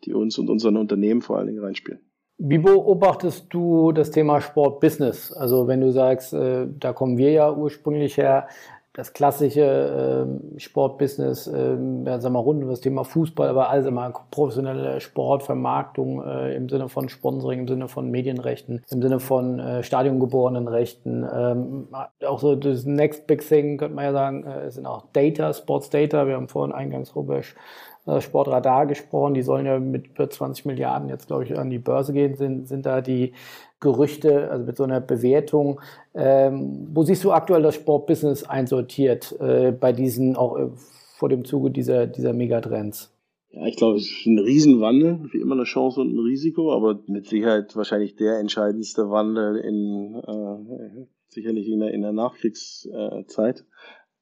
die 0.04 0.12
uns 0.12 0.38
und 0.38 0.50
unseren 0.50 0.76
Unternehmen 0.76 1.22
vor 1.22 1.38
allen 1.38 1.46
Dingen 1.46 1.64
reinspielen. 1.64 2.00
Wie 2.42 2.56
beobachtest 2.56 3.52
du 3.52 3.92
das 3.92 4.10
Thema 4.10 4.40
Sport-Business? 4.40 5.30
Also 5.30 5.68
wenn 5.68 5.82
du 5.82 5.92
sagst, 5.92 6.32
äh, 6.32 6.66
da 6.78 6.94
kommen 6.94 7.18
wir 7.18 7.32
ja 7.32 7.52
ursprünglich 7.52 8.16
her, 8.16 8.48
das 8.94 9.12
klassische 9.12 10.26
äh, 10.56 10.58
Sportbusiness, 10.58 11.46
äh, 11.46 11.76
ja, 12.06 12.18
sag 12.18 12.32
mal 12.32 12.40
rund 12.40 12.62
um 12.62 12.70
das 12.70 12.80
Thema 12.80 13.04
Fußball, 13.04 13.48
aber 13.48 13.68
alles 13.68 13.86
immer 13.86 14.10
professionelle 14.30 15.00
Sportvermarktung 15.00 16.24
äh, 16.24 16.56
im 16.56 16.68
Sinne 16.68 16.88
von 16.88 17.08
Sponsoring, 17.08 17.60
im 17.60 17.68
Sinne 17.68 17.88
von 17.88 18.10
Medienrechten, 18.10 18.82
im 18.90 19.02
Sinne 19.02 19.20
von 19.20 19.60
äh, 19.60 19.82
stadiongeborenen 19.82 20.66
Rechten. 20.66 21.24
Ähm, 21.32 21.88
auch 22.26 22.40
so 22.40 22.56
das 22.56 22.84
Next 22.84 23.26
Big 23.26 23.46
Thing, 23.46 23.78
könnte 23.78 23.94
man 23.94 24.06
ja 24.06 24.12
sagen, 24.12 24.44
äh, 24.44 24.70
sind 24.70 24.86
auch 24.86 25.04
Data, 25.12 25.52
Sports 25.52 25.90
Data. 25.90 26.26
Wir 26.26 26.34
haben 26.34 26.48
vorhin 26.48 26.74
eingangs 26.74 27.14
Rubesch 27.14 27.54
äh, 27.54 27.89
Sportradar 28.18 28.86
gesprochen, 28.86 29.34
die 29.34 29.42
sollen 29.42 29.66
ja 29.66 29.78
mit 29.78 30.08
über 30.08 30.28
20 30.28 30.64
Milliarden 30.66 31.08
jetzt, 31.08 31.28
glaube 31.28 31.44
ich, 31.44 31.58
an 31.58 31.70
die 31.70 31.78
Börse 31.78 32.12
gehen, 32.12 32.34
sind, 32.34 32.66
sind 32.66 32.86
da 32.86 33.00
die 33.00 33.32
Gerüchte, 33.78 34.50
also 34.50 34.64
mit 34.64 34.76
so 34.76 34.84
einer 34.84 35.00
Bewertung. 35.00 35.80
Ähm, 36.14 36.88
wo 36.92 37.02
siehst 37.02 37.24
du 37.24 37.32
aktuell 37.32 37.62
das 37.62 37.76
Sportbusiness 37.76 38.44
einsortiert 38.44 39.34
äh, 39.40 39.72
bei 39.72 39.92
diesen, 39.92 40.36
auch 40.36 40.56
äh, 40.58 40.68
vor 41.16 41.28
dem 41.28 41.44
Zuge 41.44 41.70
dieser, 41.70 42.06
dieser 42.06 42.32
Megatrends? 42.32 43.12
Ja, 43.52 43.66
ich 43.66 43.76
glaube, 43.76 43.96
es 43.96 44.04
ist 44.04 44.26
ein 44.26 44.38
Riesenwandel, 44.38 45.28
wie 45.32 45.40
immer 45.40 45.54
eine 45.54 45.64
Chance 45.64 46.00
und 46.00 46.14
ein 46.14 46.18
Risiko, 46.18 46.72
aber 46.72 47.00
mit 47.06 47.26
Sicherheit 47.26 47.74
wahrscheinlich 47.74 48.14
der 48.16 48.38
entscheidendste 48.38 49.10
Wandel 49.10 49.56
in 49.56 50.14
äh, 50.14 51.06
sicherlich 51.30 51.68
in 51.68 51.80
der, 51.80 51.92
in 51.92 52.02
der 52.02 52.12
Nachkriegszeit, 52.12 53.64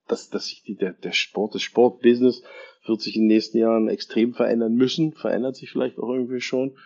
dass, 0.06 0.30
dass 0.30 0.46
sich 0.46 0.62
die, 0.62 0.76
der, 0.76 0.92
der 0.92 1.12
Sport, 1.12 1.54
das 1.54 1.62
Sportbusiness 1.62 2.42
wird 2.88 3.00
sich 3.00 3.16
in 3.16 3.22
den 3.22 3.28
nächsten 3.28 3.58
Jahren 3.58 3.88
extrem 3.88 4.34
verändern 4.34 4.74
müssen, 4.74 5.12
verändert 5.12 5.56
sich 5.56 5.70
vielleicht 5.70 5.98
auch 5.98 6.10
irgendwie 6.10 6.40
schon. 6.40 6.76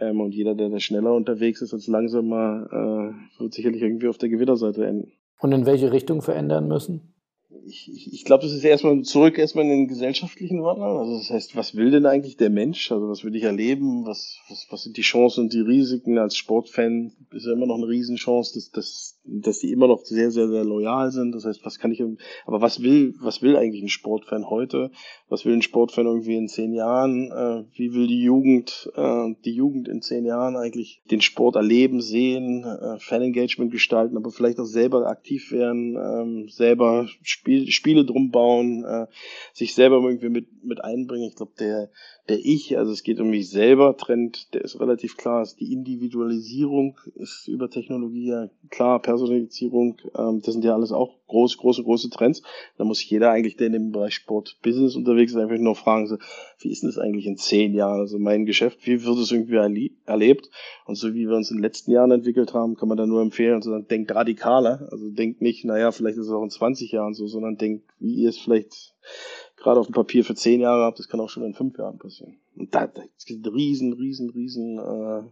Ähm, 0.00 0.20
und 0.20 0.34
jeder, 0.34 0.54
der 0.54 0.68
da 0.68 0.80
schneller 0.80 1.14
unterwegs 1.14 1.62
ist 1.62 1.72
als 1.72 1.86
langsamer, 1.86 2.66
äh, 2.70 3.40
wird 3.40 3.54
sicherlich 3.54 3.82
irgendwie 3.82 4.08
auf 4.08 4.18
der 4.18 4.28
Gewinnerseite 4.28 4.84
enden. 4.84 5.12
Und 5.40 5.52
in 5.52 5.66
welche 5.66 5.92
Richtung 5.92 6.22
verändern 6.22 6.68
müssen? 6.68 7.13
Ich, 7.66 7.90
ich, 7.92 8.12
ich 8.12 8.24
glaube, 8.24 8.42
das 8.42 8.52
ist 8.52 8.64
erstmal 8.64 9.00
zurück 9.02 9.38
erstmal 9.38 9.64
in 9.64 9.70
den 9.70 9.88
gesellschaftlichen 9.88 10.62
Wandel. 10.62 10.98
Also 10.98 11.18
das 11.18 11.30
heißt, 11.30 11.56
was 11.56 11.74
will 11.74 11.90
denn 11.90 12.06
eigentlich 12.06 12.36
der 12.36 12.50
Mensch? 12.50 12.90
Also 12.92 13.08
was 13.08 13.24
will 13.24 13.34
ich 13.34 13.42
erleben? 13.42 14.04
Was, 14.04 14.38
was, 14.48 14.66
was 14.70 14.82
sind 14.82 14.96
die 14.96 15.02
Chancen 15.02 15.44
und 15.44 15.52
die 15.52 15.60
Risiken? 15.60 16.18
Als 16.18 16.36
Sportfan 16.36 17.12
ist 17.32 17.46
ja 17.46 17.52
immer 17.52 17.66
noch 17.66 17.76
eine 17.76 17.88
Riesenchance, 17.88 18.54
dass, 18.54 18.70
dass, 18.70 19.20
dass 19.24 19.58
die 19.60 19.72
immer 19.72 19.88
noch 19.88 20.04
sehr, 20.04 20.30
sehr, 20.30 20.48
sehr 20.48 20.64
loyal 20.64 21.10
sind. 21.10 21.32
Das 21.32 21.44
heißt, 21.44 21.64
was 21.64 21.78
kann 21.78 21.92
ich, 21.92 22.02
aber 22.46 22.60
was 22.60 22.82
will, 22.82 23.14
was 23.20 23.42
will 23.42 23.56
eigentlich 23.56 23.82
ein 23.82 23.88
Sportfan 23.88 24.48
heute? 24.50 24.90
Was 25.28 25.44
will 25.44 25.54
ein 25.54 25.62
Sportfan 25.62 26.06
irgendwie 26.06 26.36
in 26.36 26.48
zehn 26.48 26.74
Jahren? 26.74 27.30
Äh, 27.30 27.64
wie 27.76 27.94
will 27.94 28.06
die 28.06 28.22
Jugend, 28.22 28.90
äh, 28.94 29.34
die 29.44 29.54
Jugend 29.54 29.88
in 29.88 30.02
zehn 30.02 30.24
Jahren 30.24 30.56
eigentlich 30.56 31.02
den 31.10 31.20
Sport 31.20 31.56
erleben, 31.56 32.00
sehen, 32.00 32.64
äh, 32.64 32.98
Fan-Engagement 32.98 33.72
gestalten, 33.72 34.16
aber 34.16 34.30
vielleicht 34.30 34.60
auch 34.60 34.64
selber 34.64 35.06
aktiv 35.06 35.50
werden, 35.50 35.96
ähm, 35.96 36.48
selber 36.48 37.08
spielen 37.22 37.43
Spiel, 37.44 37.70
Spiele 37.70 38.04
drum 38.06 38.30
bauen, 38.30 38.84
äh, 38.84 39.06
sich 39.52 39.74
selber 39.74 39.96
irgendwie 39.96 40.30
mit, 40.30 40.64
mit 40.64 40.82
einbringen. 40.82 41.28
Ich 41.28 41.36
glaube, 41.36 41.52
der, 41.58 41.90
der 42.30 42.38
Ich, 42.38 42.78
also 42.78 42.90
es 42.90 43.02
geht 43.02 43.20
um 43.20 43.28
mich 43.28 43.50
selber, 43.50 43.98
Trend, 43.98 44.54
der 44.54 44.62
ist 44.62 44.80
relativ 44.80 45.18
klar. 45.18 45.42
Ist 45.42 45.60
die 45.60 45.74
Individualisierung 45.74 46.98
ist 47.16 47.46
über 47.48 47.68
Technologie 47.68 48.28
ja 48.28 48.48
klar, 48.70 49.00
Personalisierung, 49.02 49.98
ähm, 50.16 50.40
das 50.42 50.54
sind 50.54 50.64
ja 50.64 50.72
alles 50.72 50.90
auch 50.90 51.18
große, 51.26 51.58
große, 51.58 51.82
große 51.82 52.10
Trends. 52.10 52.42
Da 52.78 52.84
muss 52.84 53.04
jeder 53.08 53.30
eigentlich, 53.30 53.56
der 53.56 53.66
in 53.66 53.72
dem 53.74 53.92
Bereich 53.92 54.14
Sport 54.14 54.58
Business 54.62 54.96
unterwegs 54.96 55.32
ist, 55.32 55.38
einfach 55.38 55.58
nur 55.58 55.74
fragen, 55.74 56.06
so, 56.06 56.16
wie 56.60 56.70
ist 56.70 56.82
denn 56.82 56.88
das 56.88 56.98
eigentlich 56.98 57.26
in 57.26 57.36
zehn 57.36 57.74
Jahren? 57.74 58.00
Also 58.00 58.18
mein 58.18 58.46
Geschäft, 58.46 58.86
wie 58.86 59.04
wird 59.04 59.18
es 59.18 59.32
irgendwie 59.32 59.56
erle 59.56 59.90
erlebt? 60.06 60.50
Und 60.86 60.94
so 60.96 61.12
wie 61.12 61.28
wir 61.28 61.36
uns 61.36 61.50
in 61.50 61.58
den 61.58 61.62
letzten 61.62 61.90
Jahren 61.90 62.10
entwickelt 62.10 62.54
haben, 62.54 62.76
kann 62.76 62.88
man 62.88 62.96
da 62.96 63.06
nur 63.06 63.20
empfehlen, 63.20 63.54
also 63.54 63.70
dann 63.70 63.86
denkt 63.86 64.14
radikaler. 64.14 64.88
Also 64.90 65.10
denkt 65.10 65.42
nicht, 65.42 65.64
naja, 65.64 65.92
vielleicht 65.92 66.18
ist 66.18 66.26
es 66.26 66.32
auch 66.32 66.42
in 66.42 66.50
20 66.50 66.92
Jahren 66.92 67.14
so, 67.14 67.23
sondern 67.26 67.56
denkt, 67.56 67.84
wie 67.98 68.14
ihr 68.14 68.28
es 68.28 68.38
vielleicht 68.38 68.94
gerade 69.56 69.80
auf 69.80 69.86
dem 69.86 69.94
Papier 69.94 70.24
für 70.24 70.34
zehn 70.34 70.60
Jahre 70.60 70.84
habt, 70.84 70.98
das 70.98 71.08
kann 71.08 71.20
auch 71.20 71.28
schon 71.28 71.44
in 71.44 71.54
fünf 71.54 71.78
Jahren 71.78 71.98
passieren. 71.98 72.36
Und 72.56 72.74
da, 72.74 72.86
da 72.86 73.02
gibt 73.26 73.46
riesen, 73.52 73.94
riesen, 73.94 74.30
riesen 74.30 74.78
äh, 74.78 75.22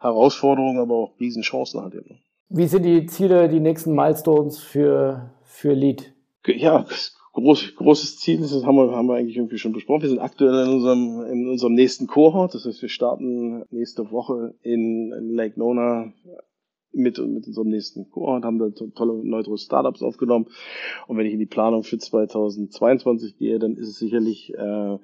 Herausforderungen, 0.00 0.78
aber 0.78 0.94
auch 0.94 1.20
riesen 1.20 1.42
Chancen 1.42 1.80
halt 1.80 1.94
eben. 1.94 2.18
Wie 2.48 2.66
sind 2.66 2.84
die 2.84 3.06
Ziele, 3.06 3.48
die 3.48 3.60
nächsten 3.60 3.94
Milestones 3.94 4.58
für, 4.58 5.32
für 5.44 5.72
Lead? 5.72 6.12
Ja, 6.46 6.86
groß, 7.32 7.74
großes 7.74 8.18
Ziel, 8.18 8.40
das 8.40 8.64
haben 8.64 8.76
wir, 8.76 8.92
haben 8.92 9.08
wir 9.08 9.16
eigentlich 9.16 9.36
irgendwie 9.36 9.58
schon 9.58 9.72
besprochen. 9.72 10.02
Wir 10.02 10.08
sind 10.10 10.20
aktuell 10.20 10.66
in 10.66 10.74
unserem, 10.74 11.22
in 11.26 11.48
unserem 11.48 11.74
nächsten 11.74 12.06
Cohort. 12.06 12.54
Das 12.54 12.64
heißt, 12.64 12.80
wir 12.82 12.88
starten 12.88 13.64
nächste 13.70 14.10
Woche 14.12 14.54
in 14.62 15.10
Lake 15.34 15.58
Nona 15.58 16.12
mit, 16.96 17.18
mit 17.18 17.46
unserem 17.46 17.68
nächsten 17.68 18.10
Cohort, 18.10 18.44
haben 18.44 18.58
da 18.58 18.70
tolle 18.94 19.24
neue 19.24 19.58
Startups 19.58 20.02
aufgenommen. 20.02 20.46
Und 21.06 21.16
wenn 21.16 21.26
ich 21.26 21.32
in 21.32 21.38
die 21.38 21.46
Planung 21.46 21.82
für 21.82 21.98
2022 21.98 23.36
gehe, 23.38 23.58
dann 23.58 23.76
ist 23.76 23.88
es 23.88 23.98
sicherlich 23.98 24.52
äh, 24.54 24.98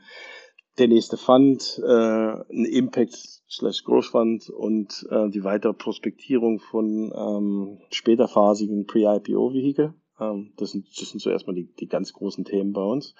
der 0.78 0.88
nächste 0.88 1.16
Fund, 1.16 1.80
äh, 1.84 1.90
ein 1.90 2.64
Impact 2.64 3.14
slash 3.48 3.84
Growth 3.84 4.06
Fund 4.06 4.48
und 4.48 5.06
äh, 5.10 5.28
die 5.28 5.44
weitere 5.44 5.74
Prospektierung 5.74 6.60
von 6.60 7.12
ähm, 7.14 7.78
späterphasigen 7.90 8.86
Pre-IPO-Vehikel. 8.86 9.94
Ähm, 10.18 10.52
das, 10.56 10.70
sind, 10.70 10.86
das 10.98 11.10
sind 11.10 11.20
so 11.20 11.30
erstmal 11.30 11.54
die, 11.54 11.70
die 11.78 11.88
ganz 11.88 12.12
großen 12.12 12.44
Themen 12.44 12.72
bei 12.72 12.82
uns. 12.82 13.14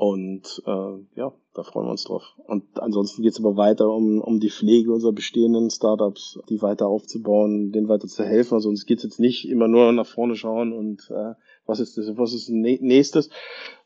Und 0.00 0.62
äh, 0.64 1.20
ja, 1.20 1.34
da 1.52 1.62
freuen 1.62 1.86
wir 1.86 1.90
uns 1.90 2.04
drauf. 2.04 2.22
Und 2.46 2.64
ansonsten 2.80 3.20
geht 3.20 3.32
es 3.32 3.38
aber 3.38 3.58
weiter 3.58 3.90
um, 3.90 4.22
um 4.22 4.40
die 4.40 4.48
Pflege 4.48 4.94
unserer 4.94 5.12
bestehenden 5.12 5.68
Startups, 5.68 6.38
die 6.48 6.62
weiter 6.62 6.86
aufzubauen, 6.86 7.70
denen 7.70 7.90
weiter 7.90 8.08
zu 8.08 8.24
helfen. 8.24 8.54
Also 8.54 8.70
uns 8.70 8.86
geht 8.86 9.00
es 9.00 9.04
jetzt 9.04 9.20
nicht 9.20 9.46
immer 9.46 9.68
nur 9.68 9.92
nach 9.92 10.06
vorne 10.06 10.36
schauen 10.36 10.72
und 10.72 11.10
äh, 11.10 11.34
was 11.66 11.80
ist 11.80 11.98
das, 11.98 12.16
was 12.16 12.32
ist 12.32 12.48
nächstes, 12.48 13.28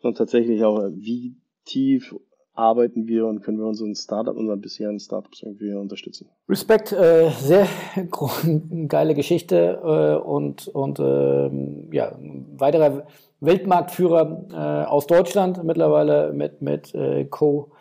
sondern 0.03 0.17
tatsächlich 0.17 0.63
auch, 0.63 0.85
wie 0.93 1.35
tief 1.65 2.15
arbeiten 2.53 3.09
wir 3.09 3.27
und 3.27 3.43
können 3.43 3.59
wir 3.59 3.67
unseren 3.67 3.97
Startup, 3.97 4.37
unseren 4.37 4.61
bisherigen 4.61 5.01
Startups 5.01 5.43
irgendwie 5.43 5.75
unterstützen. 5.75 6.29
Respekt, 6.49 6.93
äh, 6.93 7.31
sehr 7.31 7.67
geile 8.87 9.15
Geschichte 9.15 9.81
äh, 9.83 10.25
und, 10.25 10.69
und 10.69 11.01
äh, 11.01 11.51
ja, 11.91 12.17
weiterer 12.57 13.05
Weltmarktführer 13.45 14.47
äh, 14.53 14.87
aus 14.89 15.07
Deutschland 15.07 15.63
mittlerweile 15.65 16.33
mit, 16.33 16.63
mit 16.63 16.95
äh, 16.95 17.25
Co. 17.25 17.73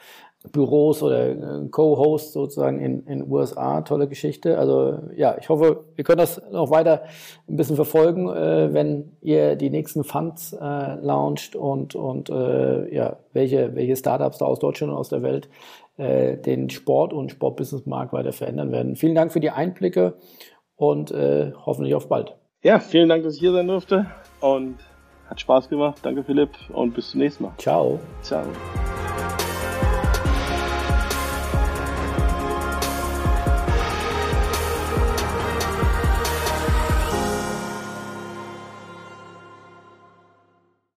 Büros 0.51 1.01
oder 1.01 1.29
äh, 1.29 1.67
Co-Host 1.71 2.33
sozusagen 2.33 2.81
in 2.81 3.05
in 3.07 3.31
USA. 3.31 3.81
Tolle 3.81 4.09
Geschichte. 4.09 4.57
Also 4.57 4.99
ja, 5.15 5.37
ich 5.39 5.47
hoffe, 5.47 5.85
wir 5.95 6.03
können 6.03 6.17
das 6.17 6.41
noch 6.51 6.69
weiter 6.69 7.03
ein 7.47 7.55
bisschen 7.55 7.77
verfolgen, 7.77 8.27
äh, 8.27 8.73
wenn 8.73 9.13
ihr 9.21 9.55
die 9.55 9.69
nächsten 9.69 10.03
Funds 10.03 10.51
äh, 10.53 10.95
launcht 10.95 11.55
und, 11.55 11.95
und 11.95 12.29
ja, 12.29 13.17
welche, 13.31 13.75
welche 13.75 13.95
Startups 13.95 14.37
da 14.37 14.45
aus 14.45 14.59
Deutschland 14.59 14.91
und 14.91 14.99
aus 14.99 15.09
der 15.09 15.23
Welt 15.23 15.49
den 15.97 16.71
Sport- 16.71 17.13
und 17.13 17.29
Sportbusinessmarkt 17.29 18.13
weiter 18.13 18.33
verändern 18.33 18.71
werden. 18.71 18.95
Vielen 18.95 19.13
Dank 19.13 19.31
für 19.31 19.39
die 19.39 19.51
Einblicke 19.51 20.15
und 20.75 21.13
hoffentlich 21.13 21.93
auf 21.93 22.09
bald. 22.09 22.35
Ja, 22.63 22.79
vielen 22.79 23.09
Dank, 23.09 23.23
dass 23.23 23.35
ich 23.35 23.41
hier 23.41 23.51
sein 23.51 23.67
durfte 23.67 24.07
und 24.39 24.77
hat 25.33 25.41
Spaß 25.41 25.69
gemacht. 25.69 25.97
Danke, 26.03 26.23
Philipp, 26.23 26.51
und 26.69 26.93
bis 26.93 27.09
zum 27.11 27.19
nächsten 27.19 27.43
Mal. 27.43 27.53
Ciao. 27.57 27.99
Ciao. 28.21 28.45